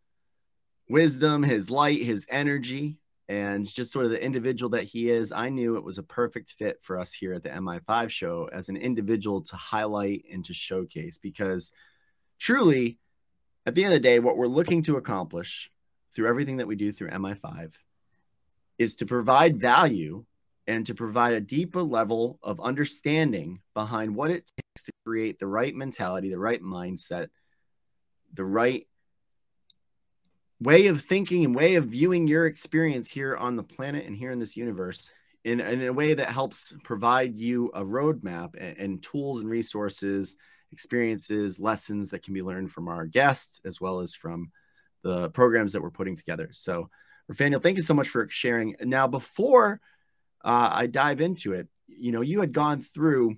wisdom, 0.88 1.42
his 1.42 1.70
light, 1.70 2.02
his 2.02 2.26
energy, 2.30 2.98
and 3.28 3.66
just 3.66 3.92
sort 3.92 4.06
of 4.06 4.10
the 4.10 4.24
individual 4.24 4.70
that 4.70 4.84
he 4.84 5.10
is, 5.10 5.32
I 5.32 5.50
knew 5.50 5.76
it 5.76 5.84
was 5.84 5.98
a 5.98 6.02
perfect 6.02 6.52
fit 6.52 6.82
for 6.82 6.98
us 6.98 7.12
here 7.12 7.34
at 7.34 7.42
the 7.42 7.50
MI5 7.50 8.08
show 8.08 8.48
as 8.52 8.68
an 8.70 8.76
individual 8.76 9.42
to 9.42 9.56
highlight 9.56 10.24
and 10.32 10.44
to 10.46 10.54
showcase 10.54 11.18
because 11.18 11.72
truly, 12.38 12.98
at 13.66 13.74
the 13.74 13.84
end 13.84 13.92
of 13.92 13.98
the 13.98 14.08
day, 14.08 14.18
what 14.18 14.38
we're 14.38 14.46
looking 14.46 14.82
to 14.84 14.96
accomplish 14.96 15.70
through 16.14 16.28
everything 16.28 16.56
that 16.56 16.66
we 16.66 16.74
do 16.74 16.90
through 16.90 17.10
MI5 17.10 17.74
is 18.78 18.96
to 18.96 19.06
provide 19.06 19.60
value 19.60 20.24
and 20.66 20.86
to 20.86 20.94
provide 20.94 21.34
a 21.34 21.40
deeper 21.40 21.82
level 21.82 22.38
of 22.42 22.60
understanding 22.60 23.60
behind 23.74 24.14
what 24.14 24.30
it 24.30 24.50
takes 24.56 24.84
to 24.84 24.92
create 25.04 25.38
the 25.38 25.46
right 25.46 25.74
mentality, 25.74 26.30
the 26.30 26.38
right 26.38 26.62
mindset, 26.62 27.28
the 28.34 28.44
right 28.44 28.86
way 30.60 30.88
of 30.88 31.00
thinking 31.00 31.44
and 31.44 31.54
way 31.54 31.76
of 31.76 31.86
viewing 31.86 32.26
your 32.26 32.46
experience 32.46 33.08
here 33.08 33.36
on 33.36 33.56
the 33.56 33.62
planet 33.62 34.06
and 34.06 34.16
here 34.16 34.30
in 34.30 34.38
this 34.38 34.56
universe 34.56 35.10
in, 35.44 35.60
in 35.60 35.86
a 35.86 35.92
way 35.92 36.14
that 36.14 36.28
helps 36.28 36.74
provide 36.82 37.38
you 37.38 37.70
a 37.74 37.82
roadmap 37.82 38.54
and, 38.58 38.76
and 38.76 39.02
tools 39.02 39.40
and 39.40 39.48
resources, 39.48 40.36
experiences, 40.72 41.60
lessons 41.60 42.10
that 42.10 42.22
can 42.22 42.34
be 42.34 42.42
learned 42.42 42.70
from 42.70 42.88
our 42.88 43.06
guests 43.06 43.60
as 43.64 43.80
well 43.80 44.00
as 44.00 44.14
from 44.14 44.50
the 45.02 45.30
programs 45.30 45.72
that 45.72 45.82
we're 45.82 45.90
putting 45.90 46.16
together. 46.16 46.48
So, 46.50 46.90
Rafaniel, 47.30 47.62
thank 47.62 47.76
you 47.76 47.82
so 47.82 47.94
much 47.94 48.08
for 48.08 48.28
sharing. 48.28 48.74
Now, 48.80 49.06
before 49.06 49.80
uh, 50.44 50.70
I 50.72 50.86
dive 50.86 51.20
into 51.20 51.52
it, 51.52 51.68
you 51.86 52.10
know, 52.10 52.20
you 52.20 52.40
had 52.40 52.52
gone 52.52 52.80
through 52.80 53.36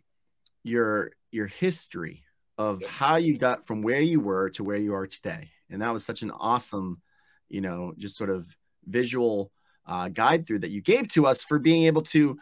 your 0.62 1.12
your 1.30 1.46
history 1.46 2.24
of 2.58 2.84
how 2.84 3.16
you 3.16 3.38
got 3.38 3.66
from 3.66 3.82
where 3.82 4.00
you 4.00 4.20
were 4.20 4.50
to 4.50 4.64
where 4.64 4.76
you 4.76 4.94
are 4.94 5.06
today, 5.06 5.50
and 5.70 5.82
that 5.82 5.92
was 5.92 6.04
such 6.04 6.22
an 6.22 6.30
awesome 6.30 7.00
you 7.50 7.60
know, 7.60 7.92
just 7.98 8.16
sort 8.16 8.30
of 8.30 8.46
visual 8.86 9.52
uh, 9.86 10.08
guide 10.08 10.46
through 10.46 10.60
that 10.60 10.70
you 10.70 10.80
gave 10.80 11.08
to 11.08 11.26
us 11.26 11.44
for 11.44 11.58
being 11.58 11.84
able 11.84 12.02
to 12.02 12.38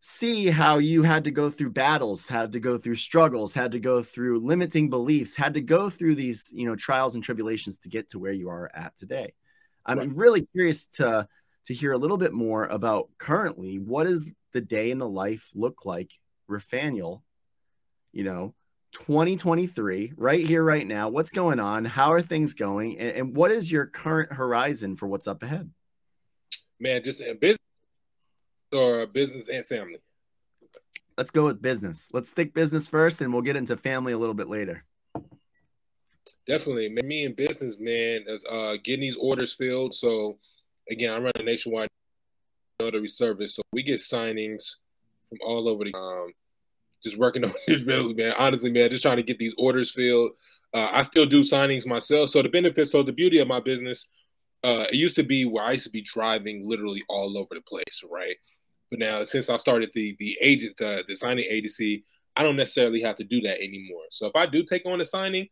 see 0.00 0.46
how 0.48 0.78
you 0.78 1.02
had 1.02 1.24
to 1.24 1.30
go 1.30 1.50
through 1.50 1.70
battles, 1.70 2.28
had 2.28 2.52
to 2.52 2.60
go 2.60 2.78
through 2.78 2.94
struggles, 2.94 3.52
had 3.52 3.72
to 3.72 3.80
go 3.80 4.02
through 4.02 4.38
limiting 4.38 4.88
beliefs, 4.88 5.34
had 5.34 5.54
to 5.54 5.60
go 5.60 5.90
through 5.90 6.14
these, 6.14 6.50
you 6.54 6.66
know, 6.66 6.76
trials 6.76 7.14
and 7.14 7.24
tribulations 7.24 7.78
to 7.78 7.88
get 7.88 8.08
to 8.10 8.18
where 8.18 8.32
you 8.32 8.48
are 8.48 8.70
at 8.74 8.96
today. 8.96 9.32
I'm 9.84 9.98
right. 9.98 10.12
really 10.12 10.46
curious 10.54 10.86
to 10.96 11.28
to 11.64 11.74
hear 11.74 11.92
a 11.92 11.98
little 11.98 12.16
bit 12.16 12.32
more 12.32 12.64
about 12.64 13.10
currently 13.18 13.78
what 13.78 14.04
does 14.04 14.30
the 14.52 14.60
day 14.60 14.90
in 14.90 14.98
the 14.98 15.08
life 15.08 15.50
look 15.54 15.84
like, 15.84 16.10
Rafaniel, 16.50 17.22
you 18.12 18.24
know, 18.24 18.54
2023 18.92 20.14
right 20.16 20.46
here 20.46 20.62
right 20.62 20.86
now 20.86 21.08
what's 21.08 21.30
going 21.30 21.60
on? 21.60 21.84
How 21.84 22.12
are 22.12 22.22
things 22.22 22.54
going? 22.54 22.98
And, 22.98 23.16
and, 23.16 23.36
what 23.36 23.50
is 23.50 23.70
your 23.70 23.86
current 23.86 24.32
horizon 24.32 24.96
for 24.96 25.06
what's 25.06 25.26
up 25.26 25.42
ahead? 25.42 25.70
Man 26.80 27.02
just 27.02 27.20
a 27.20 27.34
business 27.34 27.58
or 28.72 29.06
business 29.06 29.48
and 29.48 29.66
family? 29.66 29.98
Let's 31.16 31.30
go 31.30 31.44
with 31.46 31.60
business. 31.60 32.08
Let's 32.12 32.30
stick 32.30 32.54
business 32.54 32.86
first 32.86 33.20
and 33.20 33.32
we'll 33.32 33.42
get 33.42 33.56
into 33.56 33.76
family 33.76 34.12
a 34.12 34.18
little 34.18 34.34
bit 34.34 34.48
later. 34.48 34.84
Definitely 36.46 36.88
man, 36.88 37.06
me 37.06 37.24
and 37.24 37.36
business 37.36 37.78
man 37.78 38.24
is 38.26 38.44
uh 38.50 38.74
getting 38.82 39.02
these 39.02 39.16
orders 39.16 39.54
filled. 39.54 39.94
So 39.94 40.38
again 40.90 41.12
i 41.12 41.18
run 41.18 41.32
a 41.36 41.42
nationwide 41.42 41.88
notary 42.80 43.08
service. 43.08 43.54
So 43.56 43.62
we 43.72 43.82
get 43.82 44.00
signings 44.00 44.76
from 45.28 45.38
all 45.44 45.68
over 45.68 45.84
the 45.84 45.94
um 45.94 46.32
just 47.04 47.18
working 47.18 47.44
on 47.44 47.54
it 47.66 47.86
really, 47.86 48.14
man. 48.14 48.34
Honestly, 48.38 48.70
man, 48.70 48.90
just 48.90 49.02
trying 49.02 49.16
to 49.16 49.22
get 49.22 49.38
these 49.38 49.54
orders 49.58 49.92
filled. 49.92 50.32
Uh, 50.74 50.88
I 50.92 51.02
still 51.02 51.26
do 51.26 51.40
signings 51.40 51.86
myself. 51.86 52.30
So 52.30 52.42
the 52.42 52.48
benefit, 52.48 52.88
so 52.88 53.02
the 53.02 53.12
beauty 53.12 53.38
of 53.38 53.48
my 53.48 53.60
business, 53.60 54.06
uh, 54.64 54.84
it 54.90 54.94
used 54.94 55.16
to 55.16 55.22
be 55.22 55.44
where 55.44 55.64
I 55.64 55.72
used 55.72 55.86
to 55.86 55.90
be 55.90 56.02
driving 56.02 56.68
literally 56.68 57.02
all 57.08 57.38
over 57.38 57.54
the 57.54 57.60
place, 57.60 58.02
right? 58.10 58.36
But 58.90 58.98
now 58.98 59.24
since 59.24 59.48
I 59.48 59.56
started 59.56 59.90
the 59.94 60.16
the 60.18 60.36
agent, 60.40 60.80
uh, 60.80 61.02
the 61.06 61.14
signing 61.14 61.46
agency, 61.48 62.04
I 62.36 62.42
don't 62.42 62.56
necessarily 62.56 63.02
have 63.02 63.16
to 63.16 63.24
do 63.24 63.40
that 63.42 63.58
anymore. 63.60 64.02
So 64.10 64.26
if 64.26 64.36
I 64.36 64.46
do 64.46 64.62
take 64.62 64.86
on 64.86 65.00
a 65.00 65.04
signing, 65.04 65.48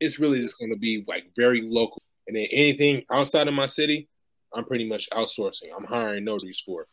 it's 0.00 0.18
really 0.18 0.40
just 0.40 0.58
going 0.58 0.70
to 0.70 0.78
be 0.78 1.04
like 1.06 1.32
very 1.36 1.62
local. 1.62 2.02
And 2.26 2.36
then 2.36 2.46
anything 2.50 3.04
outside 3.10 3.48
of 3.48 3.54
my 3.54 3.66
city, 3.66 4.08
I'm 4.54 4.64
pretty 4.64 4.88
much 4.88 5.08
outsourcing. 5.12 5.68
I'm 5.76 5.84
hiring 5.84 6.24
notaries 6.24 6.62
for. 6.64 6.86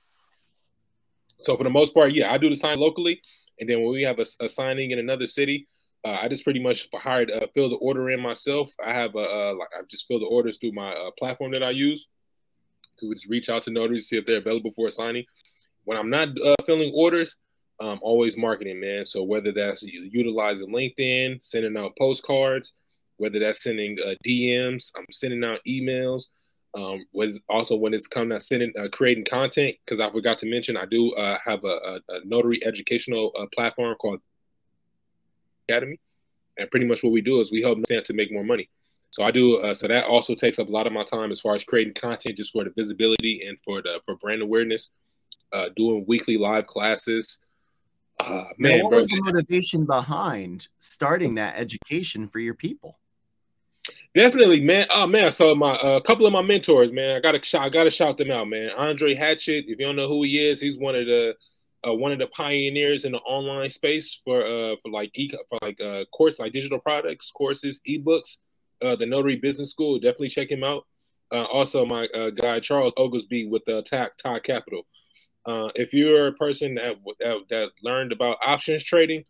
So 1.38 1.58
for 1.58 1.64
the 1.64 1.70
most 1.70 1.94
part, 1.94 2.14
yeah, 2.14 2.32
I 2.32 2.38
do 2.38 2.50
the 2.50 2.56
sign 2.56 2.80
locally, 2.80 3.22
and 3.60 3.70
then 3.70 3.82
when 3.82 3.92
we 3.92 4.04
have 4.04 4.20
a, 4.20 4.26
a 4.40 4.50
signing 4.50 4.92
in 4.92 5.00
another 5.00 5.28
city, 5.28 5.68
uh, 6.06 6.18
I 6.22 6.28
just 6.28 6.44
pretty 6.44 6.62
much 6.62 6.90
hired 6.94 7.32
uh, 7.32 7.48
fill 7.54 7.70
the 7.70 7.78
order 7.78 8.10
in 8.10 8.20
myself. 8.20 8.72
I 8.86 8.92
have 8.92 9.16
a 9.16 9.20
uh, 9.20 9.54
like 9.58 9.70
I 9.78 9.82
just 9.90 10.08
fill 10.08 10.20
the 10.20 10.26
orders 10.26 10.58
through 10.58 10.74
my 10.74 10.92
uh, 10.92 11.12
platform 11.18 11.52
that 11.52 11.64
I 11.64 11.70
use 11.70 12.08
to 13.00 13.14
just 13.14 13.30
reach 13.30 13.50
out 13.50 13.64
to 13.64 13.72
notaries 13.72 14.08
see 14.08 14.18
if 14.18 14.26
they're 14.26 14.38
available 14.38 14.72
for 14.76 14.88
a 14.88 14.92
signing. 14.92 15.26
When 15.86 15.98
I'm 15.98 16.10
not 16.10 16.30
uh, 16.30 16.56
filling 16.66 16.92
orders, 16.94 17.38
I'm 17.80 18.00
always 18.02 18.38
marketing, 18.38 18.80
man. 18.80 19.06
So 19.06 19.24
whether 19.24 19.52
that's 19.52 19.84
utilizing 19.84 20.70
LinkedIn, 20.70 21.40
sending 21.42 21.76
out 21.78 21.98
postcards, 21.98 22.74
whether 23.18 23.40
that's 23.40 23.64
sending 23.64 23.98
uh, 24.06 24.14
DMs, 24.26 24.92
I'm 24.98 25.06
sending 25.12 25.44
out 25.44 25.60
emails. 25.68 26.26
Um, 26.76 27.06
was 27.14 27.40
also 27.50 27.76
when 27.76 27.94
it's 27.94 28.08
coming 28.08 28.38
to 28.38 28.44
sending, 28.44 28.74
uh, 28.80 28.88
creating 28.92 29.26
content, 29.26 29.76
because 29.86 30.00
I 30.00 30.10
forgot 30.10 30.40
to 30.40 30.48
mention, 30.48 30.76
I 30.76 30.86
do 30.86 31.14
uh, 31.14 31.38
have 31.46 31.64
a, 31.64 31.68
a, 31.68 31.96
a, 32.10 32.26
notary 32.26 32.66
educational 32.66 33.32
uh, 33.40 33.46
platform 33.54 33.96
called 33.96 34.22
Academy, 35.70 36.00
and 36.58 36.72
pretty 36.72 36.88
much 36.88 37.04
what 37.04 37.12
we 37.12 37.22
do 37.22 37.40
is 37.40 37.52
we 37.52 37.62
help 37.62 37.78
to 37.88 38.14
make 38.14 38.32
more 38.32 38.44
money. 38.44 38.70
So 39.14 39.24
I 39.24 39.30
do. 39.30 39.58
Uh, 39.58 39.76
so 39.76 39.88
that 39.88 40.06
also 40.06 40.34
takes 40.34 40.58
up 40.58 40.68
a 40.68 40.72
lot 40.72 40.88
of 40.88 40.94
my 40.94 41.04
time 41.04 41.32
as 41.32 41.40
far 41.40 41.54
as 41.54 41.64
creating 41.64 41.94
content, 41.94 42.36
just 42.36 42.52
for 42.52 42.64
the 42.64 42.72
visibility 42.72 43.46
and 43.48 43.60
for 43.64 43.80
the 43.80 44.02
for 44.08 44.16
brand 44.16 44.42
awareness. 44.42 44.90
Uh, 45.52 45.70
doing 45.76 46.04
weekly 46.08 46.36
live 46.36 46.66
classes. 46.66 47.38
Uh, 48.20 48.46
man, 48.58 48.82
what 48.82 48.90
bro, 48.90 48.98
was 48.98 49.08
the 49.08 49.22
motivation 49.22 49.86
behind 49.86 50.68
starting 50.80 51.36
that 51.36 51.54
education 51.56 52.28
for 52.28 52.40
your 52.40 52.56
people? 52.56 52.98
Definitely, 54.16 54.62
man. 54.62 54.86
Oh 54.92 55.08
man, 55.08 55.32
so 55.32 55.56
my 55.56 55.72
a 55.72 55.98
uh, 55.98 56.00
couple 56.02 56.28
of 56.28 56.34
my 56.34 56.44
mentors, 56.44 56.92
man. 56.92 57.16
I 57.16 57.20
gotta 57.20 57.44
shout, 57.44 57.64
I 57.64 57.70
gotta 57.70 57.90
shout 57.90 58.18
them 58.18 58.30
out, 58.30 58.48
man. 58.48 58.70
Andre 58.78 59.16
Hatchett, 59.16 59.66
if 59.68 59.80
you 59.80 59.86
don't 59.88 59.96
know 59.96 60.08
who 60.08 60.22
he 60.24 60.38
is, 60.38 60.62
he's 60.62 60.78
one 60.78 60.96
of 60.96 61.08
the 61.08 61.34
uh, 61.88 61.94
one 61.94 62.12
of 62.12 62.20
the 62.20 62.28
pioneers 62.28 63.06
in 63.06 63.14
the 63.14 63.18
online 63.20 63.72
space 63.72 64.20
for 64.24 64.44
uh 64.46 64.76
for 64.84 64.92
like 64.92 65.10
e 65.16 65.32
for 65.50 65.58
like 65.64 65.82
uh 65.82 66.06
course 66.14 66.38
like 66.38 66.54
digital 66.54 66.80
products, 66.80 67.32
courses, 67.32 67.82
ebooks. 67.88 68.38
Uh, 68.84 68.96
the 68.98 69.06
Notary 69.06 69.38
Business 69.38 69.72
School, 69.72 69.98
definitely 69.98 70.30
check 70.30 70.52
him 70.52 70.64
out. 70.64 70.86
Uh, 71.32 71.46
also, 71.46 71.86
my 71.86 72.06
uh, 72.08 72.30
guy 72.30 72.60
Charles 72.60 72.94
Oglesby 72.98 73.48
with 73.48 73.64
the 73.66 73.78
uh, 73.78 74.10
Todd 74.22 74.44
Capital. 74.44 74.86
Uh, 75.46 75.70
if 75.76 75.94
you're 75.94 76.28
a 76.28 76.34
person 76.34 76.76
that, 76.76 76.96
that 77.20 77.38
that 77.50 77.70
learned 77.82 78.12
about 78.12 78.38
options 78.46 78.84
trading, 78.84 79.24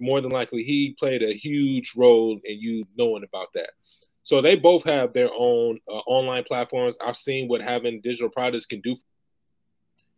more 0.00 0.20
than 0.20 0.30
likely 0.30 0.64
he 0.64 0.96
played 0.98 1.22
a 1.22 1.32
huge 1.34 1.94
role 1.96 2.38
in 2.44 2.60
you 2.60 2.84
knowing 2.96 3.24
about 3.24 3.48
that. 3.54 3.70
So 4.28 4.42
they 4.42 4.56
both 4.56 4.84
have 4.84 5.14
their 5.14 5.30
own 5.32 5.80
uh, 5.88 6.00
online 6.04 6.44
platforms. 6.44 6.98
I've 7.02 7.16
seen 7.16 7.48
what 7.48 7.62
having 7.62 8.02
digital 8.02 8.28
products 8.28 8.66
can 8.66 8.82
do, 8.82 8.94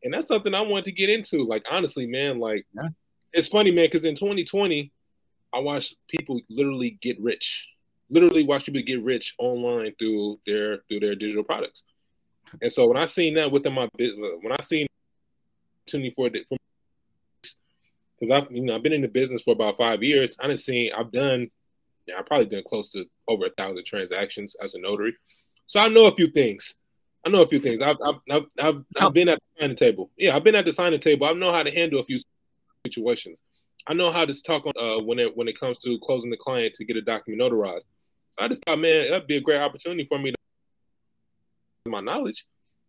and 0.02 0.12
that's 0.12 0.26
something 0.26 0.52
I 0.52 0.62
want 0.62 0.86
to 0.86 0.92
get 0.92 1.08
into. 1.08 1.46
Like 1.46 1.64
honestly, 1.70 2.08
man, 2.08 2.40
like 2.40 2.66
yeah. 2.74 2.88
it's 3.32 3.46
funny, 3.46 3.70
man, 3.70 3.84
because 3.84 4.04
in 4.04 4.16
2020, 4.16 4.90
I 5.54 5.60
watched 5.60 5.94
people 6.08 6.40
literally 6.50 6.98
get 7.00 7.20
rich. 7.20 7.68
Literally 8.10 8.42
watch 8.42 8.66
people 8.66 8.82
get 8.84 9.00
rich 9.00 9.36
online 9.38 9.94
through 9.96 10.40
their 10.44 10.78
through 10.88 10.98
their 10.98 11.14
digital 11.14 11.44
products. 11.44 11.84
And 12.60 12.72
so 12.72 12.88
when 12.88 12.96
I 12.96 13.04
seen 13.04 13.34
that 13.34 13.52
within 13.52 13.74
my 13.74 13.88
business, 13.96 14.32
when 14.42 14.50
I 14.50 14.60
seen 14.60 14.88
opportunity 15.86 16.12
for 16.16 16.30
because 18.18 18.30
I've 18.32 18.50
you 18.50 18.62
know 18.62 18.74
I've 18.74 18.82
been 18.82 18.92
in 18.92 19.02
the 19.02 19.06
business 19.06 19.42
for 19.42 19.52
about 19.52 19.78
five 19.78 20.02
years, 20.02 20.36
I 20.42 20.48
done 20.48 20.56
seen 20.56 20.90
I've 20.98 21.12
done 21.12 21.48
I've 22.16 22.26
probably 22.26 22.46
done 22.46 22.62
close 22.68 22.90
to 22.92 23.04
over 23.28 23.46
a 23.46 23.50
thousand 23.50 23.84
transactions 23.86 24.56
as 24.62 24.74
a 24.74 24.80
notary. 24.80 25.14
So 25.66 25.80
I 25.80 25.88
know 25.88 26.06
a 26.06 26.14
few 26.14 26.30
things. 26.30 26.74
I 27.24 27.28
know 27.28 27.42
a 27.42 27.48
few 27.48 27.60
things. 27.60 27.82
I've 27.82 27.96
I've 28.04 28.20
I've, 28.30 28.46
I've, 28.58 28.84
I've 29.00 29.12
been 29.12 29.28
at 29.28 29.38
the 29.38 29.60
signing 29.60 29.76
table. 29.76 30.10
Yeah, 30.16 30.36
I've 30.36 30.44
been 30.44 30.54
at 30.54 30.64
the 30.64 30.72
signing 30.72 31.00
table. 31.00 31.26
I 31.26 31.32
know 31.32 31.52
how 31.52 31.62
to 31.62 31.70
handle 31.70 32.00
a 32.00 32.04
few 32.04 32.18
situations. 32.86 33.38
I 33.86 33.94
know 33.94 34.12
how 34.12 34.24
to 34.24 34.42
talk 34.42 34.66
on 34.66 34.72
uh, 34.78 35.02
when 35.02 35.18
it 35.18 35.36
when 35.36 35.48
it 35.48 35.58
comes 35.58 35.78
to 35.78 35.98
closing 36.02 36.30
the 36.30 36.36
client 36.36 36.74
to 36.74 36.84
get 36.84 36.96
a 36.96 37.02
document 37.02 37.42
notarized. 37.42 37.84
So 38.30 38.44
I 38.44 38.48
just 38.48 38.64
thought, 38.64 38.78
man, 38.78 39.10
that'd 39.10 39.26
be 39.26 39.36
a 39.36 39.40
great 39.40 39.60
opportunity 39.60 40.06
for 40.08 40.18
me 40.18 40.30
to 40.30 41.90
my 41.90 42.00
knowledge. 42.00 42.46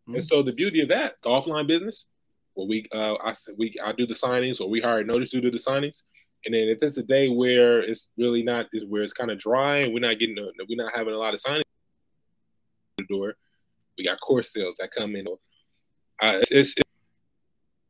Mm-hmm. 0.07 0.15
And 0.15 0.24
so 0.24 0.43
the 0.43 0.53
beauty 0.53 0.82
of 0.82 0.89
that, 0.89 1.15
the 1.24 1.30
offline 1.30 1.67
business, 1.67 2.05
where 2.53 2.67
we 2.67 2.88
uh 2.93 3.15
I 3.15 3.34
we 3.57 3.76
I 3.84 3.93
do 3.93 4.05
the 4.05 4.13
signings 4.13 4.61
or 4.61 4.69
we 4.69 4.82
hire 4.82 5.03
notice 5.03 5.30
to 5.32 5.41
do 5.41 5.51
the 5.51 5.57
signings. 5.57 6.03
And 6.45 6.55
then 6.55 6.69
if 6.69 6.79
it's 6.81 6.97
a 6.97 7.03
day 7.03 7.29
where 7.29 7.81
it's 7.81 8.09
really 8.17 8.43
not 8.43 8.67
is 8.73 8.83
where 8.87 9.03
it's 9.03 9.13
kind 9.13 9.29
of 9.29 9.39
dry 9.39 9.77
and 9.77 9.93
we're 9.93 9.99
not 9.99 10.19
getting 10.19 10.37
a, 10.39 10.49
we're 10.67 10.83
not 10.83 10.93
having 10.95 11.13
a 11.13 11.17
lot 11.17 11.33
of 11.33 11.41
signings 11.41 11.61
the 12.97 13.05
door, 13.05 13.35
we 13.97 14.03
got 14.03 14.19
course 14.19 14.51
sales 14.51 14.77
that 14.79 14.91
come 14.91 15.15
in. 15.15 15.27
Uh, 15.27 16.39
it's, 16.49 16.51
it's 16.51 16.75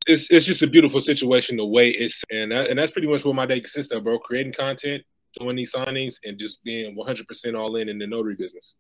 it's 0.07 0.31
it's 0.31 0.45
just 0.45 0.63
a 0.63 0.67
beautiful 0.67 0.99
situation 1.01 1.57
the 1.57 1.65
way 1.65 1.89
it's 1.89 2.23
and 2.31 2.51
that, 2.51 2.69
and 2.69 2.77
that's 2.77 2.91
pretty 2.91 3.07
much 3.07 3.23
what 3.23 3.35
my 3.35 3.45
day 3.45 3.59
consists 3.59 3.91
of, 3.93 4.03
bro. 4.03 4.19
Creating 4.19 4.53
content, 4.53 5.03
doing 5.39 5.55
these 5.55 5.73
signings, 5.73 6.15
and 6.23 6.37
just 6.37 6.63
being 6.63 6.95
100% 6.95 7.59
all 7.59 7.75
in 7.75 7.89
in 7.89 7.99
the 7.99 8.07
notary 8.07 8.35
business. 8.35 8.75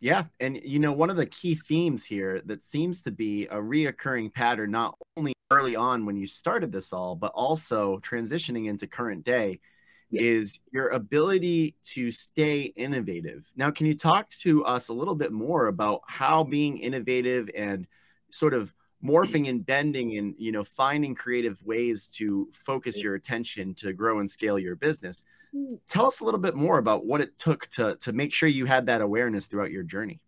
Yeah, 0.00 0.24
and 0.38 0.60
you 0.62 0.78
know 0.78 0.92
one 0.92 1.10
of 1.10 1.16
the 1.16 1.26
key 1.26 1.54
themes 1.56 2.04
here 2.04 2.40
that 2.46 2.62
seems 2.62 3.02
to 3.02 3.10
be 3.10 3.46
a 3.46 3.56
reoccurring 3.56 4.32
pattern, 4.32 4.70
not 4.70 4.96
only 5.16 5.32
early 5.50 5.76
on 5.76 6.04
when 6.04 6.16
you 6.16 6.26
started 6.26 6.72
this 6.72 6.92
all, 6.92 7.14
but 7.14 7.32
also 7.34 7.98
transitioning 8.00 8.68
into 8.68 8.86
current 8.86 9.24
day, 9.24 9.60
yeah. 10.10 10.20
is 10.22 10.60
your 10.72 10.88
ability 10.88 11.74
to 11.82 12.10
stay 12.10 12.72
innovative. 12.76 13.50
Now, 13.56 13.70
can 13.70 13.86
you 13.86 13.94
talk 13.94 14.30
to 14.42 14.64
us 14.64 14.88
a 14.88 14.92
little 14.94 15.14
bit 15.14 15.32
more 15.32 15.68
about 15.68 16.02
how 16.06 16.44
being 16.44 16.78
innovative 16.78 17.50
and 17.56 17.86
sort 18.30 18.54
of 18.54 18.72
morphing 19.04 19.48
and 19.48 19.64
bending 19.64 20.18
and 20.18 20.34
you 20.38 20.50
know 20.50 20.64
finding 20.64 21.14
creative 21.14 21.64
ways 21.64 22.08
to 22.08 22.48
focus 22.52 23.00
your 23.00 23.14
attention 23.14 23.72
to 23.72 23.92
grow 23.92 24.18
and 24.18 24.28
scale 24.28 24.58
your 24.58 24.74
business 24.74 25.22
mm. 25.54 25.78
tell 25.86 26.04
us 26.04 26.18
a 26.18 26.24
little 26.24 26.40
bit 26.40 26.56
more 26.56 26.78
about 26.78 27.06
what 27.06 27.20
it 27.20 27.38
took 27.38 27.68
to 27.68 27.94
to 28.00 28.12
make 28.12 28.32
sure 28.32 28.48
you 28.48 28.66
had 28.66 28.86
that 28.86 29.00
awareness 29.00 29.46
throughout 29.46 29.70
your 29.70 29.84
journey 29.84 30.18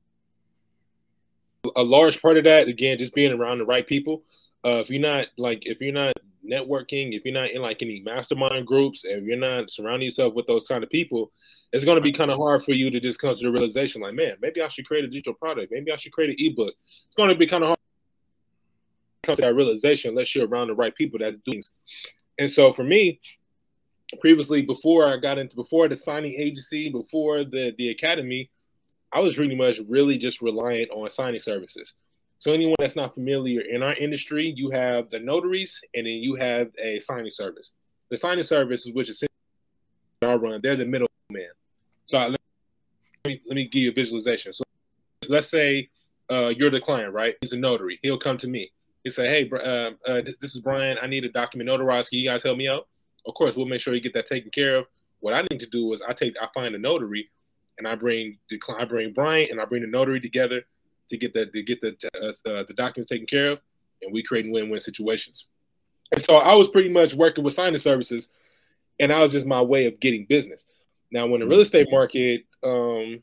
a 1.75 1.83
large 1.83 2.23
part 2.23 2.37
of 2.37 2.45
that 2.45 2.69
again 2.69 2.97
just 2.97 3.13
being 3.13 3.33
around 3.33 3.59
the 3.59 3.67
right 3.67 3.89
people 3.89 4.23
uh, 4.65 4.79
if 4.81 4.91
you're 4.91 5.01
not 5.01 5.27
like 5.37 5.63
if 5.67 5.81
you're 5.81 5.93
not 5.93 6.15
networking 6.45 7.15
if 7.15 7.25
you're 7.25 7.35
not 7.35 7.51
in 7.51 7.63
like 7.63 7.83
any 7.83 8.01
mastermind 8.01 8.67
groups 8.67 9.05
if 9.05 9.23
you're 9.25 9.37
not 9.37 9.71
surrounding 9.71 10.07
yourself 10.07 10.35
with 10.35 10.47
those 10.47 10.67
kind 10.67 10.83
of 10.83 10.91
people 10.91 11.31
it's 11.73 11.85
going 11.85 11.97
to 11.97 12.03
be 12.03 12.13
kind 12.13 12.31
of 12.31 12.39
hard 12.39 12.65
for 12.65 12.73
you 12.73 12.91
to 12.91 12.99
just 12.99 13.21
come 13.21 13.35
to 13.35 13.43
the 13.43 13.51
realization 13.51 14.01
like 14.01 14.15
man 14.15 14.35
maybe 14.41 14.63
i 14.63 14.69
should 14.69 14.87
create 14.87 15.05
a 15.05 15.09
digital 15.09 15.35
product 15.35 15.71
maybe 15.71 15.93
i 15.93 15.97
should 15.97 16.13
create 16.13 16.31
an 16.31 16.37
ebook 16.39 16.75
it's 17.07 17.17
going 17.17 17.29
to 17.29 17.35
be 17.35 17.47
kind 17.47 17.63
of 17.63 17.69
hard 17.69 17.79
come 19.23 19.37
to 19.37 19.43
that 19.43 19.55
realization 19.55 20.11
unless 20.11 20.35
you're 20.35 20.47
around 20.47 20.69
the 20.69 20.75
right 20.75 20.95
people 20.95 21.19
that's 21.19 21.37
doing. 21.45 21.63
And 22.39 22.51
so 22.51 22.73
for 22.73 22.85
me, 22.85 23.21
previously 24.21 24.63
before 24.63 25.07
I 25.07 25.17
got 25.19 25.39
into 25.39 25.57
before 25.57 25.89
the 25.89 25.97
signing 25.97 26.35
agency, 26.35 26.89
before 26.91 27.45
the 27.45 27.75
the 27.77 27.91
academy, 27.91 28.51
I 29.13 29.21
was 29.21 29.37
pretty 29.37 29.57
much 29.57 29.79
really 29.89 30.19
just 30.19 30.41
reliant 30.41 30.91
on 30.91 31.09
signing 31.11 31.41
services. 31.41 31.95
So 32.41 32.53
anyone 32.53 32.77
that's 32.79 32.97
not 32.97 33.13
familiar 33.13 33.61
in 33.61 33.83
our 33.83 33.93
industry, 33.93 34.51
you 34.57 34.71
have 34.71 35.11
the 35.11 35.19
notaries 35.21 35.79
and 35.95 36.07
then 36.07 36.15
you 36.15 36.37
have 36.37 36.69
a 36.83 36.99
signing 36.99 37.31
service. 37.31 37.73
The 38.09 38.17
signing 38.17 38.45
service, 38.45 38.87
is 38.87 38.95
which 38.95 39.11
is 39.11 39.23
our 40.23 40.39
run, 40.39 40.61
they're 40.63 40.75
the 40.75 40.87
middleman. 40.87 41.09
So 42.07 42.17
I, 42.17 42.29
let 42.29 42.41
me 43.27 43.43
let 43.47 43.57
me 43.57 43.67
give 43.67 43.83
you 43.83 43.91
a 43.91 43.93
visualization. 43.93 44.55
So 44.55 44.65
let's 45.29 45.49
say 45.49 45.91
uh, 46.33 46.49
you're 46.49 46.71
the 46.71 46.81
client, 46.81 47.13
right? 47.13 47.35
He's 47.43 47.53
a 47.53 47.59
notary. 47.59 47.99
He'll 48.03 48.17
come 48.17 48.39
to 48.39 48.49
me. 48.49 48.73
He 49.05 49.11
said, 49.11 49.29
"Hey, 49.29 49.51
uh, 49.53 49.91
uh, 50.11 50.23
this 50.41 50.55
is 50.55 50.61
Brian. 50.61 50.97
I 51.03 51.09
need 51.09 51.27
a 51.27 51.29
document 51.29 51.69
notarized. 51.69 52.09
Can 52.09 52.21
you 52.21 52.31
guys 52.31 52.43
help 52.43 52.57
me 52.57 52.69
out?" 52.69 52.89
Of 53.27 53.35
course, 53.35 53.55
we'll 53.55 53.67
make 53.67 53.83
sure 53.83 53.95
you 53.95 54.01
get 54.01 54.15
that 54.15 54.25
taken 54.25 54.51
care 54.51 54.77
of. 54.77 54.87
What 55.21 55.35
I 55.35 55.43
need 55.51 55.61
to 55.61 55.67
do 55.67 55.93
is 55.93 56.01
I 56.01 56.15
take, 56.15 56.35
I 56.41 56.49
find 56.55 56.75
a 56.75 56.79
notary, 56.79 57.31
and 57.77 57.87
I 57.87 57.97
bring 57.97 58.39
the 58.49 58.59
I 58.79 58.87
bring 58.87 59.13
Brian 59.13 59.49
and 59.51 59.61
I 59.61 59.67
bring 59.67 59.83
the 59.83 59.89
notary 59.89 60.23
together 60.23 60.63
to 61.11 61.17
get 61.17 61.35
the 61.35 61.47
to 61.47 61.63
get 61.63 61.81
the 61.81 61.91
uh, 62.15 62.65
the, 62.67 62.75
documents 62.75 63.11
taken 63.11 63.27
care 63.27 63.51
of, 63.51 63.61
and 64.03 64.13
we 64.13 64.23
create 64.23 64.51
win-win 64.51 64.81
situations. 64.81 65.47
And 66.13 66.21
so 66.21 66.37
I 66.37 66.55
was 66.55 66.69
pretty 66.69 66.89
much 66.89 67.15
working 67.15 67.45
with 67.45 67.55
signing 67.55 67.79
services, 67.79 68.29
and 68.99 69.11
that 69.11 69.19
was 69.19 69.33
just 69.33 69.47
my 69.47 69.61
way 69.61 69.87
of 69.87 70.01
getting 70.01 70.27
business. 70.27 70.67
Now, 71.13 71.27
when 71.27 71.41
the 71.41 71.47
real 71.47 71.61
estate 71.61 71.89
market, 71.91 72.45
um, 72.63 73.21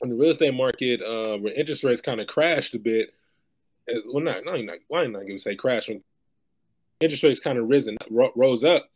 when 0.00 0.10
the 0.10 0.16
real 0.16 0.30
estate 0.30 0.54
market, 0.54 1.00
uh, 1.02 1.38
where 1.38 1.54
interest 1.54 1.84
rates 1.84 2.02
kind 2.02 2.20
of 2.20 2.26
crashed 2.26 2.74
a 2.74 2.78
bit, 2.78 3.10
well, 4.06 4.22
not, 4.22 4.44
not, 4.44 4.62
not 4.62 4.76
why 4.88 5.06
not 5.06 5.20
going 5.20 5.36
to 5.36 5.40
say 5.40 5.56
crash 5.56 5.88
when 5.88 6.02
interest 7.00 7.22
rates 7.22 7.40
kind 7.40 7.58
of 7.58 7.68
risen, 7.68 7.96
ro- 8.10 8.32
rose 8.36 8.64
up. 8.64 8.88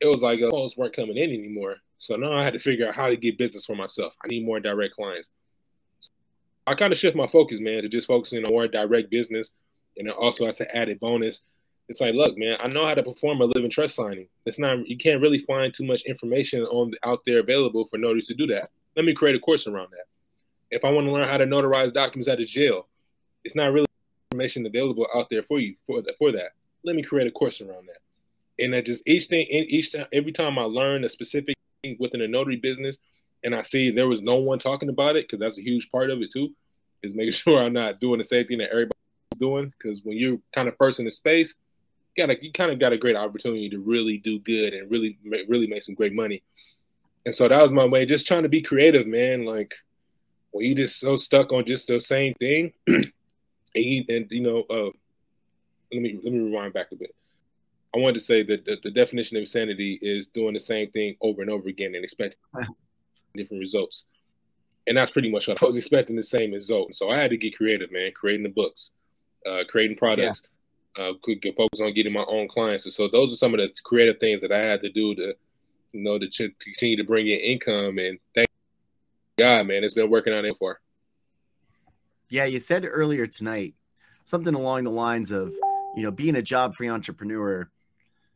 It 0.00 0.06
was 0.06 0.22
like 0.22 0.40
uh, 0.42 0.50
calls 0.50 0.76
weren't 0.76 0.94
coming 0.94 1.16
in 1.16 1.30
anymore. 1.30 1.76
So 1.98 2.16
now 2.16 2.32
I 2.32 2.44
had 2.44 2.52
to 2.52 2.58
figure 2.58 2.88
out 2.88 2.94
how 2.94 3.08
to 3.08 3.16
get 3.16 3.38
business 3.38 3.64
for 3.64 3.76
myself. 3.76 4.14
I 4.22 4.28
need 4.28 4.44
more 4.44 4.60
direct 4.60 4.94
clients. 4.94 5.30
I 6.66 6.74
kind 6.74 6.92
of 6.92 6.98
shift 6.98 7.16
my 7.16 7.26
focus, 7.26 7.60
man, 7.60 7.82
to 7.82 7.88
just 7.88 8.06
focusing 8.06 8.44
on 8.44 8.50
more 8.50 8.66
direct 8.66 9.10
business. 9.10 9.50
And 9.96 10.08
then 10.08 10.14
also 10.14 10.46
as 10.46 10.60
an 10.60 10.68
added 10.72 10.98
bonus, 10.98 11.42
it's 11.88 12.00
like, 12.00 12.14
look, 12.14 12.36
man, 12.38 12.56
I 12.60 12.68
know 12.68 12.86
how 12.86 12.94
to 12.94 13.02
perform 13.02 13.40
a 13.40 13.44
living 13.44 13.70
trust 13.70 13.94
signing. 13.94 14.28
It's 14.46 14.58
not 14.58 14.88
you 14.88 14.96
can't 14.96 15.20
really 15.20 15.38
find 15.38 15.72
too 15.72 15.84
much 15.84 16.02
information 16.02 16.62
on 16.62 16.92
out 17.04 17.20
there 17.26 17.40
available 17.40 17.86
for 17.86 17.98
notaries 17.98 18.26
to 18.28 18.34
do 18.34 18.46
that. 18.48 18.70
Let 18.96 19.04
me 19.04 19.14
create 19.14 19.36
a 19.36 19.40
course 19.40 19.66
around 19.66 19.88
that. 19.90 20.06
If 20.70 20.84
I 20.84 20.90
want 20.90 21.06
to 21.06 21.12
learn 21.12 21.28
how 21.28 21.36
to 21.36 21.46
notarize 21.46 21.92
documents 21.92 22.28
out 22.28 22.40
of 22.40 22.46
jail, 22.46 22.88
it's 23.44 23.54
not 23.54 23.72
really 23.72 23.86
information 24.32 24.64
available 24.66 25.06
out 25.14 25.28
there 25.30 25.42
for 25.42 25.60
you 25.60 25.76
for 25.86 26.00
that. 26.02 26.16
For 26.18 26.32
that, 26.32 26.52
let 26.84 26.96
me 26.96 27.02
create 27.02 27.26
a 27.26 27.30
course 27.30 27.60
around 27.60 27.86
that. 27.88 28.64
And 28.64 28.74
I 28.74 28.80
just 28.80 29.06
each 29.06 29.26
thing, 29.26 29.46
each 29.50 29.92
time, 29.92 30.06
every 30.12 30.32
time 30.32 30.58
I 30.58 30.62
learn 30.62 31.04
a 31.04 31.08
specific 31.08 31.56
thing 31.82 31.96
within 32.00 32.22
a 32.22 32.28
notary 32.28 32.56
business, 32.56 32.98
and 33.44 33.54
I 33.54 33.62
see 33.62 33.90
there 33.90 34.08
was 34.08 34.22
no 34.22 34.36
one 34.36 34.58
talking 34.58 34.88
about 34.88 35.16
it 35.16 35.28
because 35.28 35.38
that's 35.38 35.58
a 35.58 35.62
huge 35.62 35.90
part 35.90 36.10
of 36.10 36.20
it 36.22 36.32
too, 36.32 36.48
is 37.02 37.14
making 37.14 37.32
sure 37.34 37.62
I'm 37.62 37.74
not 37.74 38.00
doing 38.00 38.18
the 38.18 38.24
same 38.24 38.46
thing 38.46 38.58
that 38.58 38.70
everybody's 38.70 38.94
doing. 39.38 39.72
Because 39.78 40.00
when 40.02 40.16
you're 40.16 40.38
kind 40.52 40.66
of 40.66 40.76
first 40.78 40.98
in 40.98 41.04
the 41.04 41.10
space, 41.10 41.54
you 42.16 42.26
got 42.26 42.42
you 42.42 42.52
kind 42.52 42.72
of 42.72 42.80
got 42.80 42.92
a 42.92 42.98
great 42.98 43.16
opportunity 43.16 43.68
to 43.68 43.78
really 43.78 44.18
do 44.18 44.38
good 44.40 44.72
and 44.72 44.90
really 44.90 45.18
really 45.48 45.66
make 45.66 45.82
some 45.82 45.94
great 45.94 46.14
money. 46.14 46.42
And 47.26 47.34
so 47.34 47.48
that 47.48 47.62
was 47.62 47.72
my 47.72 47.84
way, 47.84 48.04
just 48.06 48.26
trying 48.26 48.42
to 48.42 48.48
be 48.48 48.62
creative, 48.62 49.06
man. 49.06 49.44
Like 49.44 49.74
when 50.50 50.66
you 50.66 50.74
just 50.74 50.98
so 50.98 51.16
stuck 51.16 51.52
on 51.52 51.64
just 51.64 51.88
the 51.88 52.00
same 52.00 52.34
thing, 52.34 52.72
and, 52.86 53.04
and 53.74 54.26
you 54.30 54.42
know, 54.42 54.64
uh, 54.70 54.90
let 55.92 56.02
me 56.02 56.18
let 56.22 56.32
me 56.32 56.38
rewind 56.40 56.72
back 56.72 56.92
a 56.92 56.96
bit. 56.96 57.14
I 57.94 57.98
wanted 57.98 58.14
to 58.14 58.20
say 58.20 58.42
that 58.42 58.64
the, 58.64 58.76
the, 58.82 58.90
definition 58.90 59.36
of 59.36 59.42
insanity 59.42 60.00
is 60.02 60.26
doing 60.26 60.52
the 60.52 60.58
same 60.58 60.90
thing 60.90 61.14
over 61.20 61.42
and 61.42 61.50
over 61.50 61.68
again 61.68 61.94
and 61.94 62.02
expecting 62.02 62.38
different 63.34 63.60
results. 63.60 64.06
And 64.86 64.96
that's 64.96 65.10
pretty 65.10 65.30
much 65.30 65.48
what 65.48 65.62
I 65.62 65.66
was 65.66 65.76
expecting 65.76 66.16
the 66.16 66.22
same 66.22 66.52
result. 66.52 66.94
So 66.94 67.10
I 67.10 67.18
had 67.18 67.30
to 67.30 67.36
get 67.36 67.56
creative, 67.56 67.90
man, 67.90 68.12
creating 68.14 68.42
the 68.42 68.50
books, 68.50 68.92
uh, 69.48 69.64
creating 69.68 69.96
products, 69.96 70.42
yeah. 70.96 71.04
uh, 71.04 71.12
could 71.22 71.40
get 71.40 71.56
focus 71.56 71.80
on 71.80 71.92
getting 71.92 72.12
my 72.12 72.24
own 72.28 72.48
clients. 72.48 72.84
And 72.84 72.92
so 72.92 73.08
those 73.08 73.32
are 73.32 73.36
some 73.36 73.54
of 73.54 73.60
the 73.60 73.70
creative 73.82 74.18
things 74.18 74.42
that 74.42 74.52
I 74.52 74.58
had 74.58 74.82
to 74.82 74.90
do 74.90 75.14
to, 75.14 75.34
you 75.92 76.02
know, 76.02 76.18
to, 76.18 76.28
to 76.28 76.50
continue 76.60 76.96
to 76.98 77.04
bring 77.04 77.26
in 77.26 77.38
income. 77.38 77.98
And 77.98 78.18
thank 78.34 78.48
God, 79.38 79.66
man, 79.66 79.84
it's 79.84 79.94
been 79.94 80.10
working 80.10 80.34
out 80.34 80.42
there 80.42 80.54
for. 80.54 80.80
Yeah, 82.28 82.44
you 82.44 82.60
said 82.60 82.86
earlier 82.88 83.26
tonight 83.26 83.74
something 84.24 84.54
along 84.54 84.84
the 84.84 84.90
lines 84.90 85.30
of, 85.30 85.52
you 85.96 86.02
know, 86.02 86.10
being 86.10 86.36
a 86.36 86.42
job 86.42 86.74
free 86.74 86.88
entrepreneur, 86.88 87.70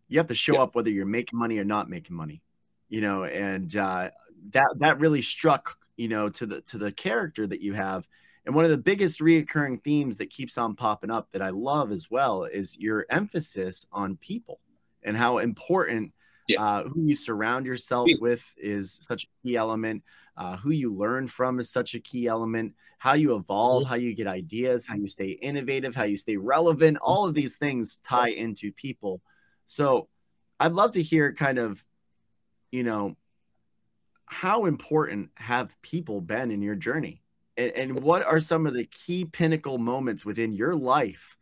you 0.08 0.18
have 0.18 0.26
to 0.28 0.34
show 0.34 0.54
yeah. 0.54 0.60
up 0.60 0.74
whether 0.74 0.90
you're 0.90 1.06
making 1.06 1.38
money 1.38 1.58
or 1.58 1.64
not 1.64 1.90
making 1.90 2.16
money, 2.16 2.42
you 2.88 3.00
know, 3.00 3.24
and 3.24 3.76
uh, 3.76 4.10
that 4.52 4.76
that 4.78 4.98
really 4.98 5.22
struck, 5.22 5.76
you 5.96 6.08
know, 6.08 6.28
to 6.30 6.46
the 6.46 6.60
to 6.62 6.78
the 6.78 6.92
character 6.92 7.46
that 7.46 7.60
you 7.60 7.72
have. 7.74 8.08
And 8.46 8.54
one 8.54 8.64
of 8.64 8.70
the 8.70 8.78
biggest 8.78 9.20
reoccurring 9.20 9.82
themes 9.82 10.16
that 10.18 10.30
keeps 10.30 10.56
on 10.56 10.74
popping 10.74 11.10
up 11.10 11.28
that 11.32 11.42
I 11.42 11.50
love 11.50 11.92
as 11.92 12.10
well 12.10 12.44
is 12.44 12.78
your 12.78 13.04
emphasis 13.10 13.86
on 13.92 14.16
people 14.16 14.60
and 15.02 15.16
how 15.16 15.38
important 15.38 16.12
yeah. 16.48 16.62
uh, 16.62 16.84
who 16.84 17.02
you 17.02 17.14
surround 17.14 17.66
yourself 17.66 18.08
with 18.20 18.54
is 18.56 18.98
such 19.02 19.24
a 19.24 19.46
key 19.46 19.56
element. 19.56 20.02
Uh, 20.36 20.56
who 20.56 20.70
you 20.70 20.94
learn 20.94 21.26
from 21.26 21.58
is 21.58 21.68
such 21.68 21.94
a 21.94 22.00
key 22.00 22.28
element. 22.28 22.72
How 22.98 23.14
you 23.14 23.34
evolve, 23.34 23.82
mm-hmm. 23.82 23.90
how 23.90 23.96
you 23.96 24.14
get 24.14 24.26
ideas, 24.26 24.86
how 24.86 24.94
you 24.94 25.08
stay 25.08 25.30
innovative, 25.30 25.94
how 25.94 26.04
you 26.04 26.16
stay 26.16 26.36
relevant. 26.36 26.96
All 27.02 27.26
of 27.26 27.34
these 27.34 27.56
things 27.56 28.00
tie 28.04 28.30
into 28.30 28.72
people. 28.72 29.20
So 29.66 30.08
I'd 30.60 30.72
love 30.72 30.92
to 30.92 31.02
hear 31.02 31.34
kind 31.34 31.58
of, 31.58 31.84
you 32.70 32.84
know, 32.84 33.16
how 34.28 34.66
important 34.66 35.30
have 35.36 35.80
people 35.82 36.20
been 36.20 36.50
in 36.50 36.62
your 36.62 36.74
journey? 36.74 37.22
And, 37.56 37.72
and 37.72 38.00
what 38.00 38.24
are 38.24 38.40
some 38.40 38.66
of 38.66 38.74
the 38.74 38.84
key 38.86 39.24
pinnacle 39.24 39.78
moments 39.78 40.24
within 40.24 40.52
your 40.52 40.74
life 40.74 41.36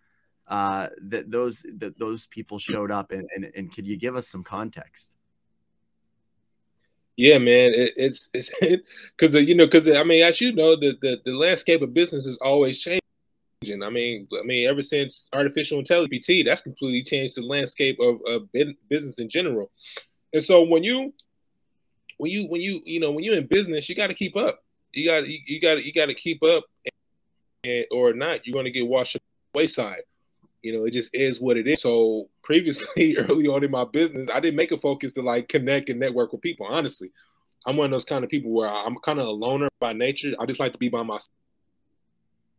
uh, 0.48 0.88
that 1.02 1.30
those 1.30 1.66
that 1.78 1.98
those 1.98 2.26
people 2.28 2.58
showed 2.58 2.90
up 2.90 3.10
and, 3.10 3.28
and, 3.34 3.50
and 3.56 3.74
could 3.74 3.86
you 3.86 3.96
give 3.96 4.16
us 4.16 4.28
some 4.28 4.44
context? 4.44 5.12
Yeah, 7.16 7.38
man, 7.38 7.72
it, 7.74 7.94
it's 7.96 8.28
it's 8.32 8.50
because 8.60 9.34
you 9.34 9.54
know 9.54 9.66
because 9.66 9.88
I 9.88 10.04
mean 10.04 10.22
as 10.22 10.40
you 10.40 10.52
know 10.52 10.76
the, 10.76 10.96
the 11.02 11.16
the 11.24 11.32
landscape 11.32 11.82
of 11.82 11.92
business 11.92 12.26
is 12.26 12.38
always 12.38 12.78
changing. 12.78 13.00
I 13.82 13.90
mean, 13.90 14.28
I 14.38 14.44
mean, 14.44 14.68
ever 14.68 14.82
since 14.82 15.28
artificial 15.32 15.78
intelligence, 15.78 16.26
that's 16.44 16.62
completely 16.62 17.02
changed 17.02 17.36
the 17.36 17.42
landscape 17.42 17.98
of, 18.00 18.20
of 18.28 18.48
business 18.88 19.18
in 19.18 19.28
general. 19.28 19.72
And 20.32 20.42
so 20.42 20.62
when 20.62 20.84
you 20.84 21.14
when 22.16 22.30
you 22.30 22.46
when 22.48 22.60
you 22.60 22.80
you 22.84 23.00
know 23.00 23.10
when 23.10 23.24
you're 23.24 23.36
in 23.36 23.46
business, 23.46 23.88
you 23.88 23.94
got 23.94 24.08
to 24.08 24.14
keep 24.14 24.36
up. 24.36 24.62
You 24.92 25.08
got 25.08 25.26
you, 25.26 25.38
you 25.46 25.60
got 25.60 25.84
you 25.84 25.92
got 25.92 26.06
to 26.06 26.14
keep 26.14 26.42
up, 26.42 26.64
and, 27.64 27.84
or 27.90 28.12
not, 28.12 28.46
you're 28.46 28.54
going 28.54 28.64
to 28.64 28.70
get 28.70 28.86
washed 28.86 29.16
wayside. 29.54 30.02
You 30.62 30.72
know, 30.72 30.84
it 30.84 30.92
just 30.92 31.14
is 31.14 31.40
what 31.40 31.56
it 31.56 31.66
is. 31.66 31.82
So 31.82 32.28
previously, 32.42 33.16
early 33.18 33.46
on 33.46 33.64
in 33.64 33.70
my 33.70 33.84
business, 33.84 34.28
I 34.32 34.40
didn't 34.40 34.56
make 34.56 34.72
a 34.72 34.78
focus 34.78 35.14
to 35.14 35.22
like 35.22 35.48
connect 35.48 35.90
and 35.90 36.00
network 36.00 36.32
with 36.32 36.40
people. 36.40 36.66
Honestly, 36.66 37.12
I'm 37.66 37.76
one 37.76 37.86
of 37.86 37.90
those 37.90 38.04
kind 38.04 38.24
of 38.24 38.30
people 38.30 38.54
where 38.54 38.68
I'm 38.68 38.96
kind 38.96 39.18
of 39.18 39.26
a 39.26 39.30
loner 39.30 39.68
by 39.80 39.92
nature. 39.92 40.32
I 40.40 40.46
just 40.46 40.60
like 40.60 40.72
to 40.72 40.78
be 40.78 40.88
by 40.88 41.02
myself. 41.02 41.28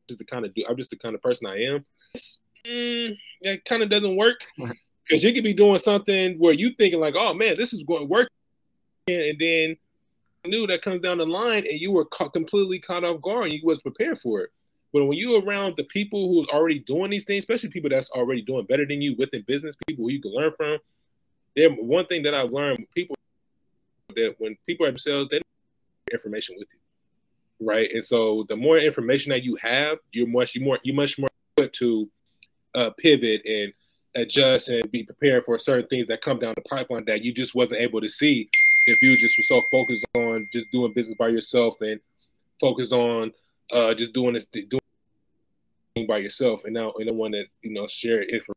Just 0.07 0.19
the 0.19 0.25
kind 0.25 0.45
of 0.45 0.53
I'm 0.69 0.77
just 0.77 0.91
the 0.91 0.97
kind 0.97 1.15
of 1.15 1.21
person 1.21 1.47
I 1.47 1.63
am. 1.63 1.85
Mm, 2.65 3.17
that 3.43 3.65
kind 3.65 3.83
of 3.83 3.89
doesn't 3.89 4.15
work 4.15 4.35
because 5.07 5.23
you 5.23 5.33
could 5.33 5.43
be 5.43 5.53
doing 5.53 5.79
something 5.79 6.37
where 6.37 6.53
you 6.53 6.71
thinking 6.77 6.99
like, 6.99 7.15
oh 7.17 7.33
man, 7.33 7.55
this 7.55 7.73
is 7.73 7.83
going 7.83 8.01
to 8.01 8.05
work, 8.05 8.29
and 9.07 9.39
then 9.39 9.77
knew 10.45 10.67
that 10.67 10.81
comes 10.81 11.01
down 11.01 11.17
the 11.17 11.25
line, 11.25 11.65
and 11.67 11.79
you 11.79 11.91
were 11.91 12.05
completely 12.05 12.79
caught 12.79 13.03
off 13.03 13.21
guard, 13.21 13.45
and 13.45 13.53
you 13.53 13.61
was 13.63 13.79
prepared 13.79 14.19
for 14.19 14.41
it. 14.41 14.49
But 14.93 15.05
when 15.05 15.17
you 15.17 15.35
around 15.37 15.75
the 15.77 15.83
people 15.83 16.29
who's 16.29 16.47
already 16.47 16.79
doing 16.79 17.11
these 17.11 17.25
things, 17.25 17.43
especially 17.43 17.69
people 17.69 17.89
that's 17.89 18.09
already 18.11 18.41
doing 18.41 18.65
better 18.65 18.85
than 18.85 19.01
you 19.01 19.15
within 19.17 19.43
business, 19.45 19.75
people 19.87 20.05
who 20.05 20.11
you 20.11 20.21
can 20.21 20.33
learn 20.33 20.53
from, 20.55 20.77
there 21.55 21.69
one 21.69 22.05
thing 22.05 22.23
that 22.23 22.33
I've 22.33 22.51
learned, 22.51 22.85
people 22.95 23.15
that 24.15 24.35
when 24.37 24.57
people 24.65 24.85
are 24.85 24.89
themselves, 24.89 25.29
they 25.29 25.41
information 26.11 26.55
with 26.57 26.67
you, 26.71 27.67
right? 27.67 27.89
And 27.93 28.05
so 28.05 28.45
the 28.47 28.55
more 28.55 28.77
information 28.77 29.31
that 29.31 29.43
you 29.43 29.57
have, 29.61 29.97
you're 30.13 30.27
much 30.27 30.55
you 30.55 30.61
more 30.61 30.79
you 30.83 30.93
much 30.93 31.17
more 31.19 31.29
to 31.57 32.09
uh, 32.75 32.91
pivot 32.97 33.41
and 33.45 33.73
adjust 34.15 34.69
and 34.69 34.89
be 34.91 35.03
prepared 35.03 35.43
for 35.43 35.59
certain 35.59 35.87
things 35.87 36.07
that 36.07 36.21
come 36.21 36.39
down 36.39 36.53
the 36.55 36.61
pipeline 36.69 37.03
that 37.05 37.23
you 37.23 37.33
just 37.33 37.53
wasn't 37.53 37.81
able 37.81 37.99
to 37.99 38.07
see 38.07 38.49
if 38.87 39.01
you 39.01 39.17
just 39.17 39.37
were 39.37 39.43
so 39.43 39.61
focused 39.69 40.05
on 40.15 40.47
just 40.51 40.65
doing 40.71 40.93
business 40.93 41.17
by 41.19 41.27
yourself 41.27 41.75
and 41.81 41.99
focused 42.59 42.93
on 42.93 43.31
uh, 43.73 43.93
just 43.93 44.13
doing 44.13 44.33
this 44.33 44.45
doing 44.45 46.07
by 46.07 46.17
yourself 46.17 46.63
and 46.63 46.73
now 46.73 46.93
and 46.97 47.07
the 47.07 47.13
one 47.13 47.31
that 47.31 47.45
you 47.61 47.73
know 47.73 47.85
share 47.87 48.21
it 48.21 48.43
for 48.45 48.53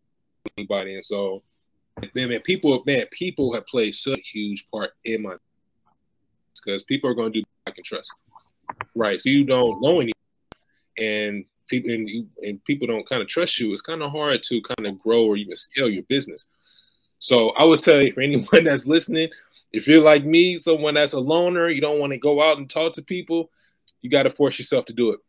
anybody. 0.57 0.95
And 0.95 1.05
so 1.05 1.43
man, 2.15 2.29
man 2.29 2.41
people 2.41 2.83
man 2.87 3.07
people 3.11 3.53
have 3.55 3.67
played 3.67 3.95
such 3.95 4.19
a 4.19 4.39
huge 4.39 4.67
part 4.71 4.93
in 5.05 5.23
my 5.23 5.35
because 6.55 6.85
people 6.85 7.11
are 7.11 7.15
going 7.15 7.33
to 7.33 7.41
do 7.41 7.47
I 7.67 7.73
can 7.73 7.85
trust. 7.85 8.15
Right 8.95 9.21
so 9.21 9.29
you 9.31 9.45
don't 9.45 9.83
know 9.83 10.01
anything 10.01 10.15
and 10.97 11.45
people 11.67 11.91
and, 11.93 12.09
you, 12.09 12.27
and 12.43 12.65
people 12.65 12.87
don't 12.87 13.09
kind 13.09 13.21
of 13.21 13.27
trust 13.27 13.59
you. 13.59 13.73
It's 13.73 13.83
kind 13.83 14.03
of 14.03 14.13
hard 14.13 14.45
to 14.45 14.61
kind 14.63 14.87
of 14.87 15.01
grow 15.01 15.25
or 15.25 15.37
even 15.37 15.57
scale 15.57 15.91
your 15.91 16.05
business. 16.05 16.47
So 17.19 17.51
I 17.51 17.65
would 17.65 17.81
say 17.81 18.13
for 18.13 18.21
anyone 18.21 18.47
that's 18.65 18.87
listening 18.87 19.29
if 19.73 19.87
you're 19.87 20.03
like 20.03 20.25
me 20.25 20.59
someone 20.59 20.95
that's 20.95 21.13
a 21.13 21.21
loner 21.21 21.69
you 21.69 21.81
don't 21.81 22.01
want 22.01 22.13
to 22.13 22.19
go 22.19 22.43
out 22.43 22.59
and 22.59 22.69
talk 22.69 22.93
to 22.93 23.03
people 23.03 23.51
you 24.03 24.11
got 24.11 24.25
to 24.25 24.31
force 24.31 24.59
yourself 24.59 24.87
to 24.87 24.93
do 24.93 25.13
it. 25.13 25.21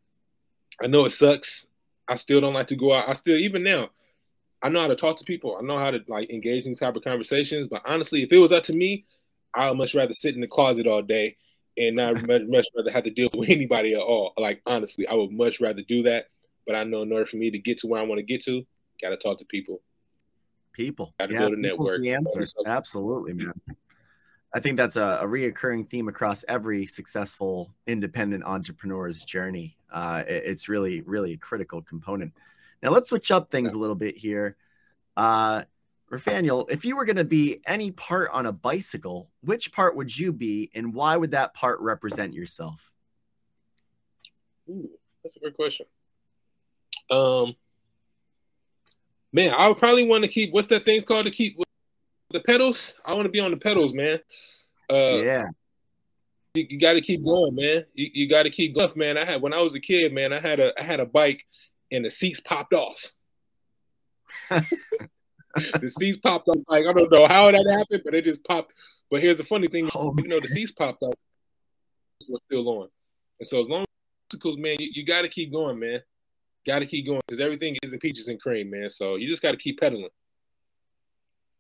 I 0.82 0.88
know 0.88 1.06
it 1.06 1.12
sucks. 1.12 1.68
I 2.08 2.16
still 2.16 2.42
don't 2.42 2.54
like 2.54 2.68
to 2.68 2.76
go 2.76 2.94
out. 2.94 3.10
I 3.10 3.14
still, 3.14 3.38
even 3.38 3.64
now, 3.64 3.90
I 4.62 4.70
know 4.70 4.82
how 4.82 4.88
to 4.88 4.96
talk 4.96 5.18
to 5.18 5.26
people. 5.26 5.58
I 5.58 5.64
know 5.64 5.78
how 5.78 5.92
to 5.92 6.00
like 6.08 6.30
engage 6.30 6.66
in 6.66 6.72
these 6.72 6.80
type 6.80 6.96
of 6.96 7.04
conversations. 7.04 7.68
But 7.68 7.82
honestly, 7.86 8.24
if 8.24 8.32
it 8.32 8.38
was 8.38 8.52
up 8.52 8.64
to 8.64 8.74
me, 8.74 9.06
I 9.54 9.70
would 9.70 9.78
much 9.78 9.96
rather 9.96 10.14
sit 10.14 10.36
in 10.36 10.42
the 10.42 10.48
closet 10.48 10.88
all 10.88 11.02
day 11.02 11.38
and 11.78 11.96
not 11.96 12.22
much, 12.28 12.44
much 12.48 12.68
rather 12.76 12.92
have 12.92 13.04
to 13.04 13.12
deal 13.12 13.30
with 13.34 13.50
anybody 13.50 13.94
at 13.94 14.02
all. 14.02 14.34
Like 14.38 14.62
honestly, 14.66 15.08
I 15.08 15.14
would 15.14 15.32
much 15.32 15.60
rather 15.60 15.82
do 15.82 16.04
that. 16.04 16.26
But 16.66 16.76
I 16.76 16.84
know 16.84 17.02
in 17.02 17.12
order 17.12 17.26
for 17.26 17.38
me 17.38 17.52
to 17.52 17.60
get 17.60 17.80
to 17.80 17.88
where 17.88 18.00
I 18.00 18.06
want 18.06 18.20
to 18.20 18.24
get 18.24 18.44
to, 18.44 18.66
got 19.02 19.10
to 19.10 19.18
talk 19.18 19.40
to 19.40 19.46
people. 19.46 19.82
People. 20.74 21.14
Got 21.20 21.28
to 21.28 21.34
yeah, 21.34 21.40
build 21.40 21.54
a 21.54 21.60
network. 21.60 22.02
The 22.02 22.14
answer. 22.14 22.44
Absolutely, 22.66 23.34
man. 23.34 23.54
I 24.54 24.60
think 24.60 24.78
that's 24.78 24.98
a, 24.98 25.20
a 25.22 25.26
reoccurring 25.26 25.88
theme 25.88 26.08
across 26.08 26.44
every 26.48 26.86
successful 26.86 27.74
independent 27.88 28.44
entrepreneur's 28.44 29.24
journey. 29.24 29.78
Uh, 29.92 30.24
it, 30.28 30.44
it's 30.46 30.68
really, 30.68 31.02
really 31.02 31.34
a 31.34 31.38
critical 31.38 31.82
component. 31.82 32.34
Now 32.84 32.90
let's 32.90 33.10
switch 33.10 33.32
up 33.32 33.50
things 33.50 33.74
a 33.74 33.78
little 33.78 33.96
bit 33.96 34.18
here. 34.18 34.58
Uh, 35.16 35.64
Rafael, 36.10 36.66
if 36.70 36.84
you 36.84 36.98
were 36.98 37.06
going 37.06 37.16
to 37.16 37.24
be 37.24 37.62
any 37.66 37.92
part 37.92 38.30
on 38.34 38.46
a 38.46 38.52
bicycle, 38.52 39.30
which 39.42 39.72
part 39.72 39.96
would 39.96 40.18
you 40.18 40.34
be, 40.34 40.70
and 40.76 40.94
why 40.94 41.16
would 41.16 41.32
that 41.32 41.54
part 41.54 41.80
represent 41.80 42.34
yourself? 42.34 42.92
Ooh, 44.70 44.90
that's 45.24 45.38
a 45.38 45.40
great 45.40 45.56
question. 45.56 45.86
Um, 47.10 47.56
man, 49.32 49.54
I 49.54 49.70
would 49.70 49.78
probably 49.78 50.04
want 50.04 50.26
to 50.26 50.28
keep 50.28 50.52
what's 50.52 50.68
that 50.68 50.84
thing 50.84 51.02
called 51.02 51.24
to 51.24 51.32
keep 51.32 51.58
the 52.34 52.40
pedals. 52.42 52.96
I 53.06 53.14
want 53.14 53.26
to 53.26 53.32
be 53.32 53.40
on 53.40 53.52
the 53.52 53.58
pedals, 53.58 53.94
man. 53.94 54.20
Uh, 54.90 55.18
yeah. 55.18 55.46
You, 56.54 56.66
you 56.70 56.80
got 56.80 56.94
to 56.94 57.02
keep 57.02 57.24
going, 57.24 57.56
man. 57.56 57.86
You, 57.94 58.10
you 58.14 58.30
got 58.30 58.44
to 58.44 58.50
keep 58.50 58.76
going, 58.78 58.92
man. 58.96 59.18
I 59.18 59.26
had 59.26 59.42
when 59.42 59.54
I 59.54 59.62
was 59.62 59.76
a 59.76 59.80
kid, 59.80 60.14
man. 60.14 60.34
I 60.34 60.40
had 60.40 60.60
a 60.60 60.74
I 60.80 60.84
had 60.84 61.00
a 61.00 61.06
bike, 61.06 61.46
and 61.92 62.04
the 62.04 62.10
seats 62.10 62.40
popped 62.42 62.74
off. 62.74 63.12
the 64.50 65.94
seats 65.98 66.18
popped 66.20 66.48
off. 66.50 66.58
Like 66.68 66.86
I 66.86 66.94
don't 66.94 67.12
know 67.12 67.28
how 67.28 67.52
that 67.52 67.66
happened, 67.70 68.02
but 68.04 68.14
it 68.14 68.26
just 68.26 68.44
popped. 68.44 68.74
But 69.10 69.22
here's 69.22 69.38
the 69.38 69.44
funny 69.44 69.68
thing: 69.68 69.90
oh, 69.96 70.14
you 70.18 70.30
know, 70.30 70.40
the 70.40 70.48
seats 70.48 70.72
popped 70.72 71.04
off. 71.04 71.14
We're 72.28 72.38
still 72.46 72.68
on, 72.68 72.90
and 73.40 73.48
so 73.48 73.60
as 73.60 73.68
long 73.68 73.82
as 73.82 73.88
bicycles, 74.30 74.58
man, 74.58 74.76
you, 74.80 74.90
you 74.94 75.06
got 75.06 75.22
to 75.22 75.30
keep 75.30 75.52
going, 75.52 75.80
man. 75.80 76.02
Got 76.66 76.80
to 76.80 76.86
keep 76.86 77.08
going 77.08 77.22
because 77.26 77.42
everything 77.42 77.78
isn't 77.82 78.02
peaches 78.02 78.28
and 78.28 78.40
cream, 78.40 78.70
man. 78.70 78.90
So 78.92 79.16
you 79.16 79.28
just 79.28 79.42
got 79.42 79.52
to 79.52 79.58
keep 79.58 79.80
pedaling. 79.80 80.10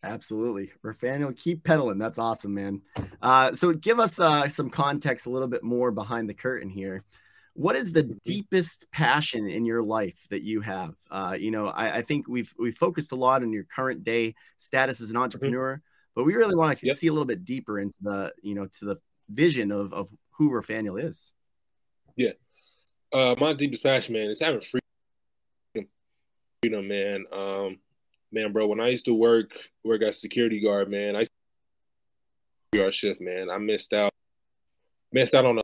Absolutely. 0.03 0.71
Rafael, 0.81 1.31
keep 1.33 1.63
pedaling. 1.63 1.99
That's 1.99 2.17
awesome, 2.17 2.55
man. 2.55 2.81
Uh, 3.21 3.53
so 3.53 3.73
give 3.73 3.99
us 3.99 4.19
uh, 4.19 4.47
some 4.49 4.69
context 4.69 5.27
a 5.27 5.29
little 5.29 5.47
bit 5.47 5.63
more 5.63 5.91
behind 5.91 6.27
the 6.27 6.33
curtain 6.33 6.69
here. 6.69 7.03
What 7.53 7.75
is 7.75 7.91
the 7.91 8.03
deepest 8.23 8.89
passion 8.91 9.47
in 9.47 9.65
your 9.65 9.83
life 9.83 10.25
that 10.29 10.41
you 10.41 10.61
have? 10.61 10.95
Uh, 11.11 11.35
you 11.37 11.51
know, 11.51 11.67
I, 11.67 11.97
I, 11.97 12.01
think 12.01 12.27
we've 12.27 12.51
we've 12.57 12.77
focused 12.77 13.11
a 13.11 13.15
lot 13.15 13.43
on 13.43 13.51
your 13.51 13.65
current 13.65 14.03
day 14.03 14.35
status 14.57 15.01
as 15.01 15.09
an 15.09 15.15
mm-hmm. 15.15 15.23
entrepreneur, 15.23 15.73
mm-hmm. 15.75 15.81
but 16.15 16.23
we 16.23 16.33
really 16.35 16.55
want 16.55 16.79
to 16.79 16.85
yep. 16.85 16.95
see 16.95 17.07
a 17.07 17.11
little 17.11 17.25
bit 17.25 17.43
deeper 17.43 17.77
into 17.77 17.99
the, 18.01 18.33
you 18.41 18.55
know, 18.55 18.67
to 18.79 18.85
the 18.85 18.97
vision 19.29 19.71
of, 19.71 19.93
of 19.93 20.09
who 20.31 20.49
Rafael 20.49 20.95
is. 20.95 21.33
Yeah. 22.15 22.31
Uh, 23.13 23.35
my 23.37 23.53
deepest 23.53 23.83
passion, 23.83 24.13
man, 24.13 24.29
is 24.29 24.39
having 24.39 24.61
freedom, 24.61 25.89
freedom, 26.61 26.87
man. 26.87 27.25
Um, 27.33 27.79
man, 28.31 28.51
bro, 28.51 28.67
when 28.67 28.79
I 28.79 28.87
used 28.87 29.05
to 29.05 29.13
work 29.13 29.51
work 29.83 30.01
as 30.01 30.21
security 30.21 30.61
guard, 30.61 30.89
man, 30.89 31.15
I 31.15 31.25
guard 32.73 32.93
shift, 32.93 33.21
man. 33.21 33.49
I 33.49 33.57
missed 33.57 33.93
out 33.93 34.13
missed 35.11 35.33
out 35.33 35.45
on 35.45 35.57
a 35.57 35.61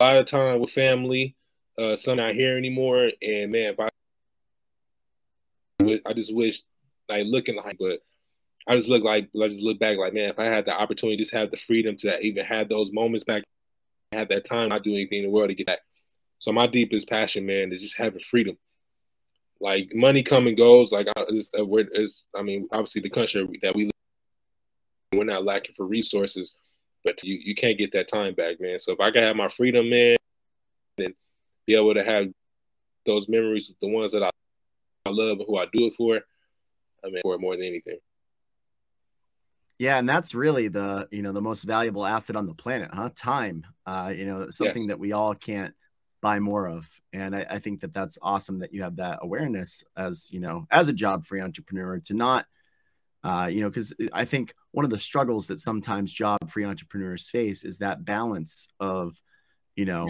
lot 0.00 0.16
of 0.16 0.26
time 0.26 0.60
with 0.60 0.70
family. 0.70 1.34
Uh, 1.78 1.94
some 1.94 2.16
not 2.16 2.34
here 2.34 2.56
anymore, 2.56 3.10
and 3.20 3.52
man, 3.52 3.74
I, 3.78 3.88
I 6.06 6.12
just 6.14 6.34
wish 6.34 6.62
like 7.08 7.26
looking 7.26 7.56
like, 7.56 7.76
but 7.78 7.98
I 8.66 8.74
just 8.76 8.88
look 8.88 9.04
like 9.04 9.28
I 9.40 9.48
just 9.48 9.62
look 9.62 9.78
back 9.78 9.98
like, 9.98 10.14
man, 10.14 10.30
if 10.30 10.38
I 10.38 10.44
had 10.44 10.64
the 10.64 10.72
opportunity, 10.72 11.18
just 11.18 11.34
have 11.34 11.50
the 11.50 11.56
freedom 11.56 11.96
to 11.96 12.18
even 12.20 12.44
have 12.46 12.68
those 12.68 12.92
moments 12.92 13.24
back, 13.24 13.42
have 14.12 14.28
that 14.28 14.44
time, 14.44 14.70
not 14.70 14.84
do 14.84 14.92
anything 14.92 15.18
in 15.18 15.24
the 15.24 15.30
world 15.30 15.50
to 15.50 15.54
get 15.54 15.66
back. 15.66 15.80
So 16.38 16.52
my 16.52 16.66
deepest 16.66 17.08
passion, 17.08 17.46
man, 17.46 17.72
is 17.72 17.80
just 17.80 17.96
having 17.96 18.20
freedom 18.20 18.56
like 19.60 19.90
money 19.94 20.22
come 20.22 20.46
and 20.46 20.56
goes. 20.56 20.92
Like 20.92 21.08
it's, 21.28 21.50
it's, 21.54 22.26
I 22.34 22.42
mean, 22.42 22.68
obviously 22.72 23.02
the 23.02 23.10
country 23.10 23.46
that 23.62 23.74
we 23.74 23.84
live, 23.84 23.92
in, 25.12 25.18
we're 25.18 25.24
not 25.24 25.44
lacking 25.44 25.74
for 25.76 25.86
resources, 25.86 26.54
but 27.04 27.22
you 27.22 27.38
you 27.42 27.54
can't 27.54 27.78
get 27.78 27.92
that 27.92 28.08
time 28.08 28.34
back, 28.34 28.60
man. 28.60 28.78
So 28.78 28.92
if 28.92 29.00
I 29.00 29.10
can 29.10 29.22
have 29.22 29.36
my 29.36 29.48
freedom, 29.48 29.88
man, 29.88 30.16
and 30.98 31.14
be 31.66 31.74
able 31.74 31.94
to 31.94 32.04
have 32.04 32.26
those 33.06 33.28
memories 33.28 33.68
with 33.68 33.78
the 33.80 33.88
ones 33.88 34.12
that 34.12 34.22
I, 34.22 34.30
I 35.06 35.10
love 35.10 35.38
and 35.38 35.46
who 35.46 35.58
I 35.58 35.66
do 35.72 35.86
it 35.86 35.94
for, 35.96 36.20
I 37.04 37.10
mean, 37.10 37.22
for 37.22 37.34
it 37.34 37.40
more 37.40 37.56
than 37.56 37.66
anything. 37.66 37.98
Yeah, 39.78 39.98
and 39.98 40.08
that's 40.08 40.34
really 40.34 40.68
the 40.68 41.06
you 41.10 41.22
know 41.22 41.32
the 41.32 41.42
most 41.42 41.64
valuable 41.64 42.04
asset 42.04 42.36
on 42.36 42.46
the 42.46 42.54
planet, 42.54 42.90
huh? 42.92 43.10
Time. 43.14 43.64
Uh, 43.86 44.12
you 44.14 44.24
know, 44.24 44.50
something 44.50 44.82
yes. 44.82 44.88
that 44.88 44.98
we 44.98 45.12
all 45.12 45.34
can't 45.34 45.74
buy 46.20 46.40
more 46.40 46.68
of. 46.68 46.88
And 47.12 47.34
I, 47.34 47.46
I, 47.50 47.58
think 47.58 47.80
that 47.80 47.92
that's 47.92 48.18
awesome 48.22 48.60
that 48.60 48.72
you 48.72 48.82
have 48.82 48.96
that 48.96 49.18
awareness 49.22 49.84
as, 49.96 50.28
you 50.32 50.40
know, 50.40 50.66
as 50.70 50.88
a 50.88 50.92
job 50.92 51.24
free 51.24 51.40
entrepreneur 51.40 51.98
to 52.00 52.14
not, 52.14 52.46
uh, 53.22 53.48
you 53.52 53.60
know, 53.60 53.68
because 53.68 53.94
I 54.12 54.24
think 54.24 54.54
one 54.70 54.84
of 54.84 54.90
the 54.90 54.98
struggles 54.98 55.48
that 55.48 55.60
sometimes 55.60 56.12
job 56.12 56.38
free 56.48 56.64
entrepreneurs 56.64 57.28
face 57.28 57.64
is 57.64 57.78
that 57.78 58.04
balance 58.04 58.68
of, 58.80 59.20
you 59.74 59.84
know, 59.84 60.08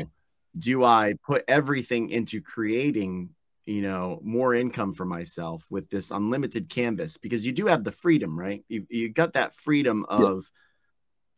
do 0.58 0.84
I 0.84 1.14
put 1.26 1.44
everything 1.48 2.10
into 2.10 2.40
creating, 2.40 3.30
you 3.64 3.82
know, 3.82 4.20
more 4.22 4.54
income 4.54 4.92
for 4.92 5.04
myself 5.04 5.66
with 5.70 5.90
this 5.90 6.10
unlimited 6.10 6.68
canvas? 6.68 7.16
Because 7.16 7.44
you 7.44 7.52
do 7.52 7.66
have 7.66 7.84
the 7.84 7.92
freedom, 7.92 8.38
right? 8.38 8.64
You, 8.68 8.86
you 8.88 9.12
got 9.12 9.34
that 9.34 9.54
freedom 9.54 10.06
of, 10.08 10.50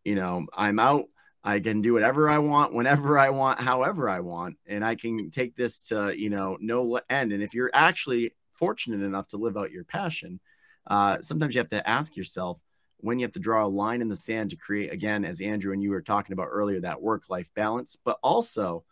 yeah. 0.04 0.10
you 0.10 0.16
know, 0.16 0.46
I'm 0.54 0.78
out 0.78 1.06
I 1.48 1.60
can 1.60 1.80
do 1.80 1.94
whatever 1.94 2.28
I 2.28 2.36
want, 2.36 2.74
whenever 2.74 3.16
I 3.18 3.30
want, 3.30 3.58
however 3.58 4.06
I 4.06 4.20
want, 4.20 4.58
and 4.66 4.84
I 4.84 4.94
can 4.94 5.30
take 5.30 5.56
this 5.56 5.88
to 5.88 6.12
you 6.14 6.28
know 6.28 6.58
no 6.60 7.00
end. 7.08 7.32
And 7.32 7.42
if 7.42 7.54
you're 7.54 7.70
actually 7.72 8.32
fortunate 8.52 9.02
enough 9.02 9.28
to 9.28 9.38
live 9.38 9.56
out 9.56 9.70
your 9.70 9.84
passion, 9.84 10.40
uh, 10.88 11.22
sometimes 11.22 11.54
you 11.54 11.60
have 11.60 11.70
to 11.70 11.88
ask 11.88 12.16
yourself, 12.18 12.58
when 12.98 13.18
you 13.18 13.24
have 13.24 13.32
to 13.32 13.40
draw 13.40 13.64
a 13.64 13.76
line 13.82 14.02
in 14.02 14.08
the 14.08 14.16
sand 14.16 14.50
to 14.50 14.56
create, 14.56 14.92
again, 14.92 15.24
as 15.24 15.40
Andrew 15.40 15.72
and 15.72 15.82
you 15.82 15.88
were 15.90 16.02
talking 16.02 16.34
about 16.34 16.48
earlier, 16.50 16.80
that 16.80 17.00
work 17.00 17.30
life 17.30 17.48
balance, 17.54 17.96
but 18.04 18.18
also 18.22 18.84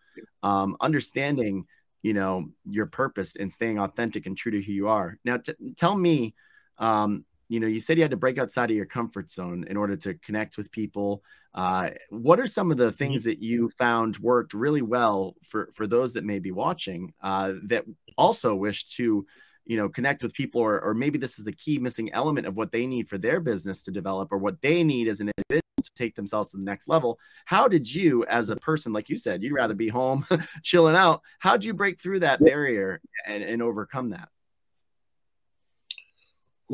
um, 0.42 0.76
understanding, 0.80 1.66
you 2.00 2.14
know, 2.14 2.46
your 2.64 2.86
purpose 2.86 3.36
and 3.36 3.52
staying 3.52 3.78
authentic 3.78 4.24
and 4.24 4.36
true 4.36 4.52
to 4.52 4.62
who 4.62 4.72
you 4.72 4.88
are. 4.88 5.18
Now, 5.24 5.36
t- 5.36 5.52
tell 5.76 5.94
me, 5.94 6.34
um, 6.78 7.26
you 7.48 7.60
know, 7.60 7.66
you 7.66 7.80
said 7.80 7.96
you 7.96 8.02
had 8.02 8.10
to 8.10 8.16
break 8.16 8.38
outside 8.38 8.70
of 8.70 8.76
your 8.76 8.86
comfort 8.86 9.30
zone 9.30 9.64
in 9.68 9.76
order 9.76 9.96
to 9.96 10.14
connect 10.14 10.56
with 10.56 10.70
people. 10.72 11.22
Uh, 11.54 11.90
what 12.10 12.40
are 12.40 12.46
some 12.46 12.70
of 12.70 12.76
the 12.76 12.92
things 12.92 13.24
that 13.24 13.38
you 13.38 13.68
found 13.70 14.18
worked 14.18 14.52
really 14.52 14.82
well 14.82 15.34
for 15.42 15.70
for 15.72 15.86
those 15.86 16.12
that 16.12 16.24
may 16.24 16.38
be 16.38 16.50
watching 16.50 17.12
uh, 17.22 17.52
that 17.64 17.84
also 18.18 18.54
wish 18.54 18.84
to 18.84 19.26
you 19.64 19.76
know 19.76 19.88
connect 19.88 20.22
with 20.22 20.34
people 20.34 20.60
or, 20.60 20.80
or 20.82 20.92
maybe 20.92 21.18
this 21.18 21.38
is 21.38 21.44
the 21.44 21.52
key 21.52 21.78
missing 21.78 22.12
element 22.12 22.46
of 22.46 22.56
what 22.56 22.72
they 22.72 22.86
need 22.86 23.08
for 23.08 23.18
their 23.18 23.40
business 23.40 23.82
to 23.82 23.90
develop 23.90 24.32
or 24.32 24.38
what 24.38 24.60
they 24.60 24.84
need 24.84 25.08
as 25.08 25.20
an 25.20 25.30
individual 25.38 25.62
to 25.82 25.92
take 25.94 26.14
themselves 26.14 26.50
to 26.50 26.56
the 26.56 26.62
next 26.62 26.88
level? 26.88 27.18
How 27.44 27.68
did 27.68 27.92
you 27.92 28.24
as 28.26 28.50
a 28.50 28.56
person 28.56 28.92
like 28.92 29.08
you 29.08 29.16
said 29.16 29.42
you'd 29.42 29.52
rather 29.52 29.74
be 29.74 29.88
home 29.88 30.26
chilling 30.62 30.96
out 30.96 31.22
how 31.38 31.52
did 31.52 31.64
you 31.64 31.74
break 31.74 32.00
through 32.00 32.20
that 32.20 32.44
barrier 32.44 33.00
and, 33.26 33.42
and 33.42 33.62
overcome 33.62 34.10
that 34.10 34.28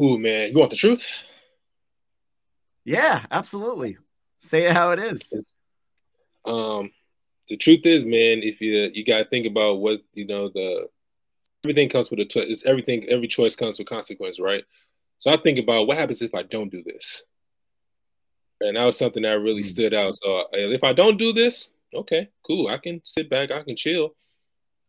Ooh, 0.00 0.18
man, 0.18 0.50
you 0.52 0.58
want 0.58 0.70
the 0.70 0.76
truth? 0.76 1.06
Yeah, 2.84 3.24
absolutely. 3.30 3.98
Say 4.38 4.64
it 4.64 4.72
how 4.72 4.90
it 4.90 4.98
is. 4.98 5.32
Um, 6.44 6.90
the 7.48 7.56
truth 7.56 7.84
is, 7.84 8.04
man, 8.04 8.42
if 8.42 8.60
you 8.60 8.90
you 8.92 9.04
gotta 9.04 9.24
think 9.24 9.46
about 9.46 9.74
what 9.74 10.00
you 10.14 10.26
know, 10.26 10.48
the 10.48 10.88
everything 11.64 11.88
comes 11.88 12.10
with 12.10 12.20
a 12.20 12.24
t- 12.24 12.40
it's 12.40 12.64
everything. 12.66 13.06
Every 13.08 13.28
choice 13.28 13.54
comes 13.54 13.78
with 13.78 13.88
consequence, 13.88 14.40
right? 14.40 14.64
So 15.18 15.32
I 15.32 15.36
think 15.36 15.58
about 15.58 15.86
what 15.86 15.98
happens 15.98 16.22
if 16.22 16.34
I 16.34 16.42
don't 16.42 16.70
do 16.70 16.82
this, 16.82 17.22
and 18.60 18.76
that 18.76 18.84
was 18.84 18.98
something 18.98 19.22
that 19.22 19.32
really 19.34 19.62
mm-hmm. 19.62 19.68
stood 19.68 19.94
out. 19.94 20.14
So 20.16 20.38
uh, 20.38 20.46
if 20.52 20.82
I 20.82 20.92
don't 20.92 21.18
do 21.18 21.32
this, 21.32 21.68
okay, 21.94 22.30
cool. 22.44 22.68
I 22.68 22.78
can 22.78 23.00
sit 23.04 23.30
back, 23.30 23.50
I 23.50 23.62
can 23.62 23.76
chill. 23.76 24.16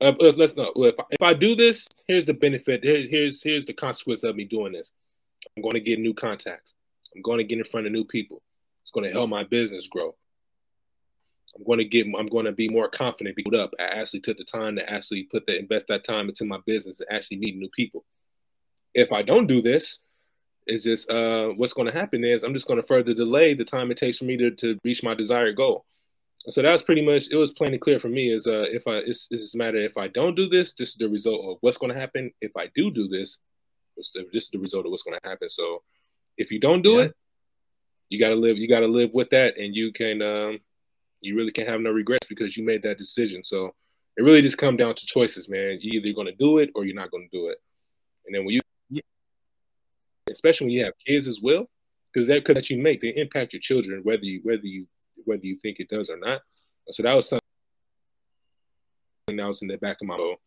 Uh, 0.03 0.13
let's 0.35 0.55
not. 0.57 0.73
If, 0.75 0.95
if 1.11 1.21
I 1.21 1.33
do 1.33 1.55
this, 1.55 1.87
here's 2.07 2.25
the 2.25 2.33
benefit. 2.33 2.83
Here, 2.83 3.07
here's 3.09 3.41
here's 3.41 3.65
the 3.65 3.73
consequence 3.73 4.23
of 4.23 4.35
me 4.35 4.43
doing 4.43 4.73
this. 4.73 4.91
I'm 5.55 5.63
going 5.63 5.75
to 5.75 5.79
get 5.79 5.99
new 5.99 6.13
contacts. 6.13 6.73
I'm 7.15 7.21
going 7.21 7.37
to 7.37 7.43
get 7.45 7.57
in 7.57 7.63
front 7.63 7.87
of 7.87 7.93
new 7.93 8.03
people. 8.03 8.41
It's 8.81 8.91
going 8.91 9.05
to 9.05 9.11
help 9.11 9.29
my 9.29 9.45
business 9.45 9.87
grow. 9.87 10.13
I'm 11.55 11.63
going 11.63 11.79
to 11.79 11.85
get. 11.85 12.05
I'm 12.17 12.27
going 12.27 12.45
to 12.45 12.51
be 12.51 12.67
more 12.67 12.89
confident. 12.89 13.37
Build 13.37 13.55
up. 13.55 13.71
I 13.79 13.83
actually 13.83 14.19
took 14.19 14.37
the 14.37 14.43
time 14.43 14.75
to 14.75 14.91
actually 14.91 15.23
put 15.23 15.45
the 15.45 15.57
invest 15.57 15.85
that 15.87 16.03
time 16.03 16.27
into 16.27 16.43
my 16.43 16.57
business 16.65 16.99
and 16.99 17.09
actually 17.09 17.37
meet 17.37 17.55
new 17.55 17.69
people. 17.69 18.03
If 18.93 19.13
I 19.13 19.21
don't 19.21 19.47
do 19.47 19.61
this, 19.61 19.99
it's 20.67 20.83
just 20.83 21.09
uh, 21.09 21.47
what's 21.49 21.73
going 21.73 21.87
to 21.87 21.97
happen 21.97 22.25
is 22.25 22.43
I'm 22.43 22.53
just 22.53 22.67
going 22.67 22.81
to 22.81 22.87
further 22.87 23.13
delay 23.13 23.53
the 23.53 23.65
time 23.65 23.89
it 23.89 23.97
takes 23.97 24.17
for 24.17 24.25
me 24.25 24.37
to, 24.37 24.51
to 24.51 24.77
reach 24.83 25.01
my 25.01 25.13
desired 25.13 25.55
goal. 25.55 25.85
So 26.49 26.61
that's 26.61 26.81
pretty 26.81 27.01
much 27.01 27.29
it 27.31 27.37
was 27.37 27.53
plain 27.53 27.71
and 27.71 27.81
clear 27.81 27.99
for 27.99 28.09
me. 28.09 28.29
Is 28.29 28.47
uh, 28.47 28.65
if 28.67 28.87
I 28.87 28.95
it's, 28.97 29.27
it's 29.31 29.55
a 29.55 29.57
matter 29.57 29.77
if 29.77 29.97
I 29.97 30.07
don't 30.07 30.35
do 30.35 30.49
this, 30.49 30.73
this 30.73 30.89
is 30.89 30.95
the 30.95 31.07
result 31.07 31.41
of 31.45 31.57
what's 31.61 31.77
going 31.77 31.93
to 31.93 31.99
happen. 31.99 32.31
If 32.41 32.51
I 32.57 32.69
do 32.75 32.91
do 32.91 33.07
this, 33.07 33.37
the, 33.95 34.25
this 34.33 34.45
is 34.45 34.49
the 34.49 34.59
result 34.59 34.85
of 34.85 34.91
what's 34.91 35.03
going 35.03 35.17
to 35.21 35.29
happen. 35.29 35.49
So 35.49 35.83
if 36.37 36.51
you 36.51 36.59
don't 36.59 36.81
do 36.81 36.93
yeah. 36.93 37.01
it, 37.03 37.15
you 38.09 38.19
got 38.19 38.29
to 38.29 38.35
live. 38.35 38.57
You 38.57 38.67
got 38.67 38.81
to 38.81 38.87
live 38.87 39.11
with 39.13 39.29
that, 39.29 39.57
and 39.57 39.75
you 39.75 39.93
can. 39.93 40.21
Um, 40.21 40.59
you 41.21 41.37
really 41.37 41.53
can't 41.53 41.69
have 41.69 41.79
no 41.79 41.89
regrets 41.89 42.27
because 42.27 42.57
you 42.57 42.65
made 42.65 42.83
that 42.83 42.97
decision. 42.97 43.45
So 43.45 43.73
it 44.17 44.23
really 44.23 44.41
just 44.41 44.57
come 44.57 44.75
down 44.75 44.93
to 44.93 45.05
choices, 45.05 45.47
man. 45.47 45.79
You're 45.79 46.03
either 46.03 46.13
going 46.13 46.27
to 46.27 46.35
do 46.35 46.57
it 46.57 46.69
or 46.75 46.83
you're 46.83 46.95
not 46.95 47.11
going 47.11 47.29
to 47.31 47.37
do 47.37 47.47
it. 47.47 47.57
And 48.25 48.35
then 48.35 48.43
when 48.43 48.55
you, 48.55 48.61
yeah. 48.89 49.01
especially 50.29 50.65
when 50.65 50.73
you 50.73 50.83
have 50.83 50.93
kids 51.07 51.29
as 51.29 51.39
well, 51.41 51.69
because 52.13 52.27
that 52.27 52.45
could 52.45 52.57
that 52.57 52.69
you 52.69 52.77
make 52.81 53.01
they 53.01 53.13
impact 53.15 53.53
your 53.53 53.59
children 53.59 54.01
whether 54.03 54.23
you 54.23 54.39
whether 54.43 54.65
you 54.65 54.85
whether 55.25 55.45
you 55.45 55.57
think 55.61 55.79
it 55.79 55.89
does 55.89 56.09
or 56.09 56.17
not. 56.17 56.41
So 56.89 57.03
that 57.03 57.13
was 57.13 57.29
something 57.29 57.39
that 59.27 59.47
was 59.47 59.61
in 59.61 59.67
the 59.67 59.77
back 59.77 59.97
of 60.01 60.07
my 60.07 60.17
boat. 60.17 60.37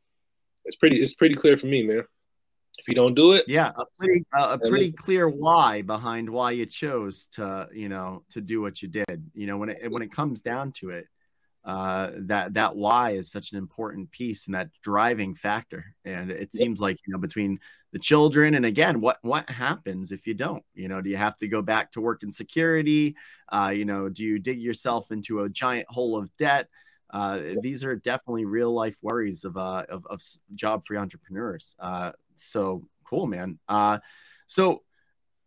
It's 0.64 0.76
pretty 0.76 1.00
it's 1.00 1.14
pretty 1.14 1.34
clear 1.34 1.56
for 1.56 1.66
me, 1.66 1.82
man. 1.82 2.02
If 2.78 2.88
you 2.88 2.94
don't 2.94 3.14
do 3.14 3.32
it, 3.32 3.44
yeah, 3.48 3.72
a 3.76 3.84
pretty 3.98 4.24
uh, 4.36 4.58
a 4.60 4.68
pretty 4.68 4.92
clear 4.92 5.28
why 5.28 5.82
behind 5.82 6.28
why 6.28 6.50
you 6.50 6.66
chose 6.66 7.26
to 7.32 7.68
you 7.72 7.88
know 7.88 8.22
to 8.30 8.40
do 8.40 8.60
what 8.60 8.82
you 8.82 8.88
did. 8.88 9.30
You 9.34 9.46
know 9.46 9.56
when 9.56 9.70
it 9.70 9.90
when 9.90 10.02
it 10.02 10.12
comes 10.12 10.40
down 10.42 10.72
to 10.72 10.90
it, 10.90 11.06
uh, 11.66 12.12
that 12.16 12.54
that 12.54 12.76
why 12.76 13.10
is 13.10 13.30
such 13.30 13.50
an 13.50 13.58
important 13.58 14.08
piece 14.12 14.46
and 14.46 14.54
that 14.54 14.70
driving 14.82 15.34
factor. 15.34 15.84
And 16.04 16.30
it 16.30 16.52
seems 16.52 16.80
like 16.80 16.96
you 17.04 17.12
know 17.12 17.18
between 17.18 17.58
the 17.92 17.98
children 17.98 18.54
and 18.54 18.64
again, 18.64 19.00
what 19.00 19.18
what 19.22 19.50
happens 19.50 20.12
if 20.12 20.28
you 20.28 20.34
don't? 20.34 20.62
You 20.74 20.86
know, 20.86 21.00
do 21.00 21.10
you 21.10 21.16
have 21.16 21.36
to 21.38 21.48
go 21.48 21.62
back 21.62 21.90
to 21.92 22.00
work 22.00 22.22
in 22.22 22.30
security? 22.30 23.16
Uh, 23.50 23.72
you 23.74 23.84
know, 23.84 24.08
do 24.08 24.24
you 24.24 24.38
dig 24.38 24.60
yourself 24.60 25.10
into 25.10 25.40
a 25.40 25.48
giant 25.48 25.88
hole 25.90 26.16
of 26.16 26.34
debt? 26.36 26.68
Uh, 27.10 27.40
these 27.60 27.82
are 27.82 27.96
definitely 27.96 28.44
real 28.44 28.72
life 28.72 28.96
worries 29.02 29.42
of 29.42 29.56
uh, 29.56 29.84
of, 29.88 30.06
of 30.06 30.20
job 30.54 30.84
free 30.86 30.98
entrepreneurs. 30.98 31.74
Uh, 31.80 32.12
so 32.36 32.86
cool, 33.04 33.26
man. 33.26 33.58
Uh, 33.68 33.98
so 34.46 34.82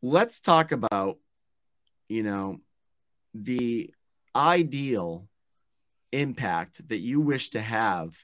let's 0.01 0.41
talk 0.41 0.73
about 0.73 1.17
you 2.09 2.23
know 2.23 2.57
the 3.33 3.93
ideal 4.35 5.28
impact 6.11 6.87
that 6.89 6.99
you 6.99 7.19
wish 7.19 7.49
to 7.49 7.61
have 7.61 8.15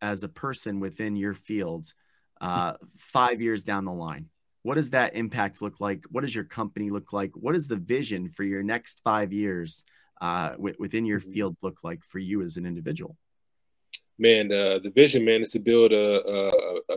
as 0.00 0.22
a 0.22 0.28
person 0.28 0.80
within 0.80 1.16
your 1.16 1.34
field 1.34 1.92
uh, 2.40 2.74
five 2.96 3.40
years 3.40 3.64
down 3.64 3.84
the 3.84 3.92
line? 3.92 4.26
What 4.62 4.74
does 4.74 4.90
that 4.90 5.14
impact 5.14 5.62
look 5.62 5.80
like? 5.80 6.04
What 6.10 6.22
does 6.22 6.34
your 6.34 6.44
company 6.44 6.90
look 6.90 7.12
like? 7.12 7.30
What 7.34 7.54
is 7.54 7.68
the 7.68 7.76
vision 7.76 8.28
for 8.28 8.44
your 8.44 8.62
next 8.62 9.00
five 9.02 9.32
years 9.32 9.84
uh, 10.20 10.50
w- 10.52 10.74
within 10.78 11.06
your 11.06 11.20
mm-hmm. 11.20 11.32
field 11.32 11.56
look 11.62 11.84
like 11.84 12.04
for 12.04 12.18
you 12.18 12.42
as 12.42 12.56
an 12.56 12.66
individual? 12.66 13.16
Man, 14.18 14.52
uh, 14.52 14.80
the 14.82 14.90
vision, 14.94 15.24
man, 15.24 15.42
is 15.42 15.52
to 15.52 15.60
build 15.60 15.92
a, 15.92 16.20
a, 16.26 16.92
a 16.92 16.96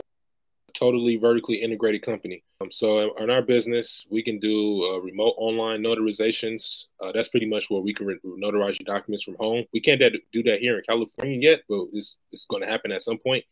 totally 0.82 1.16
vertically 1.16 1.58
integrated 1.66 2.02
company. 2.02 2.42
Um, 2.60 2.70
so 2.70 3.16
in 3.22 3.30
our 3.30 3.44
business, 3.54 4.04
we 4.10 4.22
can 4.22 4.40
do 4.40 4.56
uh, 4.88 4.98
remote 4.98 5.34
online 5.38 5.80
notarizations. 5.88 6.86
Uh, 7.00 7.12
that's 7.14 7.28
pretty 7.28 7.46
much 7.54 7.70
where 7.70 7.80
we 7.80 7.94
can 7.94 8.06
re- 8.06 8.18
notarize 8.44 8.76
your 8.80 8.88
documents 8.94 9.22
from 9.22 9.36
home. 9.38 9.64
We 9.72 9.80
can't 9.80 10.02
do 10.32 10.42
that 10.42 10.58
here 10.58 10.78
in 10.78 10.84
California 10.88 11.38
yet, 11.48 11.60
but 11.68 11.86
it's, 11.92 12.16
it's 12.32 12.46
going 12.46 12.62
to 12.62 12.68
happen 12.68 12.90
at 12.90 13.02
some 13.02 13.18
point. 13.18 13.44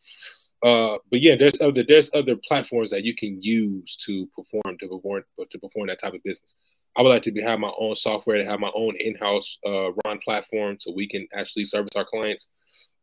Uh, 0.69 0.97
but 1.09 1.21
yeah, 1.21 1.35
there's 1.39 1.59
other 1.59 1.83
there's 1.87 2.09
other 2.13 2.35
platforms 2.47 2.91
that 2.91 3.03
you 3.03 3.15
can 3.15 3.41
use 3.41 3.95
to 4.05 4.27
perform 4.35 4.77
to 4.79 4.87
perform 4.87 5.23
to 5.49 5.57
perform 5.57 5.87
that 5.87 5.99
type 5.99 6.13
of 6.13 6.23
business. 6.23 6.53
I 6.95 7.01
would 7.01 7.09
like 7.09 7.23
to 7.23 7.31
be, 7.31 7.41
have 7.41 7.59
my 7.59 7.71
own 7.79 7.95
software 7.95 8.37
to 8.37 8.45
have 8.45 8.59
my 8.59 8.71
own 8.75 8.93
in-house 8.99 9.57
uh, 9.65 9.89
run 10.03 10.19
platform 10.23 10.77
so 10.79 10.91
we 10.91 11.07
can 11.07 11.25
actually 11.33 11.65
service 11.65 11.95
our 11.95 12.05
clients. 12.05 12.49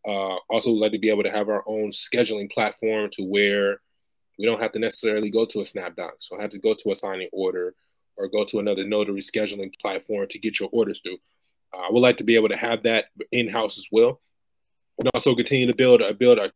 Uh, 0.07 0.37
also, 0.51 0.71
like 0.71 0.93
to 0.93 0.99
be 0.99 1.11
able 1.11 1.25
to 1.25 1.37
have 1.39 1.49
our 1.49 1.65
own 1.67 1.91
scheduling 1.91 2.49
platform 2.51 3.11
to 3.15 3.23
where 3.25 3.81
we 4.39 4.47
don't 4.47 4.61
have 4.61 4.73
to 4.73 4.79
necessarily 4.79 5.31
go 5.31 5.45
to 5.47 5.61
a 5.61 5.65
SnapDoc. 5.65 6.13
So 6.21 6.39
I 6.39 6.43
have 6.43 6.51
to 6.51 6.59
go 6.59 6.75
to 6.75 6.93
a 6.93 6.95
signing 6.95 7.29
order 7.33 7.75
or 8.17 8.29
go 8.29 8.45
to 8.45 8.59
another 8.59 8.87
notary 8.87 9.21
scheduling 9.21 9.73
platform 9.81 10.27
to 10.29 10.39
get 10.39 10.61
your 10.61 10.69
orders 10.73 11.01
through. 11.01 11.19
Uh, 11.75 11.79
I 11.79 11.89
would 11.91 12.01
like 12.01 12.19
to 12.19 12.25
be 12.25 12.35
able 12.35 12.49
to 12.49 12.57
have 12.57 12.85
that 12.85 13.07
in 13.33 13.49
house 13.49 13.79
as 13.79 13.87
well, 13.91 14.21
and 14.99 15.09
also 15.15 15.35
continue 15.35 15.67
to 15.67 15.75
build 15.75 16.01
a 16.01 16.15
build 16.15 16.39
a 16.39 16.53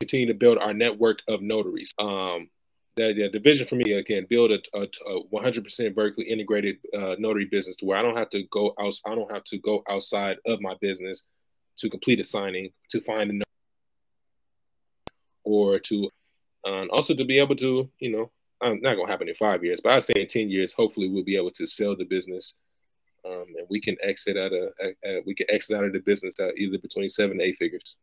continue 0.00 0.26
to 0.26 0.34
build 0.34 0.58
our 0.58 0.74
network 0.74 1.20
of 1.28 1.42
notaries. 1.42 1.94
Um, 1.98 2.48
that 2.96 3.30
the 3.32 3.38
vision 3.38 3.66
for 3.66 3.76
me 3.76 3.92
again, 3.92 4.26
build 4.28 4.50
a, 4.50 4.58
a, 4.74 4.82
a 4.82 5.24
100% 5.32 5.94
vertically 5.94 6.24
integrated 6.24 6.76
uh, 6.96 7.14
notary 7.18 7.46
business 7.46 7.76
to 7.76 7.84
where 7.84 7.96
I 7.96 8.02
don't 8.02 8.16
have 8.16 8.30
to 8.30 8.42
go 8.50 8.74
out. 8.80 8.94
I 9.06 9.14
don't 9.14 9.32
have 9.32 9.44
to 9.44 9.58
go 9.58 9.82
outside 9.88 10.38
of 10.44 10.60
my 10.60 10.74
business 10.80 11.24
to 11.78 11.88
complete 11.88 12.20
a 12.20 12.24
signing, 12.24 12.70
to 12.90 13.00
find 13.00 13.30
a 13.30 13.32
notary 13.34 13.44
or 15.44 15.78
to 15.78 16.10
um, 16.66 16.88
also 16.90 17.14
to 17.14 17.24
be 17.24 17.38
able 17.38 17.56
to, 17.56 17.88
you 17.98 18.10
know, 18.10 18.30
I'm 18.62 18.80
not 18.82 18.96
gonna 18.96 19.10
happen 19.10 19.28
in 19.28 19.34
five 19.34 19.64
years, 19.64 19.80
but 19.82 19.92
I 19.92 19.98
say 20.00 20.14
in 20.16 20.26
ten 20.26 20.50
years, 20.50 20.72
hopefully 20.72 21.08
we'll 21.08 21.24
be 21.24 21.36
able 21.36 21.50
to 21.52 21.66
sell 21.66 21.96
the 21.96 22.04
business, 22.04 22.56
um, 23.24 23.46
and 23.56 23.66
we 23.70 23.80
can 23.80 23.96
exit 24.02 24.36
out 24.36 24.52
of 24.52 24.72
uh, 24.84 25.20
we 25.26 25.34
can 25.34 25.46
exit 25.50 25.76
out 25.76 25.84
of 25.84 25.92
the 25.92 26.00
business 26.00 26.38
at 26.38 26.56
either 26.58 26.78
between 26.78 27.08
seven 27.08 27.38
to 27.38 27.44
eight 27.44 27.56
figures. 27.56 27.96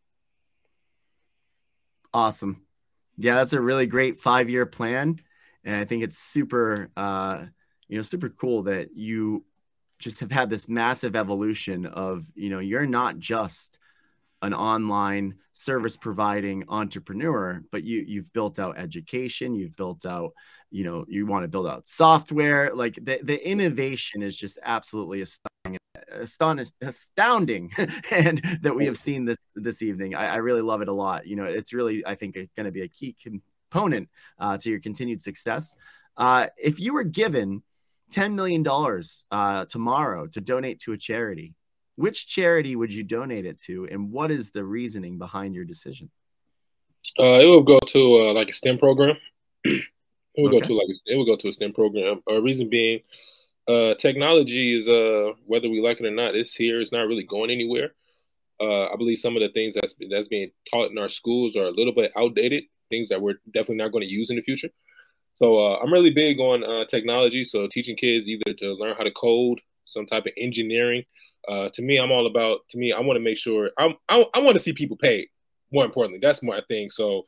Awesome, 2.13 2.63
yeah, 3.17 3.35
that's 3.35 3.53
a 3.53 3.61
really 3.61 3.85
great 3.85 4.17
five 4.17 4.49
year 4.49 4.65
plan, 4.65 5.19
and 5.63 5.75
I 5.75 5.85
think 5.85 6.03
it's 6.03 6.17
super, 6.17 6.89
uh, 6.97 7.45
you 7.87 7.97
know, 7.97 8.03
super 8.03 8.29
cool 8.29 8.63
that 8.63 8.95
you 8.95 9.45
just 9.99 10.19
have 10.19 10.31
had 10.31 10.49
this 10.49 10.69
massive 10.69 11.15
evolution 11.15 11.85
of, 11.85 12.25
you 12.35 12.49
know, 12.49 12.59
you're 12.59 12.85
not 12.85 13.17
just 13.17 13.79
an 14.41 14.53
online 14.53 15.35
service 15.53 15.97
providing 15.97 16.63
entrepreneur 16.69 17.61
but 17.71 17.83
you 17.83 18.03
you've 18.07 18.31
built 18.33 18.59
out 18.59 18.77
education 18.77 19.55
you've 19.55 19.75
built 19.75 20.05
out 20.05 20.31
you 20.69 20.83
know 20.83 21.05
you 21.07 21.25
want 21.25 21.43
to 21.43 21.47
build 21.47 21.67
out 21.67 21.87
software 21.87 22.73
like 22.73 22.95
the, 23.03 23.19
the 23.23 23.49
innovation 23.49 24.21
is 24.21 24.37
just 24.37 24.59
absolutely 24.63 25.21
astounding 25.21 25.79
astounding 26.11 26.67
astounding 26.81 27.71
and 28.11 28.59
that 28.61 28.75
we 28.75 28.85
have 28.85 28.97
seen 28.97 29.25
this 29.25 29.47
this 29.55 29.81
evening 29.81 30.13
I, 30.13 30.33
I 30.33 30.35
really 30.37 30.61
love 30.61 30.81
it 30.81 30.87
a 30.87 30.93
lot 30.93 31.25
you 31.25 31.35
know 31.35 31.45
it's 31.45 31.73
really 31.73 32.05
i 32.05 32.13
think 32.13 32.35
going 32.35 32.65
to 32.65 32.71
be 32.71 32.83
a 32.83 32.87
key 32.87 33.15
component 33.21 34.09
uh, 34.39 34.57
to 34.57 34.69
your 34.69 34.79
continued 34.79 35.21
success 35.21 35.73
uh, 36.17 36.47
if 36.57 36.79
you 36.79 36.93
were 36.93 37.03
given 37.03 37.63
$10 38.11 38.33
million 38.33 38.65
uh, 39.31 39.65
tomorrow 39.65 40.27
to 40.27 40.41
donate 40.41 40.79
to 40.79 40.93
a 40.93 40.97
charity. 40.97 41.53
Which 41.97 42.27
charity 42.27 42.75
would 42.75 42.93
you 42.93 43.03
donate 43.03 43.45
it 43.45 43.59
to, 43.63 43.87
and 43.89 44.11
what 44.11 44.29
is 44.29 44.51
the 44.51 44.63
reasoning 44.63 45.17
behind 45.17 45.55
your 45.55 45.65
decision? 45.65 46.11
Uh, 47.19 47.39
it 47.41 47.45
will 47.45 47.63
go 47.63 47.79
to 47.79 48.21
uh, 48.21 48.33
like 48.33 48.49
a 48.49 48.53
STEM 48.53 48.77
program. 48.77 49.17
it 49.63 49.81
will 50.37 50.49
okay. 50.49 50.59
go 50.59 50.65
to 50.67 50.73
like 50.75 50.87
a, 50.89 51.11
it 51.11 51.15
will 51.15 51.25
go 51.25 51.35
to 51.35 51.49
a 51.49 51.53
STEM 51.53 51.73
program. 51.73 52.21
A 52.29 52.35
uh, 52.35 52.39
reason 52.39 52.69
being, 52.69 52.99
uh, 53.67 53.95
technology 53.95 54.77
is 54.77 54.87
uh 54.87 55.31
whether 55.45 55.69
we 55.69 55.81
like 55.81 55.99
it 55.99 56.05
or 56.05 56.11
not, 56.11 56.35
it's 56.35 56.55
here. 56.55 56.79
It's 56.79 56.91
not 56.91 57.07
really 57.07 57.23
going 57.23 57.49
anywhere. 57.49 57.93
Uh, 58.61 58.85
I 58.85 58.95
believe 58.95 59.17
some 59.17 59.35
of 59.35 59.41
the 59.41 59.49
things 59.49 59.73
that's 59.75 59.95
that's 60.09 60.27
being 60.27 60.51
taught 60.69 60.91
in 60.91 60.99
our 60.99 61.09
schools 61.09 61.55
are 61.55 61.65
a 61.65 61.71
little 61.71 61.93
bit 61.93 62.11
outdated. 62.15 62.65
Things 62.91 63.09
that 63.09 63.21
we're 63.21 63.39
definitely 63.45 63.77
not 63.77 63.91
going 63.91 64.07
to 64.07 64.13
use 64.13 64.29
in 64.29 64.35
the 64.35 64.41
future. 64.43 64.69
So 65.33 65.59
uh, 65.59 65.79
I'm 65.79 65.93
really 65.93 66.11
big 66.11 66.39
on 66.39 66.63
uh, 66.63 66.85
technology. 66.85 67.43
So 67.43 67.67
teaching 67.67 67.95
kids 67.95 68.27
either 68.27 68.53
to 68.53 68.73
learn 68.73 68.95
how 68.97 69.03
to 69.03 69.11
code, 69.11 69.61
some 69.85 70.05
type 70.05 70.25
of 70.25 70.31
engineering. 70.37 71.03
Uh, 71.47 71.69
to 71.73 71.81
me, 71.81 71.97
I'm 71.97 72.11
all 72.11 72.27
about. 72.27 72.67
To 72.69 72.77
me, 72.77 72.91
I 72.91 72.99
want 72.99 73.17
to 73.17 73.23
make 73.23 73.37
sure 73.37 73.71
I'm, 73.77 73.95
I 74.09 74.25
I 74.33 74.39
want 74.39 74.55
to 74.55 74.59
see 74.59 74.73
people 74.73 74.97
paid. 74.97 75.27
More 75.71 75.85
importantly, 75.85 76.19
that's 76.21 76.43
my 76.43 76.61
thing. 76.67 76.89
So 76.89 77.25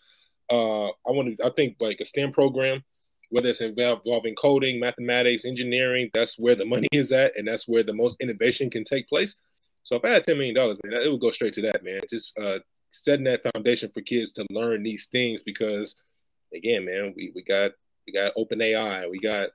uh, 0.51 0.87
I 0.87 1.11
want 1.11 1.37
to. 1.37 1.45
I 1.45 1.51
think 1.51 1.77
like 1.79 1.99
a 2.01 2.05
STEM 2.05 2.31
program, 2.31 2.83
whether 3.29 3.49
it's 3.49 3.61
involving 3.61 4.35
coding, 4.35 4.79
mathematics, 4.79 5.45
engineering, 5.45 6.09
that's 6.13 6.37
where 6.37 6.55
the 6.55 6.65
money 6.65 6.87
is 6.91 7.11
at, 7.11 7.33
and 7.37 7.47
that's 7.47 7.67
where 7.67 7.83
the 7.83 7.93
most 7.93 8.17
innovation 8.19 8.69
can 8.69 8.83
take 8.83 9.07
place. 9.07 9.35
So 9.83 9.95
if 9.95 10.03
I 10.03 10.09
had 10.09 10.23
ten 10.23 10.37
million 10.37 10.55
dollars, 10.55 10.77
man, 10.83 11.01
it 11.01 11.09
would 11.09 11.21
go 11.21 11.31
straight 11.31 11.53
to 11.53 11.61
that, 11.63 11.83
man. 11.83 12.01
Just 12.09 12.37
uh, 12.37 12.59
setting 12.91 13.25
that 13.25 13.43
foundation 13.53 13.89
for 13.93 14.01
kids 14.01 14.31
to 14.33 14.45
learn 14.49 14.83
these 14.83 15.07
things 15.07 15.43
because, 15.43 15.95
again, 16.53 16.85
man, 16.85 17.13
we, 17.15 17.31
we 17.33 17.43
got 17.43 17.71
we 18.05 18.13
got 18.13 18.33
OpenAI, 18.35 19.09
we 19.09 19.19
got 19.19 19.49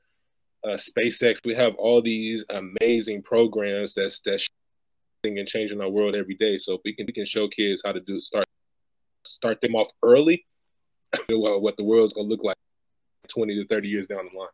uh, 0.64 0.76
SpaceX. 0.76 1.40
We 1.44 1.54
have 1.54 1.74
all 1.76 2.00
these 2.00 2.44
amazing 2.50 3.22
programs 3.22 3.94
that's 3.94 4.20
that's 4.20 4.48
and 5.24 5.48
changing 5.48 5.80
our 5.80 5.88
world 5.88 6.16
every 6.16 6.34
day. 6.34 6.58
So 6.58 6.74
if 6.74 6.80
we 6.84 6.94
can 6.94 7.06
we 7.06 7.12
can 7.12 7.26
show 7.26 7.48
kids 7.48 7.82
how 7.84 7.92
to 7.92 8.00
do 8.00 8.20
start 8.20 8.46
start 9.24 9.60
them 9.60 9.74
off 9.74 9.88
early, 10.02 10.46
what 11.28 11.76
the 11.76 11.84
world's 11.84 12.12
gonna 12.12 12.28
look 12.28 12.44
like 12.44 12.56
twenty 13.28 13.54
to 13.54 13.66
thirty 13.66 13.88
years 13.88 14.06
down 14.06 14.28
the 14.32 14.38
line. 14.38 14.48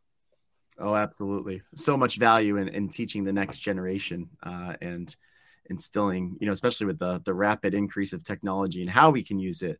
Oh, 0.78 0.94
absolutely. 0.94 1.60
So 1.74 1.96
much 1.96 2.16
value 2.16 2.56
in, 2.56 2.68
in 2.68 2.88
teaching 2.88 3.22
the 3.22 3.32
next 3.32 3.58
generation 3.58 4.30
uh, 4.42 4.74
and 4.80 5.14
instilling, 5.68 6.38
you 6.40 6.46
know, 6.46 6.52
especially 6.52 6.86
with 6.86 6.98
the 6.98 7.20
the 7.24 7.34
rapid 7.34 7.74
increase 7.74 8.12
of 8.12 8.24
technology 8.24 8.80
and 8.80 8.90
how 8.90 9.10
we 9.10 9.22
can 9.22 9.38
use 9.38 9.62
it 9.62 9.78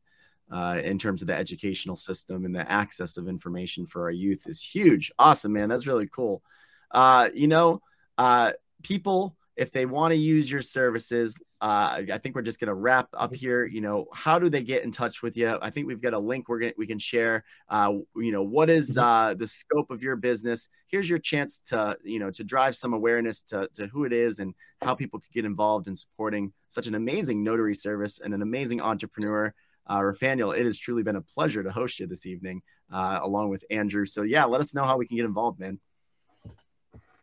uh, 0.50 0.80
in 0.82 0.98
terms 0.98 1.22
of 1.22 1.28
the 1.28 1.36
educational 1.36 1.96
system 1.96 2.44
and 2.44 2.54
the 2.54 2.70
access 2.70 3.16
of 3.16 3.28
information 3.28 3.86
for 3.86 4.02
our 4.02 4.10
youth 4.10 4.46
is 4.46 4.62
huge. 4.62 5.12
Awesome, 5.18 5.52
man. 5.52 5.68
That's 5.68 5.86
really 5.86 6.08
cool. 6.08 6.42
Uh, 6.90 7.28
you 7.32 7.46
know, 7.46 7.80
uh, 8.18 8.52
people, 8.82 9.36
if 9.60 9.70
they 9.72 9.84
want 9.84 10.10
to 10.10 10.16
use 10.16 10.50
your 10.50 10.62
services, 10.62 11.38
uh, 11.60 12.00
I 12.10 12.16
think 12.16 12.34
we're 12.34 12.40
just 12.40 12.60
going 12.60 12.68
to 12.68 12.74
wrap 12.74 13.08
up 13.12 13.34
here. 13.34 13.66
You 13.66 13.82
know, 13.82 14.06
how 14.10 14.38
do 14.38 14.48
they 14.48 14.62
get 14.62 14.84
in 14.84 14.90
touch 14.90 15.20
with 15.22 15.36
you? 15.36 15.58
I 15.60 15.68
think 15.68 15.86
we've 15.86 16.00
got 16.00 16.14
a 16.14 16.18
link 16.18 16.48
we're 16.48 16.60
going 16.60 16.72
we 16.78 16.86
can 16.86 16.98
share. 16.98 17.44
Uh, 17.68 17.98
you 18.16 18.32
know, 18.32 18.42
what 18.42 18.70
is 18.70 18.96
mm-hmm. 18.96 19.00
uh, 19.00 19.34
the 19.34 19.46
scope 19.46 19.90
of 19.90 20.02
your 20.02 20.16
business? 20.16 20.70
Here's 20.86 21.10
your 21.10 21.18
chance 21.18 21.58
to, 21.66 21.98
you 22.02 22.18
know, 22.18 22.30
to 22.30 22.42
drive 22.42 22.74
some 22.74 22.94
awareness 22.94 23.42
to, 23.44 23.68
to 23.74 23.86
who 23.88 24.04
it 24.04 24.14
is 24.14 24.38
and 24.38 24.54
how 24.80 24.94
people 24.94 25.20
could 25.20 25.32
get 25.32 25.44
involved 25.44 25.88
in 25.88 25.94
supporting 25.94 26.54
such 26.70 26.86
an 26.86 26.94
amazing 26.94 27.44
notary 27.44 27.74
service 27.74 28.18
and 28.18 28.32
an 28.32 28.40
amazing 28.40 28.80
entrepreneur. 28.80 29.52
Uh, 29.86 29.98
Rafaniel, 29.98 30.56
it 30.56 30.64
has 30.64 30.78
truly 30.78 31.02
been 31.02 31.16
a 31.16 31.20
pleasure 31.20 31.62
to 31.62 31.70
host 31.70 32.00
you 32.00 32.06
this 32.06 32.24
evening, 32.24 32.62
uh, 32.90 33.18
along 33.22 33.50
with 33.50 33.62
Andrew. 33.70 34.06
So 34.06 34.22
yeah, 34.22 34.46
let 34.46 34.62
us 34.62 34.74
know 34.74 34.84
how 34.84 34.96
we 34.96 35.06
can 35.06 35.18
get 35.18 35.26
involved, 35.26 35.60
man. 35.60 35.78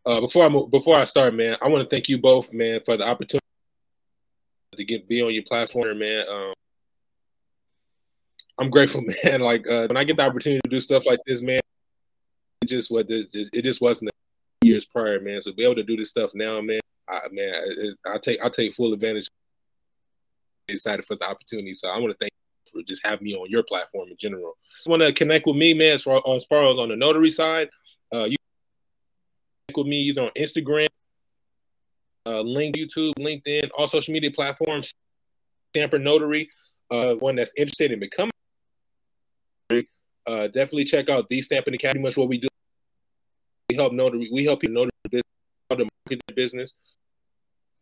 Uh, 0.07 0.21
before 0.21 0.45
I 0.45 0.49
move, 0.49 0.71
before 0.71 0.97
I 0.97 1.03
start, 1.03 1.35
man, 1.35 1.57
I 1.61 1.67
want 1.67 1.83
to 1.83 1.93
thank 1.93 2.07
you 2.07 2.17
both, 2.17 2.53
man, 2.53 2.79
for 2.85 2.95
the 2.95 3.03
opportunity 3.03 3.43
to 4.77 4.85
get 4.85 5.05
be 5.09 5.21
on 5.21 5.33
your 5.33 5.43
platform, 5.43 5.99
man. 5.99 6.23
Um, 6.29 6.53
I'm 8.57 8.69
grateful, 8.69 9.01
man. 9.23 9.41
Like 9.41 9.67
uh, 9.67 9.87
when 9.87 9.97
I 9.97 10.05
get 10.05 10.15
the 10.15 10.21
opportunity 10.21 10.61
to 10.63 10.69
do 10.69 10.79
stuff 10.79 11.05
like 11.05 11.19
this, 11.27 11.41
man, 11.41 11.59
it 12.61 12.69
just 12.69 12.89
what 12.89 13.09
this 13.09 13.27
it 13.33 13.63
just 13.63 13.81
wasn't 13.81 14.09
years 14.63 14.85
prior, 14.85 15.19
man. 15.19 15.41
So 15.41 15.51
be 15.51 15.65
able 15.65 15.75
to 15.75 15.83
do 15.83 15.97
this 15.97 16.09
stuff 16.09 16.31
now, 16.33 16.61
man, 16.61 16.79
I, 17.09 17.19
man, 17.29 17.95
I 18.05 18.17
take 18.17 18.39
I 18.41 18.47
take 18.47 18.75
full 18.75 18.93
advantage. 18.93 19.27
Excited 20.69 21.03
for 21.03 21.17
the 21.17 21.25
opportunity, 21.25 21.73
so 21.73 21.89
I 21.89 21.97
want 21.97 22.11
to 22.11 22.17
thank 22.17 22.31
you 22.31 22.81
for 22.81 22.87
just 22.87 23.05
having 23.05 23.25
me 23.25 23.35
on 23.35 23.49
your 23.49 23.63
platform 23.63 24.07
in 24.09 24.15
general. 24.17 24.53
Want 24.85 25.01
to 25.01 25.11
connect 25.11 25.47
with 25.47 25.57
me, 25.57 25.73
man? 25.73 25.95
As 25.95 26.03
far, 26.03 26.21
as 26.33 26.45
far 26.45 26.69
as 26.71 26.77
on 26.77 26.87
the 26.87 26.95
notary 26.95 27.29
side, 27.29 27.69
uh, 28.13 28.23
you 28.23 28.37
with 29.75 29.87
me 29.87 29.97
either 30.01 30.21
on 30.21 30.31
Instagram, 30.37 30.87
uh, 32.25 32.41
link 32.41 32.75
YouTube, 32.75 33.13
LinkedIn, 33.19 33.69
all 33.77 33.87
social 33.87 34.13
media 34.13 34.31
platforms. 34.31 34.93
Stamper 35.73 35.99
Notary, 35.99 36.49
uh, 36.89 37.13
one 37.15 37.35
that's 37.35 37.53
interested 37.57 37.91
in 37.91 37.99
becoming. 37.99 38.31
Uh, 40.25 40.47
definitely 40.47 40.83
check 40.83 41.09
out 41.09 41.27
the 41.29 41.41
Stamping 41.41 41.73
Academy. 41.73 42.03
Much 42.03 42.17
what 42.17 42.27
we 42.27 42.37
do. 42.37 42.47
We 43.69 43.75
help 43.75 43.93
notary. 43.93 44.29
We 44.31 44.45
help 44.45 44.61
people 44.61 44.73
notary 44.75 44.91
business, 45.09 45.23
how 45.69 45.75
to 45.75 45.87
market 46.05 46.35
business. 46.35 46.75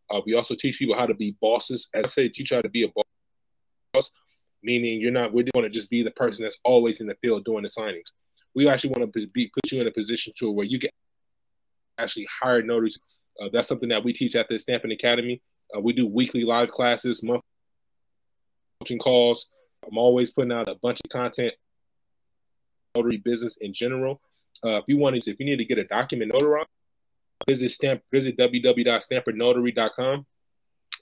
Uh, 0.10 0.22
we 0.26 0.34
also 0.36 0.56
teach 0.56 0.78
people 0.78 0.96
how 0.96 1.06
to 1.06 1.14
be 1.14 1.36
bosses. 1.42 1.90
As 1.94 2.06
I 2.06 2.10
say, 2.10 2.30
teach 2.30 2.52
you 2.52 2.58
how 2.58 2.62
to 2.62 2.70
be 2.70 2.84
a 2.84 2.88
boss 3.94 4.12
meaning 4.66 5.00
you're 5.00 5.12
not. 5.12 5.32
We 5.32 5.44
don't 5.44 5.56
want 5.56 5.72
to 5.72 5.80
just 5.80 5.90
be 5.90 6.04
the 6.04 6.12
person 6.12 6.44
that's 6.44 6.60
always 6.66 7.00
in 7.00 7.08
the 7.08 7.16
field 7.22 7.46
doing 7.46 7.62
the 7.62 7.70
signings. 7.70 8.12
We 8.56 8.68
actually 8.68 8.92
want 8.92 9.14
to 9.14 9.28
be 9.28 9.48
put 9.54 9.72
you 9.72 9.80
in 9.80 9.88
a 9.88 9.92
position 9.92 10.34
to 10.40 10.52
where 10.52 10.66
you 10.66 10.80
can 10.80 10.90
actually 11.98 12.28
hire 12.42 12.62
notaries. 12.62 13.00
Uh, 13.42 13.50
that's 13.52 13.68
something 13.68 13.90
that 13.90 14.04
we 14.04 14.14
teach 14.14 14.36
at 14.36 14.48
the 14.48 14.58
Stamping 14.58 14.92
Academy. 14.92 15.42
Uh, 15.76 15.80
we 15.82 15.94
do 15.94 16.08
weekly 16.08 16.44
live 16.44 16.70
classes, 16.70 17.24
monthly 17.24 17.42
coaching 18.80 19.00
calls. 19.00 19.48
I'm 19.90 19.98
always 19.98 20.32
putting 20.32 20.52
out 20.52 20.68
a 20.68 20.76
bunch 20.76 21.00
of 21.04 21.10
content, 21.12 21.54
notary 22.96 23.18
business 23.18 23.58
in 23.58 23.74
general. 23.74 24.22
Uh, 24.64 24.78
if 24.78 24.86
you 24.88 24.98
wanted 24.98 25.22
to, 25.24 25.32
if 25.32 25.40
you 25.40 25.46
need 25.46 25.58
to 25.58 25.66
get 25.66 25.78
a 25.78 25.84
document 25.84 26.32
notarized, 26.32 26.66
visit 27.48 27.70
stamp 27.72 28.02
visit 28.12 28.38
www.stampernotary.com. 28.38 30.26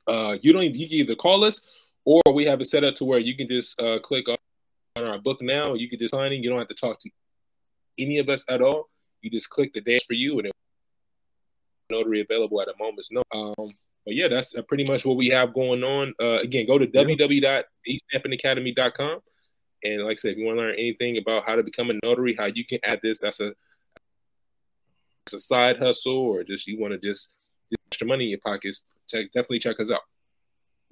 Uh, 0.08 0.36
you 0.42 0.52
don't 0.52 0.64
even, 0.64 0.80
you 0.80 0.88
can 0.88 0.98
either 0.98 1.16
call 1.16 1.44
us 1.44 1.62
or 2.06 2.22
we 2.34 2.46
have 2.46 2.60
it 2.60 2.66
set 2.66 2.84
up 2.84 2.96
to 2.96 3.06
where 3.06 3.20
you 3.20 3.36
can 3.38 3.48
just 3.48 3.80
uh, 3.80 4.00
click 4.00 4.28
on 4.28 4.38
our 5.04 5.18
book 5.18 5.42
now. 5.42 5.74
You 5.74 5.90
can 5.90 6.00
just 6.00 6.14
sign 6.14 6.34
in. 6.34 6.44
You 6.44 6.50
don't 6.50 6.60
have 6.60 6.68
to 6.68 6.76
talk 6.76 7.00
to 7.02 7.10
any 7.98 8.18
of 8.18 8.30
us 8.30 8.44
at 8.50 8.62
all. 8.62 8.90
You 9.22 9.30
just 9.30 9.50
click 9.50 9.74
the 9.74 9.82
dash 9.82 10.06
for 10.06 10.14
you, 10.14 10.38
and 10.40 10.48
it 10.48 10.54
notary 11.94 12.22
available 12.22 12.62
at 12.62 12.68
a 12.68 12.74
moment's 12.80 13.12
notice. 13.12 13.28
Um, 13.34 13.72
but 14.06 14.16
yeah, 14.16 14.28
that's 14.28 14.56
uh, 14.56 14.62
pretty 14.64 14.84
much 14.90 15.06
what 15.06 15.18
we 15.18 15.30
have 15.30 15.54
going 15.54 15.84
on. 15.84 16.14
Uh, 16.22 16.40
again, 16.40 16.68
go 16.68 16.78
to 16.78 16.86
yeah. 16.86 17.02
And 19.84 20.04
like 20.04 20.14
I 20.14 20.16
said, 20.16 20.32
if 20.32 20.38
you 20.38 20.46
want 20.46 20.58
to 20.58 20.62
learn 20.62 20.76
anything 20.76 21.18
about 21.18 21.46
how 21.46 21.56
to 21.56 21.64
become 21.64 21.90
a 21.90 21.94
notary, 22.04 22.36
how 22.38 22.46
you 22.46 22.66
can 22.66 22.80
add 22.84 23.00
this 23.04 23.24
as 23.24 23.40
a 23.40 23.54
as 25.28 25.34
a 25.34 25.40
side 25.40 25.78
hustle, 25.78 26.18
or 26.18 26.44
just 26.44 26.68
you 26.68 26.80
want 26.80 26.94
to 26.94 27.00
just 27.00 27.30
get 27.70 27.80
extra 27.88 28.08
money 28.08 28.26
in 28.26 28.30
your 28.32 28.40
pockets, 28.40 28.82
check, 29.08 29.28
definitely 29.28 29.60
check 29.60 29.80
us 29.80 29.92
out. 29.92 30.02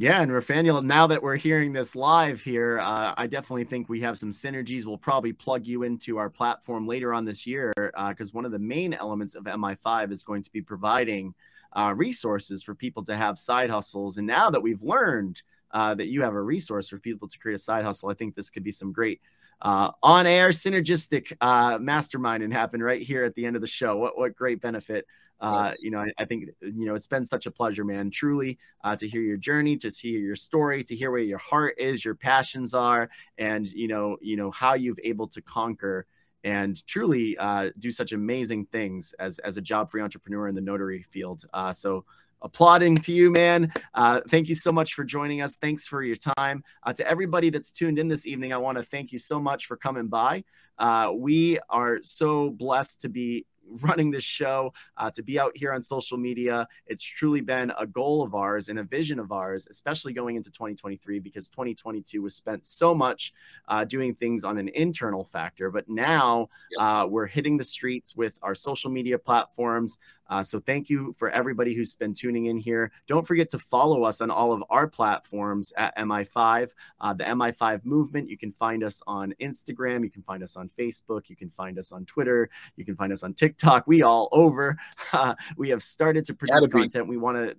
Yeah, 0.01 0.23
and 0.23 0.31
Rafaniel, 0.31 0.83
now 0.83 1.05
that 1.05 1.21
we're 1.21 1.35
hearing 1.35 1.73
this 1.73 1.95
live 1.95 2.41
here, 2.41 2.79
uh, 2.79 3.13
I 3.15 3.27
definitely 3.27 3.65
think 3.65 3.87
we 3.87 4.01
have 4.01 4.17
some 4.17 4.31
synergies. 4.31 4.87
We'll 4.87 4.97
probably 4.97 5.31
plug 5.31 5.67
you 5.67 5.83
into 5.83 6.17
our 6.17 6.27
platform 6.27 6.87
later 6.87 7.13
on 7.13 7.23
this 7.23 7.45
year 7.45 7.71
because 7.75 8.29
uh, 8.29 8.33
one 8.33 8.43
of 8.43 8.51
the 8.51 8.57
main 8.57 8.95
elements 8.95 9.35
of 9.35 9.43
MI5 9.43 10.11
is 10.11 10.23
going 10.23 10.41
to 10.41 10.51
be 10.51 10.59
providing 10.59 11.35
uh, 11.73 11.93
resources 11.95 12.63
for 12.63 12.73
people 12.73 13.03
to 13.03 13.15
have 13.15 13.37
side 13.37 13.69
hustles. 13.69 14.17
And 14.17 14.25
now 14.25 14.49
that 14.49 14.59
we've 14.59 14.81
learned 14.81 15.43
uh, 15.69 15.93
that 15.93 16.07
you 16.07 16.23
have 16.23 16.33
a 16.33 16.41
resource 16.41 16.87
for 16.87 16.97
people 16.97 17.27
to 17.27 17.37
create 17.37 17.53
a 17.53 17.59
side 17.59 17.83
hustle, 17.85 18.09
I 18.09 18.15
think 18.15 18.33
this 18.33 18.49
could 18.49 18.63
be 18.63 18.71
some 18.71 18.91
great 18.91 19.21
uh, 19.61 19.91
on 20.01 20.25
air 20.25 20.49
synergistic 20.49 21.31
uh, 21.41 21.77
mastermind 21.79 22.41
and 22.41 22.51
happen 22.51 22.81
right 22.81 23.03
here 23.03 23.23
at 23.23 23.35
the 23.35 23.45
end 23.45 23.55
of 23.55 23.61
the 23.61 23.67
show. 23.67 23.97
What, 23.97 24.17
what 24.17 24.35
great 24.35 24.61
benefit 24.61 25.05
uh, 25.41 25.71
you 25.81 25.89
know, 25.89 25.99
I, 25.99 26.11
I, 26.19 26.25
think 26.25 26.49
you 26.61 26.85
know 26.85 26.93
it's 26.93 27.07
been 27.07 27.25
such 27.25 27.47
a 27.47 27.51
pleasure, 27.51 27.83
man. 27.83 28.11
Truly, 28.11 28.59
uh, 28.83 28.95
to 28.95 29.07
hear 29.07 29.21
your 29.21 29.37
journey, 29.37 29.75
to 29.77 29.89
hear 29.89 30.19
your 30.19 30.35
story, 30.35 30.83
to 30.83 30.95
hear 30.95 31.09
where 31.09 31.19
your 31.19 31.39
heart 31.39 31.73
is, 31.79 32.05
your 32.05 32.13
passions 32.13 32.75
are, 32.75 33.09
and 33.39 33.67
you 33.71 33.87
know, 33.87 34.17
you 34.21 34.37
know 34.37 34.51
how 34.51 34.75
you've 34.75 34.99
able 35.03 35.27
to 35.29 35.41
conquer 35.41 36.05
and 36.43 36.85
truly 36.87 37.37
uh, 37.37 37.71
do 37.79 37.91
such 37.91 38.11
amazing 38.11 38.65
things 38.65 39.13
as 39.19 39.39
as 39.39 39.57
a 39.57 39.61
job 39.61 39.89
free 39.89 40.01
entrepreneur 40.01 40.47
in 40.47 40.55
the 40.55 40.61
notary 40.61 41.01
field. 41.01 41.43
Uh, 41.53 41.73
so 41.73 42.05
applauding 42.43 42.97
to 42.97 43.11
you, 43.11 43.29
man. 43.29 43.71
Uh, 43.93 44.21
thank 44.29 44.47
you 44.47 44.55
so 44.55 44.71
much 44.71 44.93
for 44.93 45.03
joining 45.03 45.41
us. 45.41 45.57
Thanks 45.57 45.87
for 45.87 46.03
your 46.03 46.15
time. 46.15 46.63
Uh, 46.83 46.93
to 46.93 47.07
everybody 47.07 47.49
that's 47.49 47.71
tuned 47.71 47.99
in 47.99 48.07
this 48.07 48.25
evening, 48.25 48.53
I 48.53 48.57
want 48.57 48.77
to 48.77 48.83
thank 48.83 49.11
you 49.11 49.19
so 49.19 49.39
much 49.39 49.67
for 49.67 49.77
coming 49.77 50.07
by. 50.07 50.43
Uh, 50.77 51.11
we 51.15 51.59
are 51.69 51.99
so 52.01 52.49
blessed 52.49 53.01
to 53.01 53.09
be 53.09 53.45
running 53.81 54.11
this 54.11 54.23
show, 54.23 54.73
uh, 54.97 55.09
to 55.11 55.23
be 55.23 55.39
out 55.39 55.55
here 55.55 55.73
on 55.73 55.83
social 55.83 56.17
media. 56.17 56.67
It's 56.87 57.03
truly 57.03 57.41
been 57.41 57.71
a 57.77 57.87
goal 57.87 58.23
of 58.23 58.35
ours 58.35 58.69
and 58.69 58.79
a 58.79 58.83
vision 58.83 59.19
of 59.19 59.31
ours, 59.31 59.67
especially 59.69 60.13
going 60.13 60.35
into 60.35 60.51
2023, 60.51 61.19
because 61.19 61.49
2022 61.49 62.21
was 62.21 62.35
spent 62.35 62.65
so 62.65 62.93
much 62.93 63.33
uh, 63.67 63.83
doing 63.85 64.13
things 64.13 64.43
on 64.43 64.57
an 64.57 64.69
internal 64.69 65.23
factor. 65.23 65.69
But 65.69 65.89
now 65.89 66.49
uh, 66.79 67.07
we're 67.09 67.27
hitting 67.27 67.57
the 67.57 67.63
streets 67.63 68.15
with 68.15 68.37
our 68.41 68.55
social 68.55 68.91
media 68.91 69.17
platforms. 69.17 69.99
Uh, 70.31 70.41
so 70.41 70.59
thank 70.59 70.89
you 70.89 71.13
for 71.13 71.29
everybody 71.31 71.75
who's 71.75 71.93
been 71.95 72.13
tuning 72.13 72.45
in 72.45 72.57
here. 72.57 72.89
Don't 73.05 73.27
forget 73.27 73.49
to 73.49 73.59
follow 73.59 74.03
us 74.03 74.21
on 74.21 74.31
all 74.31 74.53
of 74.53 74.63
our 74.69 74.87
platforms 74.87 75.73
at 75.77 75.95
MI5, 75.97 76.71
uh, 77.01 77.13
the 77.13 77.25
MI5 77.25 77.83
movement. 77.83 78.29
You 78.29 78.37
can 78.37 78.53
find 78.53 78.81
us 78.81 79.03
on 79.05 79.35
Instagram. 79.41 80.03
You 80.03 80.09
can 80.09 80.23
find 80.23 80.41
us 80.41 80.55
on 80.55 80.69
Facebook. 80.79 81.29
You 81.29 81.35
can 81.35 81.49
find 81.49 81.77
us 81.77 81.91
on 81.91 82.05
Twitter. 82.05 82.49
You 82.77 82.85
can 82.85 82.95
find 82.95 83.11
us 83.11 83.23
on 83.23 83.33
TikTok. 83.33 83.85
We 83.87 84.03
all 84.03 84.29
over. 84.31 84.77
Uh, 85.11 85.35
we 85.57 85.69
have 85.69 85.83
started 85.83 86.23
to 86.25 86.33
produce 86.33 86.67
content. 86.67 87.07
We 87.07 87.17
want 87.17 87.35
to 87.35 87.55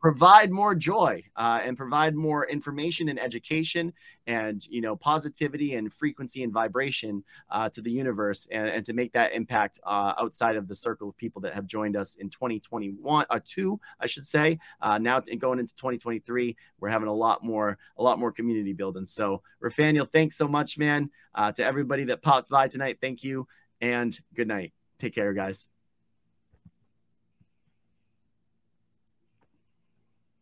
provide 0.00 0.50
more 0.50 0.74
joy 0.74 1.22
uh, 1.36 1.60
and 1.62 1.76
provide 1.76 2.14
more 2.14 2.46
information 2.48 3.08
and 3.10 3.20
education 3.20 3.92
and 4.26 4.66
you 4.68 4.80
know 4.80 4.96
positivity 4.96 5.74
and 5.74 5.92
frequency 5.92 6.42
and 6.42 6.52
vibration 6.52 7.22
uh, 7.50 7.68
to 7.68 7.82
the 7.82 7.90
universe 7.90 8.48
and, 8.50 8.68
and, 8.68 8.84
to 8.84 8.92
make 8.94 9.12
that 9.12 9.32
impact 9.32 9.78
uh, 9.84 10.14
outside 10.18 10.56
of 10.56 10.68
the 10.68 10.74
circle 10.74 11.08
of 11.08 11.16
people 11.16 11.40
that 11.40 11.54
have 11.54 11.66
joined 11.66 11.96
us 11.96 12.16
in 12.16 12.30
2021 12.30 13.26
uh, 13.28 13.40
two 13.44 13.78
i 14.00 14.06
should 14.06 14.24
say. 14.24 14.58
Uh, 14.80 14.98
now 14.98 15.20
going 15.20 15.58
into 15.58 15.74
2023 15.76 16.56
we're 16.80 16.88
having 16.88 17.08
a 17.08 17.12
lot 17.12 17.44
more 17.44 17.78
a 17.98 18.02
lot 18.02 18.18
more 18.18 18.32
community 18.32 18.72
building. 18.72 19.04
So 19.04 19.42
Rafaniel 19.62 20.10
thanks 20.10 20.36
so 20.36 20.48
much 20.48 20.78
man. 20.78 21.10
Uh, 21.34 21.52
to 21.52 21.64
everybody 21.64 22.04
that 22.04 22.22
popped 22.22 22.50
by 22.50 22.68
tonight 22.68 22.98
thank 23.00 23.22
you 23.22 23.46
and 23.80 24.18
good 24.34 24.48
night. 24.48 24.72
Take 24.98 25.14
care 25.14 25.32
guys 25.32 25.68